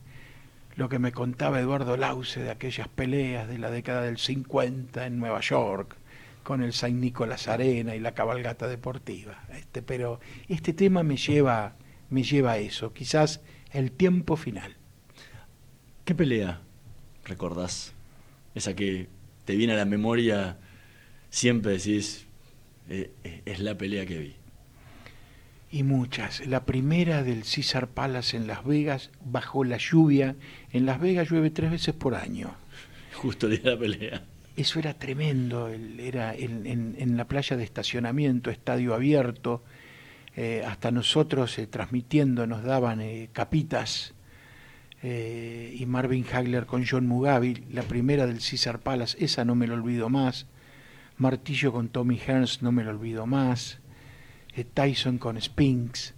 lo 0.75 0.89
que 0.89 0.99
me 0.99 1.13
contaba 1.13 1.61
Eduardo 1.61 1.95
Lause 1.95 2.41
de 2.41 2.51
aquellas 2.51 2.89
peleas 2.89 3.47
de 3.47 3.59
la 3.59 3.71
década 3.71 4.01
del 4.01 4.17
50 4.17 5.07
en 5.07 5.19
Nueva 5.19 5.39
York, 5.39 5.95
con 6.43 6.61
el 6.61 6.73
Saint 6.73 6.99
Nicolás 6.99 7.47
Arena 7.47 7.95
y 7.95 8.01
la 8.01 8.13
cabalgata 8.13 8.67
deportiva. 8.67 9.45
Este, 9.57 9.81
pero 9.81 10.19
este 10.49 10.73
tema 10.73 11.01
me 11.03 11.15
lleva, 11.15 11.77
me 12.09 12.23
lleva 12.23 12.51
a 12.51 12.57
eso, 12.57 12.91
quizás 12.91 13.39
el 13.71 13.93
tiempo 13.93 14.35
final. 14.35 14.75
¿Qué 16.03 16.13
pelea 16.13 16.59
recordás? 17.23 17.93
Esa 18.53 18.75
que 18.75 19.07
te 19.45 19.55
viene 19.55 19.71
a 19.71 19.77
la 19.77 19.85
memoria, 19.85 20.57
siempre 21.29 21.71
decís, 21.71 22.27
es 22.89 23.59
la 23.59 23.77
pelea 23.77 24.05
que 24.05 24.17
vi. 24.19 24.35
y 25.71 25.83
muchas. 25.83 26.45
La 26.45 26.65
primera 26.65 27.23
del 27.23 27.41
Caesar 27.43 27.87
Palace 27.87 28.37
en 28.37 28.45
Las 28.47 28.63
Vegas, 28.65 29.09
bajo 29.25 29.63
la 29.63 29.77
lluvia. 29.77 30.35
En 30.71 30.85
Las 30.85 30.99
Vegas 30.99 31.29
llueve 31.29 31.49
tres 31.49 31.71
veces 31.71 31.95
por 31.95 32.13
año. 32.15 32.53
Justo 33.15 33.47
el 33.47 33.53
día 33.53 33.63
de 33.63 33.71
la 33.71 33.79
pelea. 33.79 34.23
Eso 34.55 34.77
era 34.77 34.93
tremendo, 34.93 35.69
era 35.69 36.35
en, 36.35 36.67
en- 36.67 36.95
en 36.99 37.17
la 37.17 37.25
playa 37.25 37.57
de 37.57 37.63
estacionamiento, 37.63 38.51
estadio 38.51 38.93
abierto, 38.93 39.63
eh, 40.35 40.63
hasta 40.67 40.91
nosotros 40.91 41.57
eh, 41.57 41.65
transmitiendo 41.65 42.45
nos 42.45 42.63
daban 42.63 43.01
eh, 43.01 43.29
capitas, 43.33 44.13
eh, 45.01 45.75
y 45.77 45.85
Marvin 45.87 46.23
Hagler 46.31 46.65
con 46.67 46.85
John 46.87 47.07
Mugabe, 47.07 47.63
la 47.71 47.81
primera 47.83 48.27
del 48.27 48.37
Caesar 48.39 48.77
Palace, 48.79 49.17
esa 49.25 49.43
no 49.43 49.55
me 49.55 49.65
lo 49.67 49.73
olvido 49.73 50.09
más, 50.09 50.45
Martillo 51.17 51.71
con 51.71 51.89
Tommy 51.89 52.17
Hearns, 52.17 52.61
no 52.61 52.71
me 52.71 52.83
lo 52.83 52.91
olvido 52.91 53.25
más, 53.25 53.79
eh, 54.55 54.63
Tyson 54.63 55.17
con 55.17 55.39
Spinks, 55.39 56.13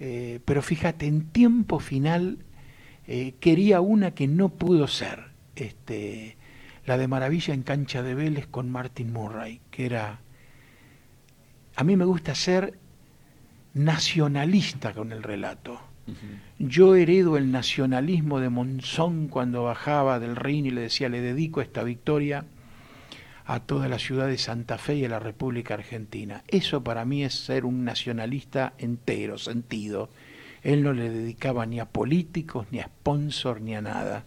eh, 0.00 0.40
pero 0.44 0.62
fíjate, 0.62 1.06
en 1.06 1.26
tiempo 1.26 1.80
final 1.80 2.38
eh, 3.06 3.34
quería 3.40 3.80
una 3.80 4.12
que 4.12 4.28
no 4.28 4.50
pudo 4.50 4.86
ser, 4.86 5.30
este, 5.56 6.36
la 6.86 6.98
de 6.98 7.08
Maravilla 7.08 7.54
en 7.54 7.62
cancha 7.62 8.02
de 8.02 8.14
Vélez 8.14 8.46
con 8.46 8.70
Martin 8.70 9.12
Murray, 9.12 9.60
que 9.70 9.86
era... 9.86 10.20
A 11.76 11.84
mí 11.84 11.96
me 11.96 12.04
gusta 12.04 12.34
ser 12.34 12.78
nacionalista 13.74 14.92
con 14.92 15.12
el 15.12 15.22
relato. 15.22 15.80
Yo 16.58 16.96
heredo 16.96 17.36
el 17.36 17.52
nacionalismo 17.52 18.40
de 18.40 18.48
Monzón 18.48 19.28
cuando 19.28 19.64
bajaba 19.64 20.18
del 20.18 20.36
Rin 20.36 20.64
y 20.64 20.70
le 20.70 20.80
decía, 20.80 21.10
le 21.10 21.20
dedico 21.20 21.60
esta 21.60 21.82
victoria 21.82 22.46
a 23.48 23.60
toda 23.60 23.88
la 23.88 23.98
ciudad 23.98 24.26
de 24.26 24.36
Santa 24.36 24.76
Fe 24.76 24.96
y 24.96 25.04
a 25.06 25.08
la 25.08 25.20
República 25.20 25.72
Argentina. 25.72 26.44
Eso 26.48 26.84
para 26.84 27.06
mí 27.06 27.24
es 27.24 27.34
ser 27.34 27.64
un 27.64 27.82
nacionalista 27.82 28.74
entero, 28.76 29.38
sentido. 29.38 30.10
Él 30.62 30.82
no 30.82 30.92
le 30.92 31.08
dedicaba 31.08 31.64
ni 31.64 31.80
a 31.80 31.86
políticos, 31.86 32.66
ni 32.70 32.80
a 32.80 32.84
sponsor, 32.84 33.62
ni 33.62 33.74
a 33.74 33.80
nada. 33.80 34.26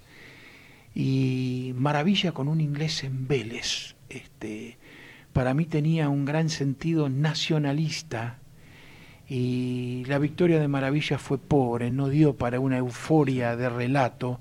Y 0.96 1.74
maravilla 1.76 2.32
con 2.32 2.48
un 2.48 2.62
inglés 2.62 3.04
en 3.04 3.28
Vélez. 3.28 3.96
Este, 4.10 4.80
para 5.34 5.54
mí 5.54 5.66
tenía 5.66 6.10
un 6.10 6.26
gran 6.26 6.50
sentido 6.50 7.08
nacionalista 7.08 8.40
y 9.30 10.04
la 10.08 10.18
victoria 10.18 10.60
de 10.60 10.68
Maravilla 10.68 11.20
fue 11.20 11.38
pobre, 11.38 11.92
no 11.92 12.10
dio 12.10 12.36
para 12.36 12.60
una 12.60 12.80
euforia 12.80 13.56
de 13.56 13.70
relato 13.70 14.40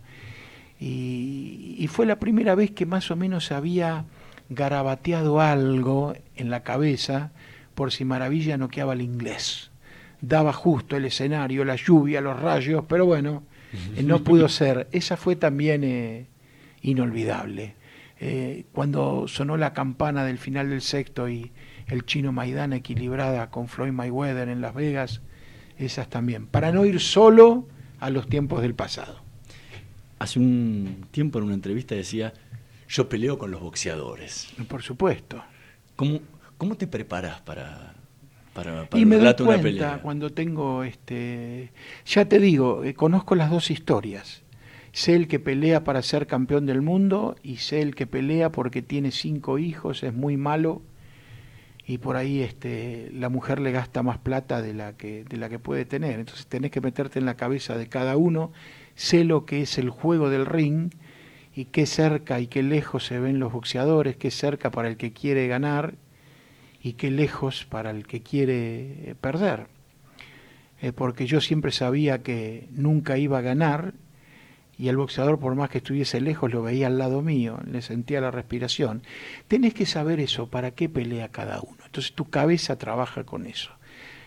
y, 0.81 1.77
y 1.79 1.87
fue 1.89 2.07
la 2.07 2.19
primera 2.19 2.55
vez 2.55 2.71
que 2.71 2.87
más 2.87 3.11
o 3.11 3.17
menos 3.17 3.53
había 3.53 4.07
garabateado 4.51 5.41
algo 5.41 6.15
en 6.37 6.51
la 6.51 6.63
cabeza 6.63 7.31
por 7.75 7.93
si 7.93 8.05
Maravilla 8.05 8.59
noqueaba 8.59 8.93
el 8.93 9.01
inglés. 9.01 9.71
Daba 10.21 10.53
justo 10.53 10.97
el 10.97 11.07
escenario, 11.07 11.65
la 11.65 11.77
lluvia, 11.77 12.21
los 12.21 12.39
rayos, 12.39 12.85
pero 12.87 13.07
bueno, 13.07 13.45
eh, 13.97 14.03
no 14.03 14.23
pudo 14.23 14.49
ser. 14.49 14.89
Esa 14.93 15.17
fue 15.17 15.37
también 15.37 15.83
eh, 15.85 16.27
inolvidable. 16.83 17.77
Eh, 18.19 18.67
cuando 18.73 19.27
sonó 19.29 19.57
la 19.57 19.73
campana 19.73 20.25
del 20.25 20.37
final 20.37 20.69
del 20.69 20.83
sexto 20.83 21.29
y 21.29 21.53
el 21.87 22.05
chino 22.05 22.33
Maidana 22.33 22.77
equilibrada 22.77 23.51
con 23.51 23.67
Floyd 23.67 23.93
Mayweather 23.93 24.51
en 24.51 24.61
Las 24.61 24.75
Vegas, 24.75 25.23
esas 25.79 26.11
también. 26.11 26.47
Para 26.47 26.73
no 26.73 26.85
ir 26.85 27.01
solo 27.01 27.67
a 27.99 28.11
los 28.11 28.29
tiempos 28.29 28.61
del 28.61 28.75
pasado. 28.75 29.23
Hace 30.19 30.39
un 30.39 31.07
tiempo 31.13 31.39
en 31.39 31.47
una 31.47 31.55
entrevista 31.55 31.95
decía, 31.95 32.35
yo 32.91 33.09
peleo 33.09 33.39
con 33.39 33.51
los 33.53 33.61
boxeadores. 33.61 34.49
Por 34.69 34.83
supuesto. 34.83 35.43
¿Cómo, 35.95 36.21
cómo 36.59 36.75
te 36.75 36.89
preparas 36.89 37.41
para, 37.43 37.95
para, 38.53 38.89
para 38.89 39.01
y 39.01 39.07
me 39.07 39.17
doy 39.17 39.35
una 39.41 39.59
pelea? 39.59 40.01
cuando 40.03 40.31
tengo 40.31 40.83
este 40.83 41.73
ya 42.07 42.25
te 42.25 42.39
digo 42.39 42.85
eh, 42.85 42.95
conozco 42.95 43.35
las 43.35 43.51
dos 43.51 43.71
historias 43.71 44.43
sé 44.93 45.15
el 45.15 45.29
que 45.29 45.39
pelea 45.39 45.85
para 45.85 46.01
ser 46.01 46.27
campeón 46.27 46.65
del 46.65 46.81
mundo 46.81 47.37
y 47.43 47.57
sé 47.57 47.83
el 47.83 47.95
que 47.95 48.07
pelea 48.07 48.51
porque 48.51 48.81
tiene 48.81 49.11
cinco 49.11 49.59
hijos 49.59 50.03
es 50.03 50.15
muy 50.15 50.39
malo 50.39 50.81
y 51.87 51.99
por 51.99 52.17
ahí 52.17 52.41
este 52.41 53.11
la 53.13 53.29
mujer 53.29 53.61
le 53.61 53.73
gasta 53.73 54.03
más 54.03 54.17
plata 54.17 54.63
de 54.63 54.73
la 54.73 54.97
que 54.97 55.25
de 55.25 55.37
la 55.37 55.51
que 55.51 55.59
puede 55.59 55.85
tener 55.85 56.19
entonces 56.19 56.47
tenés 56.47 56.71
que 56.71 56.81
meterte 56.81 57.19
en 57.19 57.27
la 57.27 57.37
cabeza 57.37 57.77
de 57.77 57.89
cada 57.89 58.17
uno 58.17 58.53
sé 58.95 59.25
lo 59.25 59.45
que 59.45 59.61
es 59.61 59.77
el 59.77 59.91
juego 59.91 60.31
del 60.31 60.47
ring 60.47 60.93
y 61.55 61.67
qué 61.67 61.87
cerca 61.87 62.41
y 62.41 62.47
qué 62.47 62.63
lejos 62.63 63.07
se 63.07 63.19
ven 63.19 63.39
los 63.39 63.53
boxeadores 63.53 64.17
qué 64.17 64.31
cerca 64.31 64.71
para 64.71 64.89
el 64.89 64.97
que 64.97 65.13
quiere 65.13 65.49
ganar 65.49 65.95
y 66.83 66.95
qué 66.95 67.11
lejos 67.11 67.65
para 67.65 67.91
el 67.91 68.07
que 68.07 68.23
quiere 68.23 69.11
eh, 69.11 69.15
perder. 69.21 69.67
Eh, 70.81 70.93
porque 70.93 71.27
yo 71.27 71.41
siempre 71.41 71.73
sabía 71.73 72.23
que 72.23 72.69
nunca 72.71 73.19
iba 73.19 73.39
a 73.39 73.43
ganar 73.43 73.93
y 74.79 74.89
el 74.89 74.97
boxeador 74.97 75.39
por 75.39 75.55
más 75.55 75.69
que 75.69 75.79
estuviese 75.79 76.23
lejos 76.23 76.51
lo 76.51 76.63
veía 76.63 76.87
al 76.87 76.97
lado 76.97 77.21
mío, 77.21 77.61
le 77.71 77.83
sentía 77.83 78.23
la 78.23 78.31
respiración. 78.31 79.03
Tenés 79.47 79.75
que 79.75 79.85
saber 79.85 80.21
eso, 80.21 80.49
para 80.49 80.71
qué 80.71 80.89
pelea 80.89 81.29
cada 81.29 81.61
uno. 81.61 81.77
Entonces 81.85 82.15
tu 82.15 82.31
cabeza 82.31 82.79
trabaja 82.79 83.25
con 83.25 83.45
eso. 83.45 83.73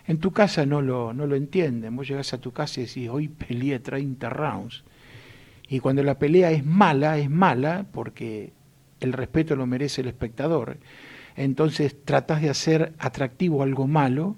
En 0.05 0.19
tu 0.19 0.31
casa 0.31 0.67
no 0.67 0.83
lo, 0.83 1.11
no 1.13 1.25
lo 1.25 1.35
entienden. 1.35 1.95
Vos 1.95 2.07
llegás 2.07 2.33
a 2.33 2.37
tu 2.37 2.51
casa 2.51 2.81
y 2.81 2.85
decís, 2.85 3.09
hoy 3.09 3.29
peleé 3.29 3.79
30 3.79 4.29
rounds. 4.29 4.83
Y 5.73 5.79
cuando 5.79 6.03
la 6.03 6.19
pelea 6.19 6.51
es 6.51 6.63
mala, 6.63 7.17
es 7.17 7.31
mala 7.31 7.87
porque 7.91 8.53
el 8.99 9.11
respeto 9.11 9.55
lo 9.55 9.65
merece 9.65 10.01
el 10.01 10.07
espectador. 10.07 10.77
Entonces 11.35 11.95
tratás 12.05 12.43
de 12.43 12.51
hacer 12.51 12.93
atractivo 12.99 13.63
algo 13.63 13.87
malo 13.87 14.35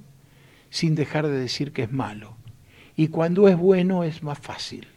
sin 0.69 0.95
dejar 0.95 1.27
de 1.27 1.37
decir 1.37 1.73
que 1.73 1.83
es 1.83 1.91
malo. 1.91 2.37
Y 2.95 3.09
cuando 3.09 3.49
es 3.49 3.57
bueno 3.57 4.05
es 4.05 4.23
más 4.23 4.39
fácil, 4.39 4.87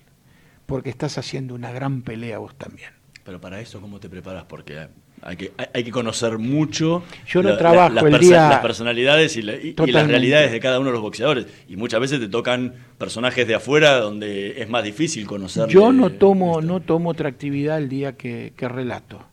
porque 0.67 0.91
estás 0.91 1.19
haciendo 1.19 1.57
una 1.57 1.73
gran 1.73 2.03
pelea 2.03 2.39
vos 2.39 2.55
también. 2.55 2.91
Pero 3.25 3.41
para 3.41 3.61
eso, 3.61 3.81
¿cómo 3.81 3.99
te 3.99 4.09
preparas? 4.09 4.45
Porque 4.45 4.87
hay 5.23 5.37
que, 5.37 5.53
hay, 5.57 5.67
hay 5.75 5.85
que 5.85 5.91
conocer 5.91 6.39
mucho 6.39 7.03
Yo 7.27 7.43
no 7.43 7.49
la- 7.51 7.55
la- 7.55 7.59
trabajo 7.59 7.95
las, 7.95 8.05
el 8.05 8.11
perso- 8.13 8.21
día- 8.29 8.49
las 8.49 8.61
personalidades 8.61 9.37
y, 9.37 9.43
la- 9.43 9.55
y- 9.55 9.75
y 9.87 9.91
las 9.91 10.07
realidades 10.07 10.53
de 10.53 10.61
cada 10.61 10.79
uno 10.79 10.89
de 10.89 10.93
los 10.95 11.03
boxeadores. 11.03 11.47
Y 11.69 11.77
muchas 11.77 12.01
veces 12.01 12.21
te 12.21 12.29
tocan 12.29 12.75
personajes 12.99 13.47
de 13.47 13.55
afuera 13.55 13.99
donde 14.01 14.61
es 14.63 14.69
más 14.69 14.85
difícil 14.85 15.27
conocer. 15.27 15.69
Yo 15.69 15.93
no 15.93 16.11
tomo, 16.11 16.61
no 16.61 16.81
tomo 16.81 17.11
otra 17.11 17.29
actividad 17.29 17.79
el 17.79 17.89
día 17.89 18.17
que, 18.17 18.53
que 18.57 18.69
relato. 18.69 19.25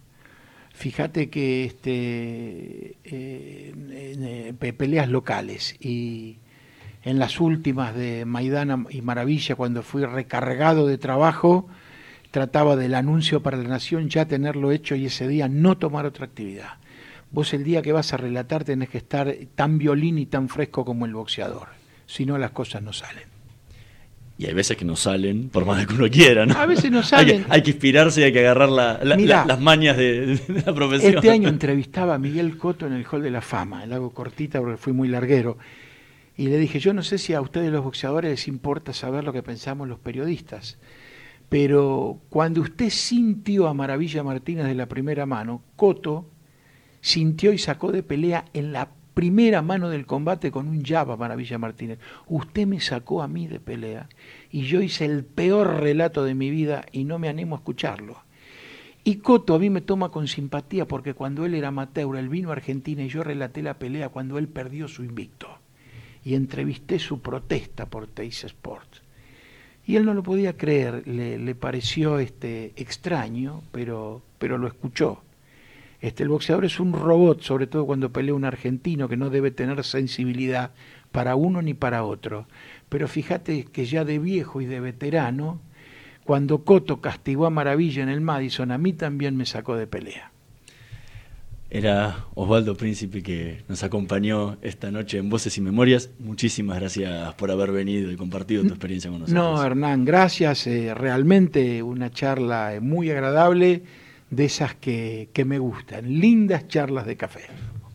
Fíjate 0.74 1.30
que 1.30 1.64
este, 1.66 2.98
eh, 3.06 3.74
eh, 3.92 4.54
pe- 4.60 4.74
peleas 4.74 5.10
locales 5.10 5.76
y 5.80 6.38
en 7.04 7.20
las 7.20 7.40
últimas 7.40 7.96
de 7.96 8.26
Maidana 8.26 8.84
y 8.90 9.02
Maravilla, 9.02 9.56
cuando 9.56 9.84
fui 9.84 10.04
recargado 10.04 10.88
de 10.88 10.98
trabajo, 10.98 11.68
trataba 12.36 12.76
del 12.76 12.96
anuncio 12.96 13.42
para 13.42 13.56
la 13.56 13.64
nación 13.70 14.10
ya 14.10 14.26
tenerlo 14.26 14.74
hecho 14.74 14.94
y 14.96 15.06
ese 15.06 15.26
día 15.26 15.48
no 15.48 15.78
tomar 15.78 16.06
otra 16.06 16.26
actividad. 16.26 16.74
Vos 17.32 17.54
el 17.54 17.64
día 17.64 17.82
que 17.82 17.94
vas 17.94 18.12
a 18.12 18.18
relatar 18.18 18.66
tenés 18.66 18.90
que 18.90 18.98
estar 18.98 19.34
tan 19.56 19.78
violín 19.78 20.18
y 20.18 20.26
tan 20.26 20.50
fresco 20.50 20.84
como 20.84 21.06
el 21.06 21.14
boxeador, 21.14 21.70
si 22.06 22.26
no 22.26 22.38
las 22.38 22.52
cosas 22.52 22.84
no 22.84 22.92
salen. 22.92 23.24
Y 24.38 24.48
hay 24.48 24.54
veces 24.54 24.76
que 24.76 24.84
no 24.84 24.98
salen, 24.98 25.48
por 25.48 25.66
más 25.66 25.78
de 25.78 25.88
que 25.88 25.94
uno 25.94 26.10
quiera, 26.10 26.46
¿no? 26.46 26.56
A 26.60 26.66
veces 26.66 26.92
no 26.92 26.98
Hay 27.14 27.26
que, 27.26 27.32
salen. 27.32 27.46
hay 27.48 27.64
que 27.64 27.70
inspirarse 27.72 28.20
y 28.20 28.24
hay 28.26 28.34
que 28.34 28.40
agarrar 28.40 28.68
la- 28.68 29.00
la- 29.02 29.16
Mirá, 29.16 29.42
la- 29.42 29.46
las 29.54 29.62
mañas 29.62 29.96
de, 29.96 30.36
de 30.36 30.62
la 30.66 30.76
profesión. 30.76 31.16
Este 31.16 31.32
año 31.32 31.48
entrevistaba 31.48 32.16
a 32.16 32.20
Miguel 32.20 32.58
Coto 32.58 32.86
en 32.86 32.92
el 32.92 33.06
Hall 33.10 33.22
de 33.24 33.32
la 33.32 33.40
Fama, 33.42 33.86
la 33.86 33.96
hago 33.96 34.10
cortita 34.10 34.60
porque 34.60 34.76
fui 34.76 34.92
muy 34.92 35.08
larguero. 35.08 35.58
Y 36.36 36.48
le 36.50 36.58
dije, 36.58 36.82
yo 36.82 36.94
no 36.94 37.02
sé 37.02 37.18
si 37.18 37.34
a 37.34 37.40
ustedes 37.40 37.72
los 37.72 37.82
boxeadores 37.82 38.30
les 38.30 38.50
importa 38.50 38.92
saber 38.92 39.24
lo 39.24 39.32
que 39.32 39.42
pensamos 39.42 39.88
los 39.88 40.00
periodistas, 40.00 40.78
pero 41.50 42.22
cuando 42.30 42.62
usted 42.62 42.90
sintió 42.90 43.68
a 43.68 43.74
Maravilla 43.74 44.24
Martínez 44.24 44.66
de 44.66 44.76
la 44.76 44.88
primera 44.88 45.26
mano, 45.26 45.62
Coto 45.76 46.30
sintió 47.02 47.54
y 47.54 47.58
sacó 47.58 47.92
de 47.92 48.04
pelea 48.04 48.46
en 48.54 48.72
la 48.72 48.90
primera 49.14 49.62
mano 49.62 49.90
del 49.90 50.06
combate 50.06 50.52
con 50.52 50.68
un 50.68 50.84
jab 50.84 51.12
a 51.12 51.18
Maravilla 51.18 51.58
Martínez. 51.58 52.00
Usted 52.28 52.68
me 52.68 52.80
sacó 52.82 53.24
a 53.24 53.28
mí 53.28 53.48
de 53.48 53.60
pelea 53.60 54.10
y 54.52 54.64
yo 54.64 54.82
hice 54.82 55.06
el 55.06 55.24
peor 55.24 55.82
relato 55.82 56.24
de 56.24 56.36
mi 56.36 56.50
vida 56.50 56.86
y 56.92 57.06
no 57.06 57.18
me 57.18 57.30
animo 57.30 57.56
a 57.56 57.60
escucharlo. 57.60 58.26
Y 59.04 59.18
Coto 59.18 59.54
a 59.54 59.60
mí 59.60 59.70
me 59.70 59.82
toma 59.82 60.10
con 60.10 60.28
simpatía 60.28 60.88
porque 60.88 61.14
cuando 61.14 61.46
él 61.46 61.54
era 61.54 61.68
amateur, 61.68 62.18
él 62.18 62.28
vino 62.28 62.50
a 62.50 62.54
Argentina 62.54 63.04
y 63.04 63.08
yo 63.08 63.24
relaté 63.24 63.62
la 63.62 63.80
pelea 63.80 64.10
cuando 64.10 64.38
él 64.38 64.48
perdió 64.48 64.88
su 64.88 65.04
invicto. 65.04 65.48
Y 66.24 66.34
entrevisté 66.34 66.98
su 66.98 67.22
protesta 67.22 67.86
por 67.86 68.08
Teis 68.08 68.44
Sports. 68.44 69.05
Y 69.88 69.98
él 69.98 70.06
no 70.06 70.14
lo 70.14 70.24
podía 70.24 70.58
creer, 70.58 71.08
le, 71.08 71.56
pareció 71.56 72.18
este, 72.20 72.74
extraño, 72.76 73.62
pero, 73.72 74.24
pero 74.40 74.58
lo 74.58 74.68
escuchó. 74.68 75.22
Este, 76.02 76.24
el 76.24 76.30
boxeador 76.30 76.66
es 76.66 76.80
un 76.80 76.94
robot, 76.94 77.42
sobre 77.42 77.68
todo 77.68 77.86
cuando 77.86 78.12
pelea 78.12 78.34
un 78.34 78.46
argentino 78.46 79.08
que 79.08 79.18
no 79.18 79.30
debe 79.30 79.52
tener 79.52 79.84
sensibilidad 79.84 80.72
para 81.12 81.36
uno 81.36 81.62
ni 81.62 81.74
para 81.74 82.04
otro. 82.04 82.48
Pero 82.90 83.08
fíjate 83.08 83.66
que 83.66 83.86
ya 83.86 84.06
de 84.06 84.20
viejo 84.20 84.60
y 84.60 84.66
de 84.66 84.80
veterano, 84.80 85.62
cuando 86.24 86.64
Coto 86.64 87.00
castigó 87.00 87.46
a 87.46 87.52
Maravilla 87.52 88.02
en 88.02 88.10
el 88.10 88.22
Madison, 88.22 88.72
a 88.72 88.78
mí 88.78 88.94
también 88.94 89.38
me 89.38 89.46
sacó 89.46 89.76
de 89.76 89.88
pelea. 89.88 90.32
Era 91.76 92.28
Osvaldo 92.36 92.78
Príncipe 92.78 93.22
que 93.22 93.64
nos 93.68 93.84
acompañó 93.84 94.56
esta 94.62 94.92
noche 94.92 95.18
en 95.18 95.30
Voces 95.30 95.58
y 95.58 95.62
Memorias. 95.62 96.10
Muchísimas 96.20 96.80
gracias 96.80 97.34
por 97.34 97.52
haber 97.52 97.74
venido 97.74 98.10
y 98.10 98.16
compartido 98.16 98.64
tu 98.64 98.70
experiencia 98.70 99.12
con 99.12 99.20
nosotros. 99.20 99.44
No, 99.44 99.62
Hernán, 99.62 100.06
gracias. 100.06 100.68
eh, 100.68 100.94
realmente 100.94 101.84
una 101.84 102.10
charla 102.12 102.76
eh, 102.76 102.80
muy 102.80 103.12
agradable, 103.12 103.84
de 104.30 104.46
esas 104.46 104.74
que, 104.76 105.28
que 105.34 105.44
me 105.44 105.60
gustan. 105.60 106.18
Lindas 106.18 106.66
charlas 106.70 107.06
de 107.06 107.18
café. 107.18 107.42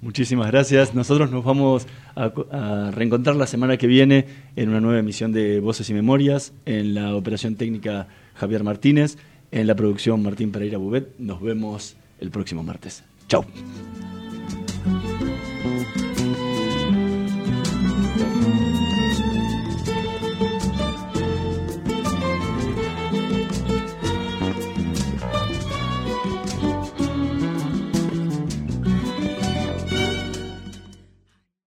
Muchísimas 0.02 0.48
gracias. 0.48 0.94
Nosotros 0.94 1.30
nos 1.30 1.42
vamos 1.42 1.86
a, 2.16 2.32
a 2.52 2.90
reencontrar 2.90 3.36
la 3.36 3.46
semana 3.46 3.78
que 3.78 3.86
viene 3.86 4.26
en 4.56 4.68
una 4.68 4.82
nueva 4.82 4.98
emisión 4.98 5.32
de 5.32 5.58
Voces 5.58 5.88
y 5.88 5.94
Memorias, 5.94 6.52
en 6.66 6.92
la 6.92 7.16
operación 7.16 7.56
técnica 7.56 8.08
Javier 8.34 8.62
Martínez, 8.62 9.16
en 9.52 9.66
la 9.66 9.74
producción 9.74 10.22
Martín 10.22 10.52
Pereira 10.52 10.76
Bubet. 10.76 11.14
Nos 11.18 11.40
vemos 11.40 11.96
el 12.20 12.30
próximo 12.30 12.62
martes. 12.62 13.04
Chao. 13.30 13.44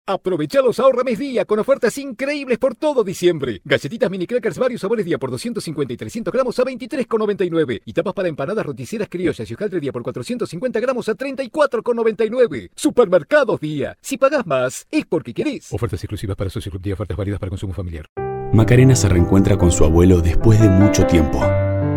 Aprovechalos 0.06 0.82
ahorra 0.82 1.06
mes 1.06 1.18
día 1.18 1.46
con 1.46 1.60
ofertas 1.60 1.98
increíbles 1.98 2.58
por 2.58 2.76
todo 2.76 3.06
diciembre. 3.06 3.62
Galletitas 3.64 4.12
mini 4.12 4.28
crackers 4.28 4.58
varios 4.58 4.82
sabores 4.82 5.06
día 5.06 5.18
por 5.18 5.32
250 5.32 5.94
y 5.94 5.96
300 5.96 6.34
gramos 6.34 6.60
a 6.60 6.64
23,99. 6.66 7.84
Y 7.86 7.94
tapas 7.94 8.14
para 8.14 8.28
empanadas 8.28 8.66
roticeras 8.66 9.08
criollas 9.08 9.50
y 9.50 9.54
hojaldre 9.54 9.80
día 9.80 9.94
por 9.94 10.04
450 10.04 10.82
gramos 10.82 11.08
a 11.08 11.16
34,99. 11.16 12.72
Supermercados 12.76 13.62
día. 13.62 13.98
Si 14.02 14.18
pagás 14.18 14.46
más, 14.46 14.86
es 14.92 15.06
porque 15.06 15.34
querés. 15.34 15.72
Ofertas 15.72 16.04
exclusivas 16.04 16.36
para 16.36 16.50
socios 16.50 16.74
Club 16.74 16.82
Día, 16.84 16.96
ofertas 16.96 17.16
válidas 17.16 17.40
para 17.40 17.52
consumo 17.52 17.74
familiar. 17.74 18.06
Macarena 18.52 18.98
se 18.98 19.08
reencuentra 19.08 19.58
con 19.58 19.72
su 19.72 19.86
abuelo 19.86 20.20
después 20.20 20.60
de 20.60 20.68
mucho 20.68 21.08
tiempo. 21.08 21.42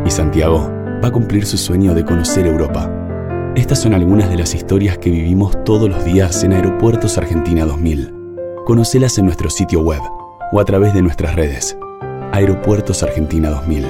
Y 0.06 0.12
Santiago 0.12 0.70
va 1.02 1.08
a 1.08 1.12
cumplir 1.12 1.44
su 1.44 1.58
sueño 1.58 1.92
de 1.92 2.04
conocer 2.04 2.46
Europa. 2.46 3.05
Estas 3.56 3.80
son 3.80 3.94
algunas 3.94 4.28
de 4.28 4.36
las 4.36 4.54
historias 4.54 4.98
que 4.98 5.08
vivimos 5.08 5.64
todos 5.64 5.88
los 5.88 6.04
días 6.04 6.44
en 6.44 6.52
Aeropuertos 6.52 7.16
Argentina 7.16 7.64
2000. 7.64 8.12
Conocelas 8.66 9.16
en 9.16 9.24
nuestro 9.24 9.48
sitio 9.48 9.80
web 9.80 10.02
o 10.52 10.60
a 10.60 10.64
través 10.66 10.92
de 10.92 11.00
nuestras 11.00 11.34
redes. 11.34 11.74
Aeropuertos 12.32 13.02
Argentina 13.02 13.48
2000, 13.48 13.86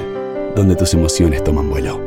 donde 0.55 0.77
tus 0.77 0.93
emociones 0.93 1.43
toman 1.43 1.69
vuelo. 1.69 2.06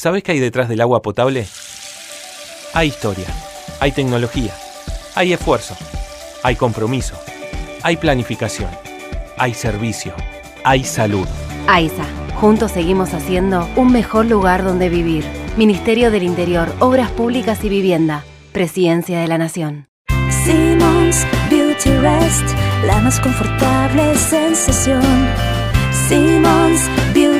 ¿Sabes 0.00 0.22
qué 0.22 0.32
hay 0.32 0.38
detrás 0.38 0.70
del 0.70 0.80
agua 0.80 1.02
potable? 1.02 1.46
Hay 2.72 2.88
historia, 2.88 3.26
hay 3.80 3.92
tecnología, 3.92 4.50
hay 5.14 5.34
esfuerzo, 5.34 5.76
hay 6.42 6.56
compromiso, 6.56 7.16
hay 7.82 7.98
planificación, 7.98 8.70
hay 9.36 9.52
servicio, 9.52 10.14
hay 10.64 10.84
salud. 10.84 11.28
AISA, 11.68 12.06
juntos 12.40 12.70
seguimos 12.72 13.12
haciendo 13.12 13.68
un 13.76 13.92
mejor 13.92 14.24
lugar 14.24 14.64
donde 14.64 14.88
vivir. 14.88 15.22
Ministerio 15.58 16.10
del 16.10 16.22
Interior, 16.22 16.72
Obras 16.78 17.10
Públicas 17.10 17.62
y 17.62 17.68
Vivienda, 17.68 18.24
Presidencia 18.52 19.20
de 19.20 19.28
la 19.28 19.36
Nación. 19.36 19.86
Simmons 20.46 21.26
Beauty 21.50 21.90
Rest, 21.98 22.46
la 22.86 23.00
más 23.00 23.20
confortable 23.20 24.14
sensación. 24.14 25.02
Simmons 26.08 26.88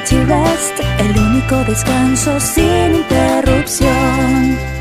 Rest, 0.08 0.80
el 0.98 1.18
único 1.18 1.62
descanso 1.64 2.40
sin 2.40 2.94
interrupción. 2.94 4.79